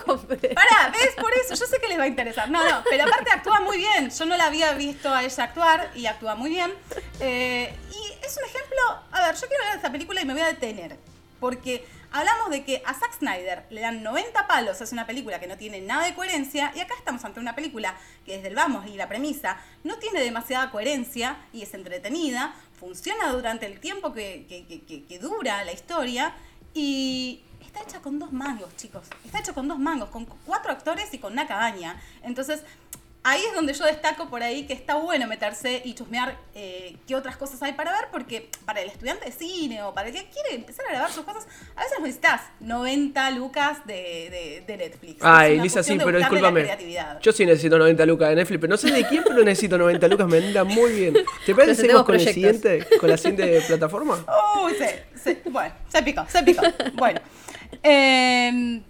[0.05, 0.49] compré.
[0.55, 1.15] Pará, ¿ves?
[1.21, 2.51] Por eso, yo sé que les va a interesar.
[2.51, 4.11] No, no, pero aparte actúa muy bien.
[4.11, 6.73] Yo no la había visto a ella actuar y actúa muy bien.
[7.21, 8.79] Eh, y es un ejemplo.
[9.13, 10.97] A ver, yo quiero ver esta película y me voy a detener.
[11.41, 15.47] Porque hablamos de que a Zack Snyder le dan 90 palos, es una película que
[15.47, 16.73] no tiene nada de coherencia.
[16.75, 17.95] Y acá estamos ante una película
[18.25, 22.55] que desde el vamos y la premisa no tiene demasiada coherencia y es entretenida.
[22.79, 26.35] Funciona durante el tiempo que, que- que- que- dura la historia.
[26.75, 29.07] Y está hecha con dos mangos, chicos.
[29.25, 32.01] Está hecho con dos mangos, con cuatro actores y con una cabaña.
[32.23, 32.63] Entonces,
[33.25, 37.15] ahí es donde yo destaco por ahí que está bueno meterse y chusmear eh, qué
[37.15, 40.27] otras cosas hay para ver, porque para el estudiante de cine o para el que
[40.31, 41.47] quiere empezar a grabar sus cosas,
[41.77, 45.17] a veces necesitas 90 lucas de, de- de Netflix.
[45.23, 46.69] Ay, Lisa, sí, pero discúlpame.
[47.21, 50.09] Yo sí necesito 90 lucas de Netflix, pero no sé de quién, pero necesito 90
[50.09, 51.15] lucas, me anda muy bien.
[51.45, 54.25] ¿Te parece que seguimos con, el siguiente, con la siguiente plataforma?
[54.65, 56.63] Uy, se, se- bueno, se picó, se picó.
[56.95, 57.21] Bueno.
[57.83, 58.81] eh,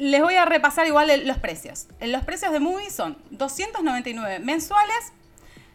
[0.00, 1.86] les voy a repasar igual los precios.
[2.00, 5.12] Los precios de Movie son 299 mensuales.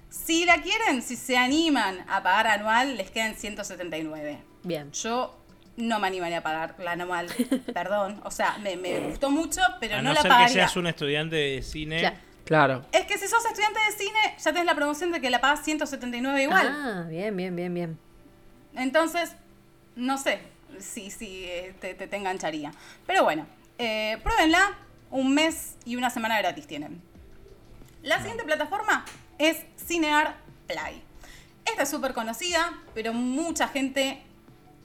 [0.09, 4.39] Si la quieren, si se animan a pagar anual, les quedan 179.
[4.63, 4.91] Bien.
[4.93, 5.37] Yo
[5.77, 7.27] no me animaría a pagar la anual,
[7.73, 8.19] perdón.
[8.23, 10.47] O sea, me, me gustó mucho, pero a no, no, la ser pagaría.
[10.47, 11.99] que seas un estudiante de cine.
[11.99, 12.15] Claro.
[12.45, 12.85] Claro.
[12.91, 15.63] Es que si sos estudiante de cine, ya tenés la promoción de que la pagas
[15.63, 16.67] 179 igual.
[16.67, 17.99] Ah, bien, bien, bien, bien.
[18.75, 19.35] Entonces,
[19.95, 20.39] no sé
[20.79, 22.71] si, si eh, te, te, te engancharía.
[23.05, 23.45] Pero bueno,
[23.77, 24.77] eh, pruébenla.
[25.11, 27.01] Un mes y una semana gratis tienen.
[28.01, 29.05] La siguiente plataforma
[29.37, 30.35] es Cinear
[30.67, 31.01] Play.
[31.65, 34.21] Esta es súper conocida, pero mucha gente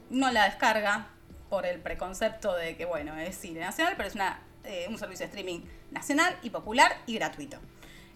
[0.08, 1.08] no la descarga
[1.48, 5.26] por el preconcepto de que, bueno, es cine nacional, pero es una, eh, un servicio
[5.26, 5.60] de streaming
[5.90, 7.58] nacional y popular y gratuito.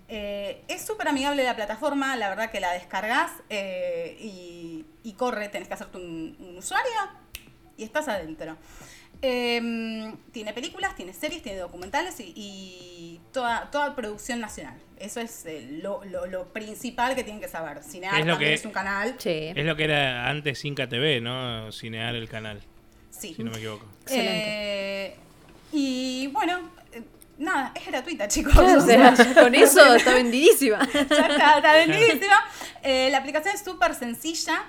[0.08, 5.68] Eh, es súper amigable la plataforma, la verdad que la descargas eh, y, corre, tenés
[5.68, 6.92] que hacerte un usuario
[7.76, 8.56] y estás adentro.
[9.22, 14.78] Eh, tiene películas, tiene series, tiene documentales y, y toda, toda producción nacional.
[14.98, 17.82] Eso es eh, lo, lo, lo, principal que tienen que saber.
[17.82, 19.14] Cinear es, lo también que, es un canal.
[19.18, 19.52] Sí.
[19.54, 21.72] Es lo que era antes Inca TV, ¿no?
[21.72, 22.62] Cinear el canal.
[23.10, 23.34] Sí.
[23.34, 23.86] Si no me equivoco.
[24.10, 25.16] Eh,
[25.72, 27.02] y bueno, eh,
[27.38, 28.54] nada, es gratuita, chicos.
[28.58, 30.78] O sea, con eso está vendidísima.
[30.92, 32.44] ya está, está vendidísima.
[32.82, 34.64] Eh, la aplicación es súper sencilla.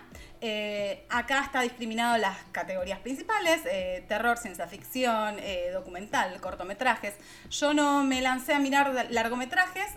[0.48, 7.16] Eh, acá está discriminado las categorías principales, eh, terror, ciencia ficción, eh, documental, cortometrajes.
[7.50, 9.88] Yo no me lancé a mirar largometrajes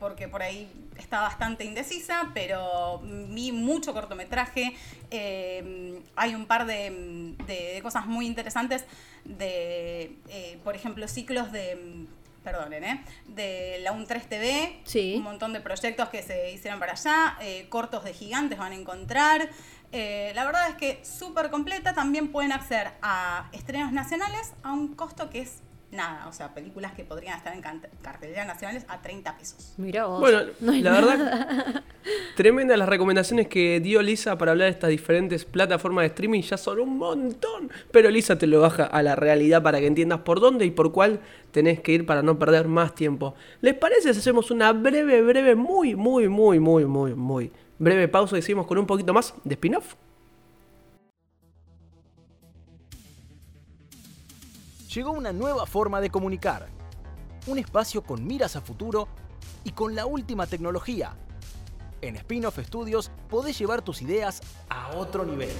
[0.00, 0.66] porque por ahí
[0.96, 4.74] está bastante indecisa, pero vi mucho cortometraje.
[5.10, 8.86] Hay un par de, de, cosas muy interesantes
[9.26, 10.16] de,
[10.64, 12.06] por ejemplo, ciclos de
[12.42, 13.04] perdonen, ¿eh?
[13.26, 15.14] de la UN3 TV, sí.
[15.16, 18.74] un montón de proyectos que se hicieron para allá, eh, cortos de gigantes van a
[18.74, 19.48] encontrar.
[19.92, 24.94] Eh, la verdad es que súper completa, también pueden acceder a estrenos nacionales a un
[24.94, 25.62] costo que es
[25.92, 27.62] nada, o sea, películas que podrían estar en
[28.00, 29.74] carteleras nacionales a 30 pesos.
[29.76, 30.20] Mira vos.
[30.20, 31.82] Bueno, no la verdad,
[32.36, 36.56] tremendas las recomendaciones que dio Lisa para hablar de estas diferentes plataformas de streaming, ya
[36.56, 37.70] son un montón.
[37.90, 40.92] Pero Lisa te lo baja a la realidad para que entiendas por dónde y por
[40.92, 41.20] cuál
[41.50, 43.34] tenés que ir para no perder más tiempo.
[43.60, 48.38] ¿Les parece si hacemos una breve, breve, muy, muy, muy, muy, muy, muy breve pausa
[48.38, 49.94] y seguimos con un poquito más de spin-off?
[54.92, 56.68] llegó una nueva forma de comunicar.
[57.46, 59.08] Un espacio con miras a futuro
[59.64, 61.16] y con la última tecnología.
[62.00, 65.52] En Spin-off Studios podés llevar tus ideas a otro nivel.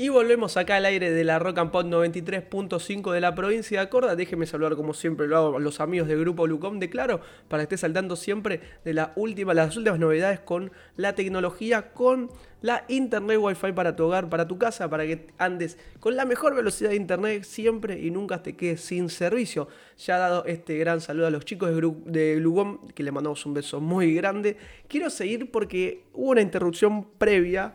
[0.00, 3.88] Y volvemos acá al aire de la Rock and Pop 93.5 de la provincia de
[3.88, 4.14] Córdoba.
[4.14, 7.62] Déjenme saludar como siempre lo hago a los amigos del grupo Lucom de Claro para
[7.62, 12.30] que estés saltando siempre de la última, las últimas novedades con la tecnología, con
[12.62, 16.54] la internet wifi para tu hogar, para tu casa, para que andes con la mejor
[16.54, 19.66] velocidad de internet siempre y nunca te quedes sin servicio.
[19.98, 21.70] Ya dado este gran saludo a los chicos
[22.04, 24.58] de, Lucom, que le mandamos un beso muy grande.
[24.86, 27.74] Quiero seguir porque hubo una interrupción previa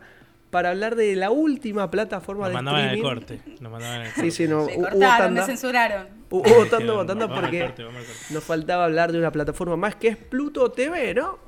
[0.54, 3.02] para hablar de la última plataforma nos de mandaban streaming.
[3.02, 4.30] Corte, nos mandaban el corte.
[4.30, 6.08] Sí, sí, no, me hubo cortaron, tanda, me censuraron.
[6.30, 7.92] Hubo tanda al porque corte, al
[8.30, 11.40] nos faltaba hablar de una plataforma más que es Pluto TV, ¿no?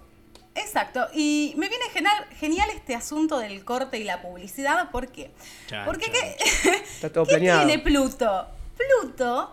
[0.57, 5.31] Exacto, y me viene genial, genial este asunto del corte y la publicidad, ¿por qué?
[5.69, 6.15] Chan, Porque chan,
[6.65, 7.65] ¿qué, Está todo ¿qué planeado.
[7.65, 8.49] tiene Pluto?
[8.77, 9.53] Pluto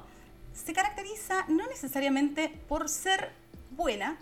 [0.52, 3.30] se caracteriza no necesariamente por ser
[3.70, 4.18] buena,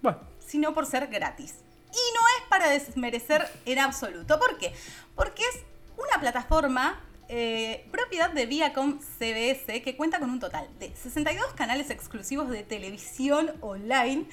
[0.00, 1.56] Bueno, sino por ser gratis.
[1.90, 4.38] Y no es para desmerecer en absoluto.
[4.38, 4.72] ¿Por qué?
[5.16, 5.62] Porque es
[5.96, 11.90] una plataforma eh, propiedad de Viacom CBS que cuenta con un total de 62 canales
[11.90, 14.26] exclusivos de televisión online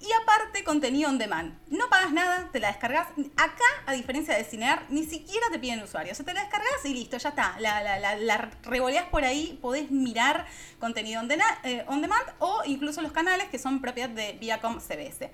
[0.00, 1.56] y aparte contenido on demand.
[1.68, 3.06] No pagas nada, te la descargas.
[3.36, 6.10] Acá, a diferencia de Cinear, ni siquiera te piden usuario.
[6.10, 7.54] O sea, te la descargas y listo, ya está.
[7.60, 10.44] La, la, revoleás por ahí, podés mirar
[10.80, 15.30] contenido on, eh, on demand o incluso los canales que son propiedad de Viacom CBS.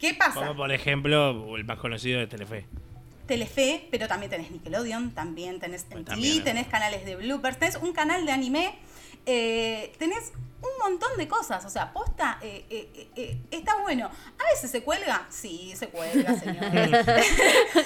[0.00, 0.32] ¿Qué pasa?
[0.32, 2.66] Como por ejemplo, el más conocido de Telefe.
[3.26, 7.92] Telefe, pero también tenés Nickelodeon, también tenés MTV, también, tenés canales de bloopers, tenés un
[7.92, 8.76] canal de anime,
[9.26, 10.32] eh, tenés
[10.62, 11.64] un montón de cosas.
[11.64, 14.06] O sea, posta, eh, eh, eh, está bueno.
[14.06, 17.06] A veces se cuelga, sí, se cuelga, señores.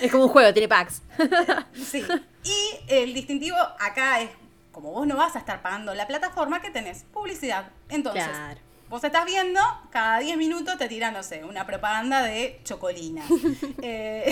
[0.01, 1.03] es como un juego, tiene packs.
[1.75, 2.05] sí.
[2.45, 4.31] Y el distintivo acá es,
[4.73, 7.71] como vos no vas a estar pagando la plataforma, que tenés publicidad.
[7.89, 8.61] Entonces, Claro.
[8.95, 9.59] Vos estás viendo,
[9.91, 13.25] cada 10 minutos te tira, no sé, una propaganda de chocolina.
[13.83, 14.25] eh,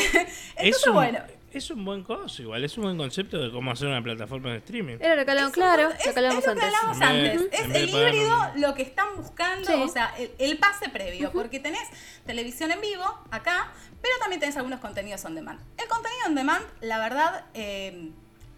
[0.54, 1.18] entonces, Es un, bueno.
[1.52, 4.58] Es un buen coso, igual, es un buen concepto de cómo hacer una plataforma de
[4.58, 4.98] streaming.
[5.00, 6.78] Era lo que hablamos, Es un claro, lo es- que hablamos es lo que antes.
[6.78, 7.08] hablamos vez
[7.40, 7.60] antes.
[7.60, 9.74] Es el híbrido un- lo que están buscando, Sí.
[9.82, 11.88] o sea, el, el pase previo, porque tenés
[12.24, 13.02] televisión en vivo
[13.32, 15.58] acá, pero también tenés algunos contenidos on demand.
[15.76, 18.12] El contenido on demand, la verdad, eh,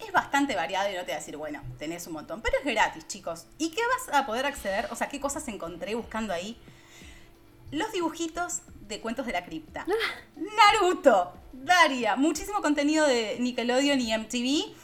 [0.06, 2.64] es bastante variado y no te voy a decir, bueno, tenés un montón, pero es
[2.64, 3.46] gratis, chicos.
[3.58, 4.88] ¿Y qué vas a poder acceder?
[4.90, 6.56] O sea, ¿qué cosas encontré buscando ahí?
[7.70, 9.86] Los dibujitos de cuentos de la cripta.
[10.36, 14.74] Naruto, Daria, muchísimo contenido de Nickelodeon y MTV.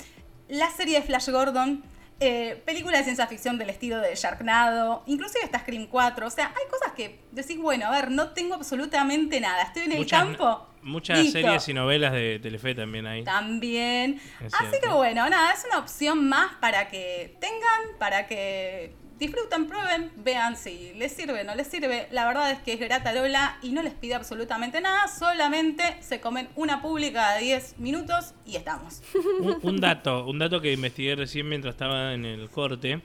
[0.48, 1.82] La serie de Flash Gordon,
[2.20, 6.26] eh, película de ciencia ficción del estilo de Sharknado, inclusive está Scream 4.
[6.26, 9.62] O sea, hay cosas que decís, bueno, a ver, no tengo absolutamente nada.
[9.62, 10.66] Estoy en el campo.
[10.82, 11.40] muchas Listo.
[11.40, 13.24] series y novelas de Telefe también hay.
[13.24, 14.20] También.
[14.52, 20.10] Así que bueno, nada, es una opción más para que tengan, para que disfruten, prueben,
[20.16, 22.08] vean si les sirve o no les sirve.
[22.10, 26.20] La verdad es que es grata Lola y no les pide absolutamente nada, solamente se
[26.20, 29.02] comen una pública de 10 minutos y estamos.
[29.40, 33.00] un, un dato, un dato que investigué recién mientras estaba en el corte.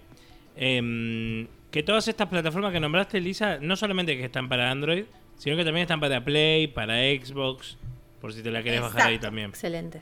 [0.56, 5.04] em, que todas estas plataformas que nombraste, Lisa, no solamente que están para Android,
[5.38, 7.78] sino que también están para Play, para Xbox,
[8.22, 9.50] por si te la querés bajar ahí también.
[9.50, 10.02] Excelente.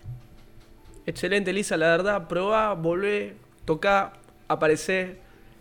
[1.08, 3.34] Excelente, Lisa, la verdad, probá, volvé,
[3.66, 4.14] tocá,
[4.48, 5.18] aparecé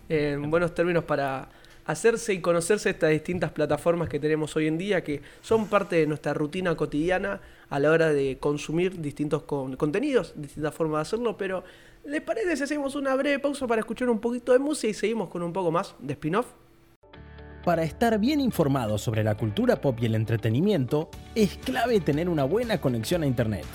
[0.09, 1.49] en buenos términos para
[1.85, 6.07] hacerse y conocerse estas distintas plataformas que tenemos hoy en día, que son parte de
[6.07, 11.35] nuestra rutina cotidiana a la hora de consumir distintos con- contenidos, distintas formas de hacerlo,
[11.35, 11.63] pero
[12.05, 15.29] ¿les parece si hacemos una breve pausa para escuchar un poquito de música y seguimos
[15.29, 16.47] con un poco más de spin-off?
[17.65, 22.43] Para estar bien informado sobre la cultura pop y el entretenimiento, es clave tener una
[22.43, 23.65] buena conexión a Internet.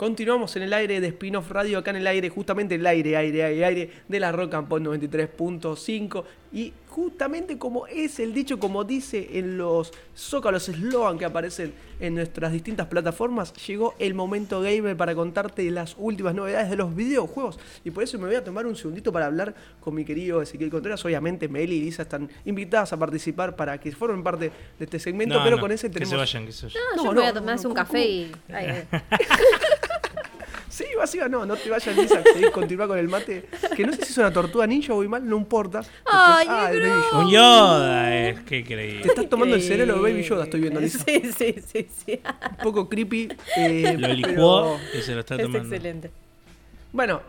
[0.00, 3.44] Continuamos en el aire de Spin-off Radio, acá en el aire, justamente el aire, aire,
[3.44, 6.24] aire, aire de la Rock and Pop 93.5.
[6.52, 12.14] Y justamente como es el dicho, como dice en los zócalos eslogan que aparecen en
[12.14, 17.58] nuestras distintas plataformas, llegó el momento gamer para contarte las últimas novedades de los videojuegos.
[17.84, 20.70] Y por eso me voy a tomar un segundito para hablar con mi querido Ezequiel
[20.70, 21.04] Contreras.
[21.04, 25.34] Obviamente, Meli y Lisa están invitadas a participar para que formen parte de este segmento,
[25.36, 26.10] No, pero no, con ese Que tenemos.
[26.10, 26.82] se vayan, que se vayan.
[26.96, 28.32] No, No, yo me voy a tomarse no, un ¿cómo, café y.
[28.48, 28.84] ay,
[30.80, 32.22] Sí, va así, va, no, no te vayas, Lisa,
[32.54, 33.44] continúa con el mate.
[33.76, 35.80] Que no sé si es una tortuga ninja o mal, no importa.
[35.80, 36.46] Después- Ay.
[36.48, 37.18] Baby Yoda.
[37.18, 39.02] Un Yoda es, qué creí.
[39.02, 41.04] Te estás tomando el cerebro de Baby Yoda, estoy viendo, Lisa.
[41.06, 42.20] Sí, sí, sí, sí.
[42.50, 43.28] Un poco creepy.
[43.56, 45.68] eh, Lo pero- licuó y se lo está Es tomando.
[45.74, 46.10] excelente.
[46.92, 47.20] Bueno,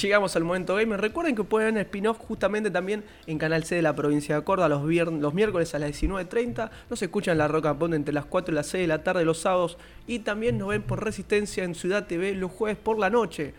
[0.00, 1.00] llegamos al momento gamer.
[1.00, 4.68] Recuerden que pueden ver spin-off justamente también en Canal C de la provincia de Córdoba
[4.68, 6.70] los, vier- los miércoles a las 19.30.
[6.90, 9.38] Nos escuchan la Roca Pond entre las 4 y las 6 de la tarde los
[9.38, 9.76] sábados.
[10.06, 13.54] Y también nos ven por Resistencia en Ciudad TV los jueves por la noche.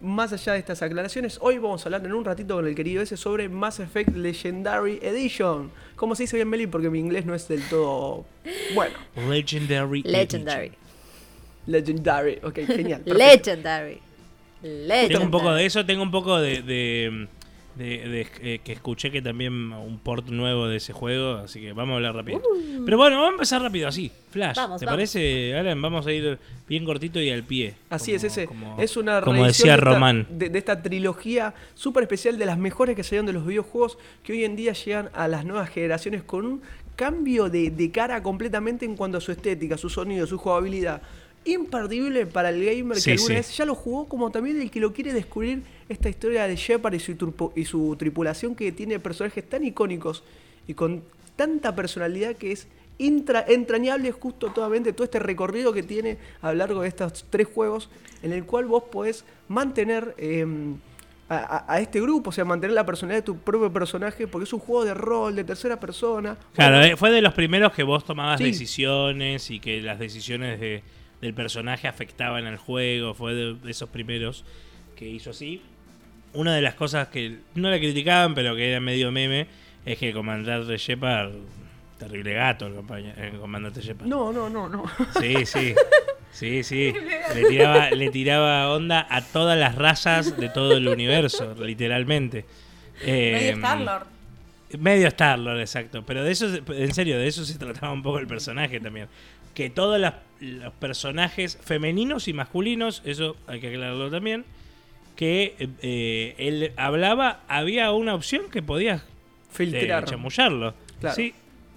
[0.00, 3.00] Más allá de estas aclaraciones, hoy vamos a hablar en un ratito con el querido
[3.00, 5.70] ese sobre Mass Effect Legendary Edition.
[5.96, 6.66] ¿Cómo se dice bien, Meli?
[6.66, 8.26] Porque mi inglés no es del todo
[8.74, 8.94] bueno.
[9.28, 10.02] Legendary.
[10.02, 10.72] Legendary.
[11.66, 13.00] Legendary, ok, genial.
[13.04, 13.14] perfecto.
[13.50, 14.00] Legendary.
[15.08, 17.28] Tengo un poco de eso, tengo un poco de, de,
[17.76, 21.72] de- de- eh, que escuché que también un port nuevo de ese juego, así que
[21.72, 22.40] vamos a hablar rápido.
[22.84, 24.56] Pero bueno, vamos a empezar rápido, así, flash.
[24.56, 24.96] Vamos, ¿Te vamos.
[24.96, 25.82] parece, Alan?
[25.82, 26.38] Vamos a ir
[26.68, 27.74] bien cortito y al pie.
[27.90, 30.26] Así como- es, ese como- es una Como decía de esta- Román.
[30.30, 34.32] de, de esta trilogía súper especial de las mejores que salieron de los videojuegos que
[34.32, 36.62] hoy en día llegan a las nuevas generaciones con un
[36.96, 41.02] cambio de, de cara completamente en cuanto a su estética, su sonido, su jugabilidad.
[41.44, 43.34] Imperdible para el gamer Sí, que alguna sí.
[43.34, 46.94] vez ya lo jugó, como también el que lo quiere descubrir esta historia de Shepard
[46.94, 50.22] y su, turpo- y su tripulación que tiene personajes tan icónicos
[50.66, 51.02] y con
[51.36, 52.66] tanta personalidad que es
[52.98, 57.46] intra- entrañable justo totalmente todo este recorrido que tiene a lo largo de estos tres
[57.52, 57.90] juegos
[58.22, 60.46] en el cual vos podés mantener eh,
[61.28, 64.60] a, este grupo, o sea, mantener la personalidad de tu propio personaje porque es un
[64.60, 66.36] juego de rol, de tercera persona.
[66.54, 68.44] Claro, Bueno, eh, fue de los primeros que vos tomabas Sí.
[68.44, 70.82] decisiones y que las decisiones de-
[71.24, 73.14] del personaje afectaban al juego.
[73.14, 74.44] Fue de, de esos primeros
[74.96, 75.60] que hizo así.
[76.34, 79.46] Una de las cosas que no le criticaban, pero que era medio meme,
[79.86, 81.32] es que el comandante Shepard,
[81.98, 84.06] terrible gato el, comandante Shepard.
[84.08, 84.84] No, no, no, no.
[85.20, 85.74] Sí, sí.
[86.32, 86.92] Sí, sí.
[87.34, 92.44] Le tiraba, le tiraba onda a todas las razas de todo el universo, literalmente.
[93.06, 94.06] Medio Eh, Star-Lord.
[94.80, 96.02] Medio Star-Lord, exacto.
[96.04, 99.06] Pero de eso, en serio, de eso se trataba un poco el personaje también.
[99.54, 100.14] Que todos las-
[100.44, 104.44] los personajes femeninos y masculinos, eso hay que aclararlo también,
[105.16, 109.04] que eh, eh, él hablaba, había una opción que podías eh,
[109.50, 110.04] Filtrar.
[110.04, 110.74] chamullarlo.
[111.00, 111.14] Claro.
[111.16, 111.34] Sí,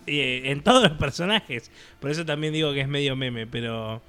[0.08, 1.72] eh, en todos los personajes.
[2.00, 4.02] Por eso también digo que es medio meme, pero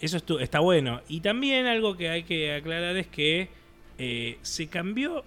[0.00, 1.00] eso estu- está bueno.
[1.08, 3.48] Y también algo que hay que aclarar es que
[3.98, 5.24] eh, se cambió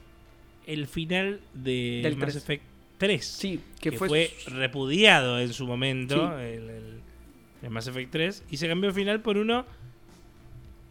[0.65, 2.35] el final de Del Mass 3.
[2.37, 2.63] Effect
[2.97, 3.25] 3.
[3.25, 6.43] Sí, que, que fue, fue- repudiado en su momento, Sí.
[6.43, 6.97] el, el-
[7.63, 9.65] el Mass Effect 3, y se cambió el final por uno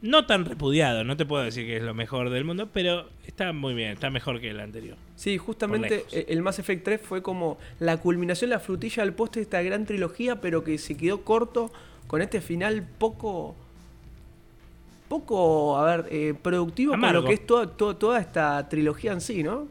[0.03, 1.05] no tan repudiado.
[1.05, 4.11] No te puedo decir que es lo mejor del mundo, pero está muy bien, está
[4.11, 4.97] mejor que el anterior.
[5.17, 9.45] Sí, justamente el Mass Effect 3 fue como la culminación, la frutilla del postre de
[9.45, 11.73] esta gran trilogía, pero que se quedó corto
[12.07, 13.57] con este final poco.
[15.09, 17.23] poco, a ver, eh, productivo Amargo.
[17.23, 19.69] lo que es toda, toda, toda esta trilogía en sí, ¿no?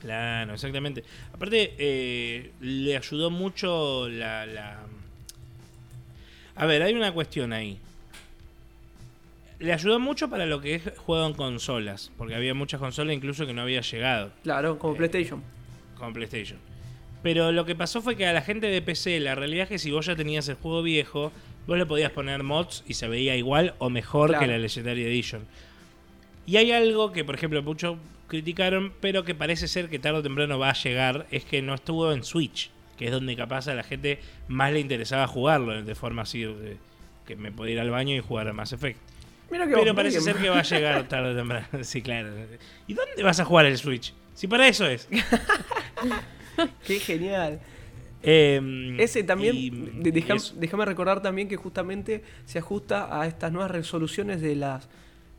[0.00, 1.04] Claro, exactamente.
[1.32, 4.80] Aparte, eh, le ayudó mucho la, la-
[6.56, 7.78] A ver, hay una cuestión ahí.
[9.58, 13.46] Le ayudó mucho para lo que es juego en consolas, porque había muchas consolas incluso
[13.46, 14.30] que no había llegado.
[14.42, 15.42] Claro, como Eh, PlayStation.
[15.98, 16.58] con PlayStation.
[17.22, 19.78] Pero lo que pasó fue que a la gente de PC, la realidad es que
[19.78, 21.32] si vos ya tenías el juego viejo,
[21.66, 24.44] vos le podías poner mods y se veía igual o mejor Claro.
[24.44, 25.46] que la Legendary Edition.
[26.46, 27.96] Y hay algo que, por ejemplo, muchos
[28.28, 31.74] criticaron, pero que parece ser que tarde o temprano va a llegar, es que no
[31.74, 34.18] estuvo en Switch, que es donde capaz a la gente
[34.48, 36.76] más le interesaba jugarlo, de forma así, de-
[37.26, 38.98] que me podía ir al baño y jugar a Mass Effect.
[39.50, 40.24] Mira que Pero parece bien.
[40.34, 41.66] ser que va a llegar tarde o temprano.
[41.82, 42.30] Sí, claro.
[42.86, 44.12] ¿Y dónde vas a jugar el Switch?
[44.34, 45.08] Si para eso es.
[46.86, 47.60] Qué genial.
[48.22, 50.02] Eh, Ese también,
[50.56, 54.88] déjame recordar también que justamente se ajusta a estas nuevas resoluciones de las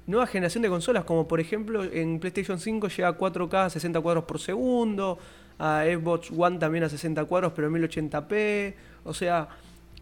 [0.06, 4.00] nueva generación de consolas, como por ejemplo en PlayStation 5 llega a 4K a 60
[4.00, 5.20] cuadros por segundo,
[5.60, 8.74] a Xbox One también a 60 cuadros pero en 1080p,
[9.06, 9.50] o sea,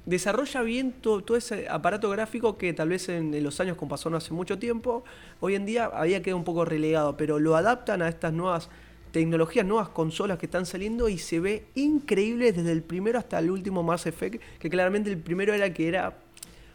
[0.05, 4.09] desarrolla bien to- todo ese aparato gráfico que tal vez en, los años como pasó
[4.09, 5.03] no hace mucho tiempo,
[5.39, 8.69] hoy en día había quedado un poco relegado, pero lo adaptan a estas nuevas
[9.11, 13.49] tecnologías, nuevas consolas que están saliendo y se ve increíble desde el primero hasta el
[13.49, 16.17] último Mass Effect, que claramente el primero era que era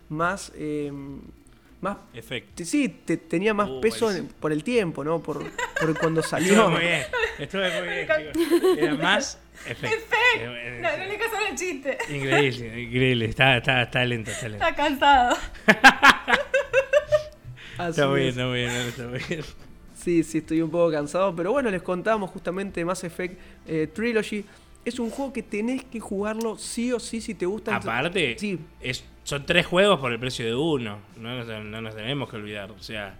[0.08, 0.50] más...
[0.56, 0.90] eh,
[1.80, 2.64] más Efecto.
[2.64, 5.20] Sí, te- tenía más Uh, peso en- por el tiempo, ¿no?
[5.22, 5.44] Por,
[5.80, 6.70] por cuando Estuvo salió.
[6.70, 7.02] muy bien.
[7.38, 8.78] Estuvo muy bien, chicos.
[8.78, 10.16] Era más efecto.
[10.38, 11.98] Eh, No, no le casaron el chiste.
[12.10, 13.24] Increíble, increíble.
[13.26, 14.64] Está, está, está lento, está lento.
[14.64, 15.36] Está cansado.
[17.88, 18.36] Está muy bien, es.
[18.36, 19.40] está muy bien, está muy bien.
[19.94, 24.44] Sí, sí, estoy un poco cansado, pero bueno, les contamos justamente Mass Effect eh, Trilogy.
[24.84, 27.76] Es un juego que tenés que jugarlo sí o sí si te gusta.
[27.76, 30.98] Aparte, Sí, es, son tres juegos por el precio de uno.
[31.16, 32.70] No nos, no nos tenemos que olvidar.
[32.70, 33.14] O sea,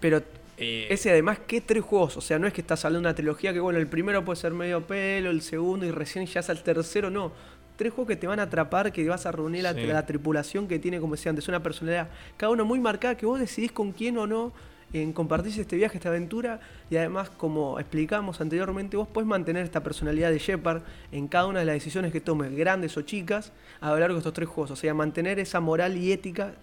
[0.00, 0.22] pero
[0.56, 2.16] eh, ese además, ¿qué tres juegos?
[2.16, 4.36] O sea, no es que estás hablando de una trilogía que, bueno, el primero puede
[4.36, 7.32] ser medio pelo, el segundo y recién ya es el tercero, no.
[7.76, 9.86] Tres juegos que te van a atrapar, que vas a reunir la, Sí.
[9.86, 13.38] la tripulación que tiene, como decía antes, una personalidad, cada uno muy marcada, que vos
[13.38, 14.52] decidís con quién o no
[14.92, 16.60] en compartir este viaje, esta aventura,
[16.90, 20.82] y además, como explicamos anteriormente, vos podés mantener esta personalidad de Shepard
[21.12, 24.20] en cada una de las decisiones que tomes, grandes o chicas, a lo largo de
[24.20, 24.70] estos tres juegos.
[24.70, 26.54] O sea, mantener esa moral y ética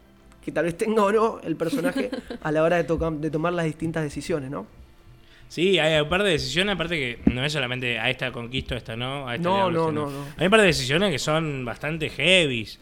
[0.44, 2.10] que tal vez tenga o no el personaje
[2.42, 4.66] a la hora de, toca- de tomar las distintas decisiones, ¿no?
[5.48, 8.78] Sí, hay un par de decisiones, aparte que no es solamente a esta conquisto, a
[8.78, 10.26] esta no, a esta No, no, no, no.
[10.38, 12.80] Hay un par de decisiones que son bastante heavies.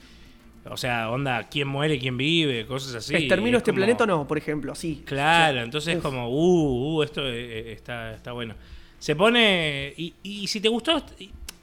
[0.70, 3.14] O sea, onda, quién muere, quién vive, cosas así.
[3.16, 4.28] ¿Extermino Es este como- planeta o no?
[4.28, 5.04] Por ejemplo, así.
[5.06, 7.34] Claro, entonces es como, uh, uh, esto eh,
[7.70, 8.56] eh, está, está bueno.
[8.98, 9.94] Se pone.
[9.98, 11.04] Y, y si te gustó,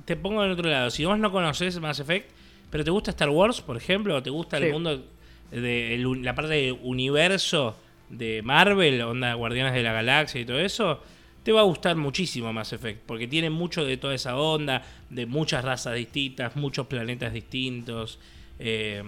[0.05, 0.91] te pongo en otro lado.
[0.91, 2.31] Si vos no conoces Mass Effect,
[2.71, 4.65] pero te gusta Star Wars, por ejemplo, o te gusta Sí.
[4.65, 5.03] el mundo,
[5.51, 7.77] de el la parte de universo
[8.11, 11.03] de Marvel, onda Guardianes de la Galaxia y todo eso,
[11.43, 15.25] te va a gustar muchísimo Mass Effect, porque tiene mucho de toda esa onda, de
[15.27, 18.19] muchas razas distintas, muchos planetas distintos.
[18.61, 19.03] Eh,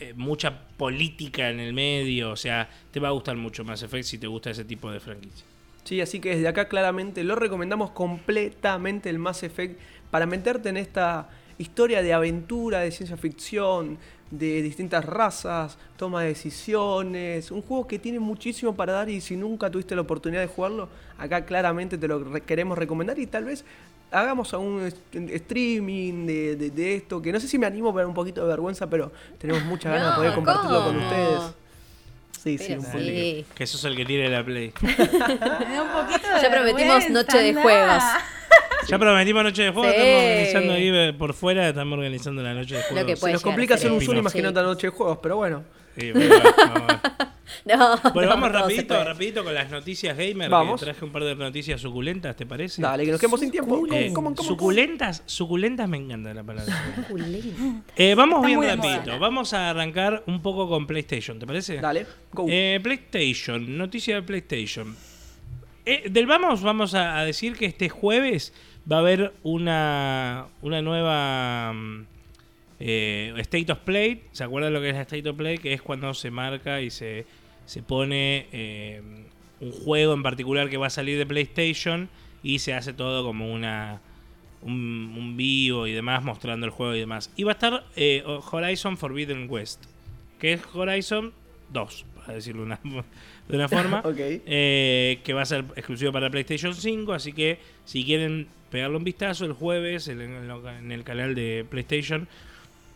[0.00, 4.04] eh, mucha política en el medio, o sea, te va a gustar mucho Mass Effect
[4.04, 5.46] si te gusta ese tipo de franquicia.
[5.84, 9.80] Sí, así que desde acá claramente lo recomendamos completamente el Mass Effect
[10.10, 11.28] para meterte en esta
[11.58, 13.98] historia de aventura, de ciencia ficción,
[14.30, 19.36] de distintas razas, toma de decisiones, un juego que tiene muchísimo para dar y si
[19.36, 20.88] nunca tuviste la oportunidad de jugarlo,
[21.18, 23.64] acá claramente te lo re- queremos recomendar y tal vez
[24.12, 28.04] hagamos algún est- streaming de, de- de esto, que no sé si me animo por
[28.04, 31.40] un poquito de vergüenza, pero tenemos muchas ganas de poder compartirlo con ustedes.
[32.42, 32.92] Sí, sí, Pero un sí.
[32.92, 33.12] poquito.
[33.12, 33.46] Sí.
[33.54, 34.72] Que sos el que tiene la Play.
[34.82, 34.88] Me
[35.74, 38.02] da un poquito de Ya prometimos noche de juegos.
[38.88, 39.96] Ya prometimos noche de juego, Sí.
[39.96, 43.06] estamos organizando ahí por fuera, estamos organizando la noche de juego.
[43.06, 44.00] que Se puede nos llegar a complica hacer un.
[44.00, 45.62] Zoom, imagínate la noche de juegos, pero bueno.
[45.96, 47.00] Sí, bueno, vamos a ver.
[47.64, 50.48] No, Bueno, no, vamos rapidito, rapidito con las noticias gamer.
[50.50, 50.80] Vamos.
[50.80, 52.80] Que traje un par de noticias suculentas, ¿te parece?
[52.80, 53.76] Dale, que nos quedamos sin tiempo.
[53.92, 54.48] Eh, ¿Cómo, cómo, cómo?
[54.48, 56.74] suculentas, suculentas me encanta la palabra.
[57.96, 59.02] Eh, vamos Está bien rapidito.
[59.06, 59.18] moda.
[59.18, 61.76] Vamos a arrancar un poco con PlayStation, ¿te parece?
[61.80, 62.46] Dale, go.
[62.48, 64.96] Eh, PlayStation, noticia de PlayStation.
[65.84, 68.52] Eh, del vamos, vamos a, a decir que este jueves
[68.90, 72.06] va a haber una, una nueva mm,
[72.84, 74.24] eh, State of Play.
[74.32, 75.58] ¿Se acuerdan lo que es la State of Play?
[75.58, 77.24] Que es cuando se marca y se,
[77.64, 79.00] se pone eh,
[79.60, 82.08] un juego en particular que va a salir de PlayStation
[82.42, 84.00] y se hace todo como una
[84.62, 87.30] un, un vivo y demás mostrando el juego y demás.
[87.36, 89.84] Y va a estar eh, Horizon Forbidden West,
[90.40, 91.32] que es Horizon
[91.72, 92.80] 2, para decirlo una-
[93.48, 94.02] de una forma.
[94.46, 99.04] Eh, que va a ser exclusivo para PlayStation 5, así que si quieren pegarle un
[99.04, 102.26] vistazo el jueves en, en lo- en el canal de PlayStation.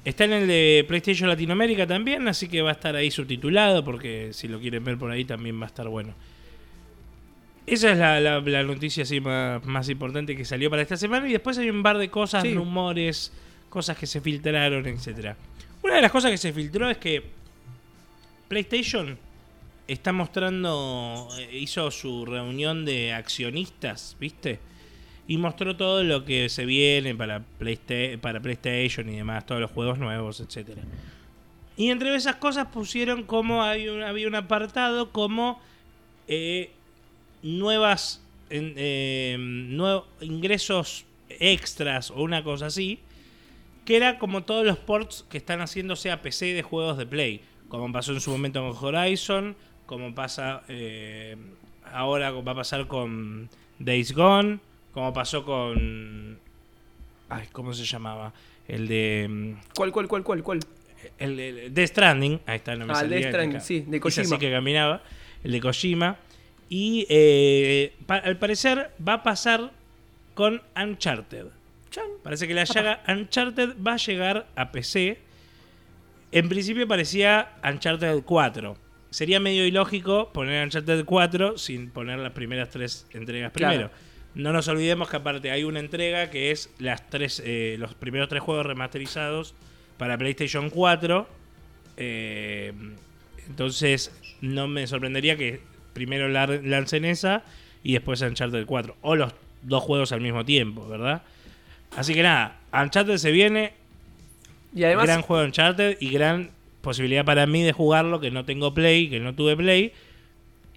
[0.06, 4.30] Está en el de PlayStation Latinoamérica también, así que va a estar ahí subtitulado, porque
[4.32, 6.14] si lo quieren ver por ahí también va a estar bueno.
[7.66, 11.28] Esa es la, la- la noticia así más, más importante que salió para esta semana.
[11.28, 12.54] Y después hay un par de cosas, Sí.
[12.54, 13.32] rumores,
[13.68, 15.36] cosas que se filtraron, etcétera.
[15.82, 17.24] Una de las cosas que se filtró es que
[18.48, 19.18] PlayStation
[19.88, 24.60] está mostrando, eh, hizo su reunión de accionistas, ¿viste?
[25.28, 29.70] Y mostró todo lo que se viene para, Playsta- para PlayStation y demás, todos los
[29.70, 30.82] juegos nuevos, etcétera.
[31.76, 35.60] Y entre esas cosas pusieron como había un apartado como
[36.28, 36.70] eh,
[37.42, 39.36] nuevas eh,
[40.20, 43.00] ingresos extras o una cosa así,
[43.84, 47.40] que era como todos los ports que están haciéndose a PC de juegos de Play,
[47.68, 51.36] como pasó en su momento con Horizon, como pasa eh,
[51.92, 53.48] ahora va a pasar con
[53.78, 54.58] Days Gone,
[54.96, 56.38] como pasó con
[57.28, 58.32] ay, ¿cómo se llamaba?
[58.66, 60.60] El de mm, ¿Cuál, cuál, cuál, cuál, cuál?
[61.18, 64.24] el, el Death Stranding, ahí está, no me Ah, el Death Stranding, sí, de Kojima.
[64.24, 65.02] sí que caminaba,
[65.44, 66.16] el de Kojima.
[66.70, 69.70] Y eh, pa- al parecer va a pasar
[70.32, 71.44] con Uncharted.
[71.90, 72.04] Chan.
[72.22, 75.18] Parece que la saga Uncharted va a llegar a PC.
[76.32, 78.78] En principio parecía Uncharted 4.
[79.10, 83.74] Sería medio ilógico poner Uncharted 4 sin poner las primeras tres entregas Claro.
[83.74, 84.15] primero.
[84.36, 88.28] No nos olvidemos que aparte hay una entrega que es las tres, eh, los primeros
[88.28, 89.54] tres juegos remasterizados
[89.96, 91.26] para PlayStation 4.
[91.96, 92.74] Eh,
[93.48, 95.60] entonces no me sorprendería que
[95.94, 97.44] primero lancen esa
[97.82, 98.96] y después Uncharted 4.
[99.00, 99.32] O los
[99.62, 101.22] dos juegos al mismo tiempo, ¿verdad?
[101.96, 103.72] Así que nada, Uncharted se viene,
[104.74, 106.50] Y además, gran juego Uncharted y gran
[106.82, 109.94] posibilidad para mí de jugarlo, que no tengo Play, que no tuve Play,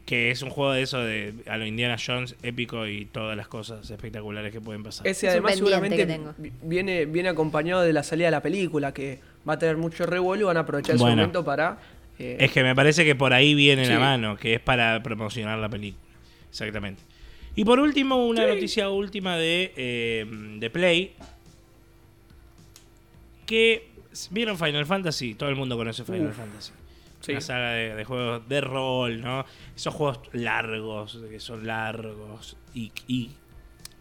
[0.06, 3.48] que es un juego de eso de a lo Indiana Jones épico y todas las
[3.48, 5.06] cosas espectaculares que pueden pasar.
[5.06, 6.20] ese Es además seguramente
[6.64, 10.42] viene, viene acompañado de la salida de la película, que va a tener mucho revuelo
[10.44, 11.18] y van a aprovechar ese Bueno.
[11.18, 11.78] momento para...
[12.18, 13.92] eh, Es que me parece que por ahí viene Sí.
[13.92, 16.04] la mano, que es para promocionar la película.
[16.50, 17.02] Exactamente.
[17.56, 20.26] Y por último, una noticia última de, eh,
[20.60, 21.14] de Play.
[23.46, 23.88] Que
[24.32, 26.36] vieron Final Fantasy, todo el mundo conoce Final Uf.
[26.38, 26.72] Fantasy.
[27.30, 27.34] Sí.
[27.34, 29.45] Una saga de, de juegos de rol, ¿no?
[29.76, 33.31] Esos juegos largos, que son largos y, y,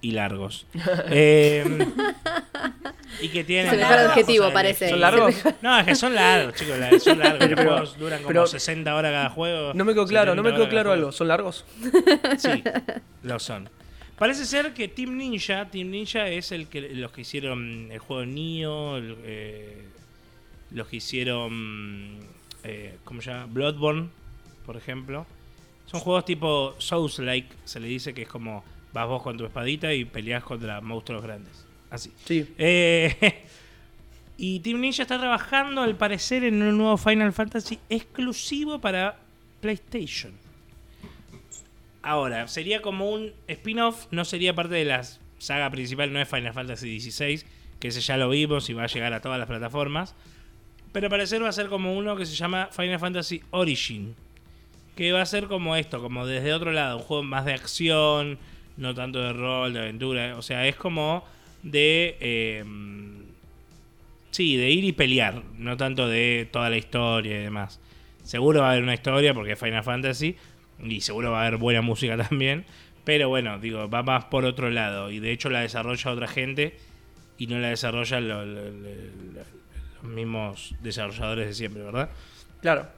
[0.01, 0.67] y largos.
[1.11, 1.65] Eh,
[3.21, 3.71] y que tienen...
[3.71, 4.91] Se me el de- parece.
[4.91, 5.35] ¿Son largos?
[5.63, 6.77] no, es que son largos, chicos.
[7.03, 7.39] Son largos.
[7.49, 9.73] Pero- Los juegos duran como pero- 60 horas cada juego.
[9.75, 11.13] No me quedó claro, no me 70 quedó claro algo.
[11.13, 11.65] ¿Son largos?
[12.39, 12.63] Sí,
[13.23, 13.69] lo son.
[14.19, 18.25] Parece ser que Team Ninja, Team Ninja es el que los que hicieron el juego
[18.27, 19.85] Nioh, el, eh,
[20.73, 22.19] los que hicieron,
[22.69, 23.47] eh, ¿cómo se llama?
[23.47, 24.09] Bloodborne,
[24.67, 25.27] por ejemplo.
[25.87, 28.63] Son juegos tipo Souls-like, se le dice que es como
[28.93, 31.65] vas vos con tu espadita y peleas contra monstruos grandes.
[31.91, 32.13] Así.
[32.25, 32.47] Sí.
[32.59, 33.45] Eh,
[34.37, 39.19] y Team Ninja está trabajando, al parecer, en un nuevo Final Fantasy exclusivo para
[39.61, 40.33] PlayStation.
[42.03, 45.03] Ahora, sería como un spin-off, no sería parte de la
[45.39, 47.45] saga principal, no es Final Fantasy XVI,
[47.81, 50.15] que ese ya lo vimos y va a llegar a todas las plataformas.
[50.93, 54.15] Pero al parecer va a ser como uno que se llama Final Fantasy Origin.
[54.97, 58.39] Que va a ser como esto, como desde otro lado, un juego más de acción,
[58.77, 60.37] no tanto de rol, de aventura.
[60.37, 61.25] O sea, es como
[61.63, 62.17] de...
[62.21, 62.65] eh,
[64.31, 67.81] sí, de ir y pelear, no tanto de toda la historia y demás.
[68.25, 70.37] Seguro va a haber una historia porque es Final Fantasy
[70.83, 72.65] y seguro va a haber buena música también.
[73.05, 75.11] Pero bueno, digo, va más por otro lado.
[75.11, 76.77] Y de hecho la desarrolla otra gente
[77.39, 77.71] y no la
[78.21, 79.59] lo- lo-
[80.03, 82.11] los mismos desarrolladores de siempre, ¿verdad?
[82.61, 82.89] Claro.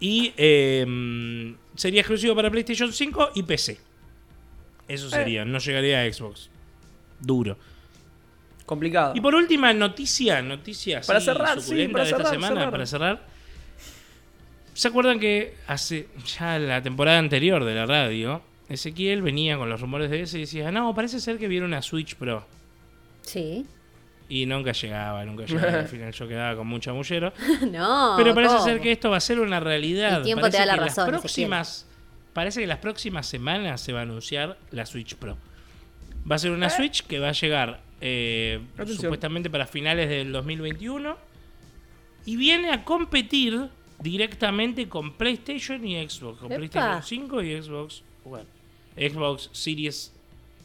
[0.00, 3.78] Y eh, sería exclusivo para PlayStation 5 y PC.
[4.86, 6.48] Eso sería, no llegaría a Xbox.
[7.20, 7.56] Duro.
[8.64, 9.12] Complicado.
[9.14, 12.70] Y por última noticia, noticia Para cerrar, sí, suculenta para de esta cerrar, semana, cerrar.
[12.70, 13.26] para cerrar.
[14.74, 16.08] ¿Se acuerdan que hace
[16.38, 20.42] ya la temporada anterior de la radio, Ezequiel venía con los rumores de ese y
[20.42, 22.46] decía, no, parece ser que viene una Switch Pro.
[23.22, 23.66] Sí.
[24.28, 25.80] Y nunca llegaba, nunca llegaba.
[25.80, 27.32] Al final yo quedaba con mucha mullero.
[27.70, 28.14] no.
[28.16, 28.64] Pero parece ¿cómo?
[28.64, 30.18] ser que esto va a ser una realidad.
[30.18, 31.86] El tiempo parece te da la que razón, Las próximas,
[32.32, 35.36] parece que las próximas semanas se va a anunciar la Switch Pro.
[36.30, 38.60] Va a ser una Switch que va a llegar eh,
[38.96, 41.16] supuestamente para finales del 2021
[42.26, 43.68] y viene a competir
[44.00, 46.56] directamente con PlayStation y Xbox, con Epa.
[46.58, 48.44] PlayStation 5 y Xbox One.
[48.96, 50.12] Xbox Series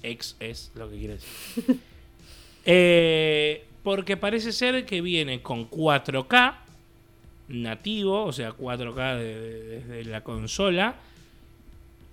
[0.02, 1.80] X es lo que quiere decir.
[2.66, 6.56] Eh, porque parece ser que viene con 4K
[7.50, 10.96] nativo, o sea, 4K de- de- desde la consola.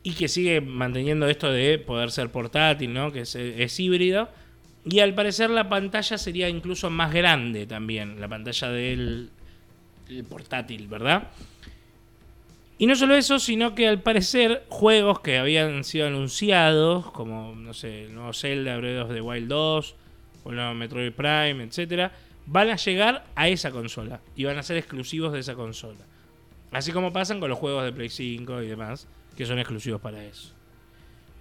[0.02, 3.12] Y que sigue manteniendo esto de poder ser portátil, ¿no?
[3.12, 4.31] Que es, híbrido.
[4.85, 9.28] Y al parecer la pantalla sería incluso más grande también, la pantalla del
[10.09, 11.28] el portátil, ¿verdad?
[12.78, 17.74] Y no solo eso, sino que al parecer juegos que habían sido anunciados, como, no
[17.74, 19.94] sé, el nuevo Zelda, Breath of the Wild 2,
[20.47, 22.12] el nuevo Metroid Prime, etcétera,
[22.47, 26.01] van a llegar a esa consola y van a ser exclusivos de esa consola.
[26.73, 29.07] Así como pasan con los juegos de Play 5 y demás,
[29.37, 30.55] que son exclusivos para eso.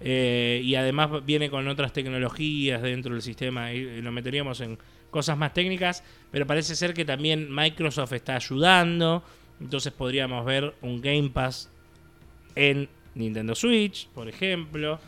[0.00, 3.72] Eh, y además viene con otras tecnologías dentro del sistema.
[3.72, 4.78] Y lo meteríamos en
[5.10, 6.02] cosas más técnicas.
[6.30, 9.22] Pero parece ser que también Microsoft está ayudando.
[9.60, 11.70] Entonces podríamos ver un Game Pass
[12.54, 14.98] en Nintendo Switch, por ejemplo.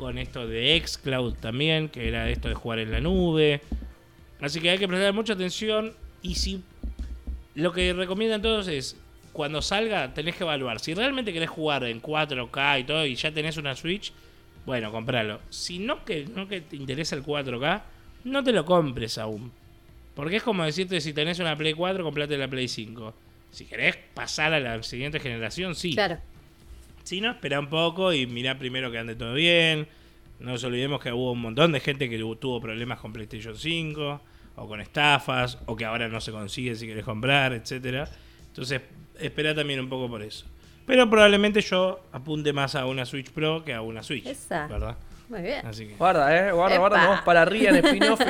[0.00, 3.60] Con esto de Xcloud también, que era esto de jugar en la nube.
[4.40, 5.92] Así que hay que prestar mucha atención.
[6.22, 6.62] Y si
[7.54, 8.96] lo que recomiendan todos es,
[9.34, 10.80] cuando salga, tenés que evaluar.
[10.80, 14.10] Si realmente querés jugar en 4K y todo, y ya tenés una Switch,
[14.64, 15.40] bueno, compralo.
[15.50, 17.82] Si no que, no que te interesa el 4K,
[18.24, 19.52] no te lo compres aún.
[20.14, 23.14] Porque es como decirte, si tenés una Play 4, comprate la Play 5.
[23.50, 25.92] Si querés pasar a la siguiente generación, sí.
[25.92, 26.18] Claro.
[27.02, 29.88] Si no, espera un poco y mirá primero que ande todo bien.
[30.38, 34.20] No nos olvidemos que hubo un montón de gente que tuvo problemas con PlayStation 5
[34.56, 38.08] o con estafas o que ahora no se consigue si querés comprar, etcétera.
[38.48, 38.80] Entonces,
[39.18, 40.46] espera también un poco por eso.
[40.86, 44.66] Pero probablemente yo apunte más a una Switch Pro que a una Switch, Esa.
[44.66, 44.96] ¿verdad?
[45.28, 45.64] Muy bien.
[45.64, 47.06] Así que Guarda, eh, guarda, guarda, Epa.
[47.06, 48.20] vamos para arriba en spin-off,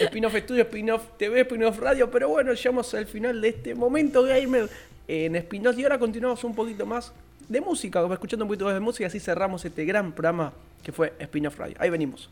[0.00, 4.70] spin-off estudio, spin-off TV, spin-off radio, pero bueno, llegamos al final de este momento gamer
[5.06, 7.12] en spin-off y ahora continuamos un poquito más
[7.50, 10.52] de música, escuchando un poquito de música y así cerramos este gran programa
[10.82, 11.60] que fue spin-off.
[11.78, 12.30] Ahí venimos.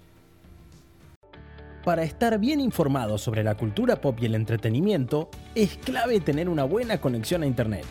[1.85, 6.62] Para estar bien informado sobre la cultura pop y el entretenimiento, es clave tener una
[6.65, 7.86] buena conexión a Internet.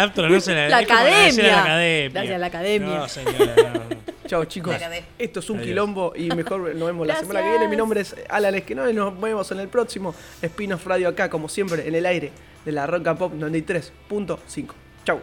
[0.02, 0.82] Aptra no se le La agradece.
[0.82, 1.62] es como agradecer a la academia.
[1.62, 2.10] academia.
[2.14, 2.88] Gracias a la academia.
[3.00, 3.82] No, señora, no.
[4.28, 4.80] Chao, chicos.
[4.80, 4.92] La.
[5.18, 5.68] Esto es un Adiós.
[5.68, 7.68] quilombo y mejor nos vemos la semana que viene.
[7.68, 11.50] Mi nombre es Alan Esquenón y nos vemos en el próximo Espinos Radio acá, como
[11.50, 12.32] siempre, en el aire
[12.64, 14.68] de la Rock and Pop 93.5.
[15.06, 15.20] Chau.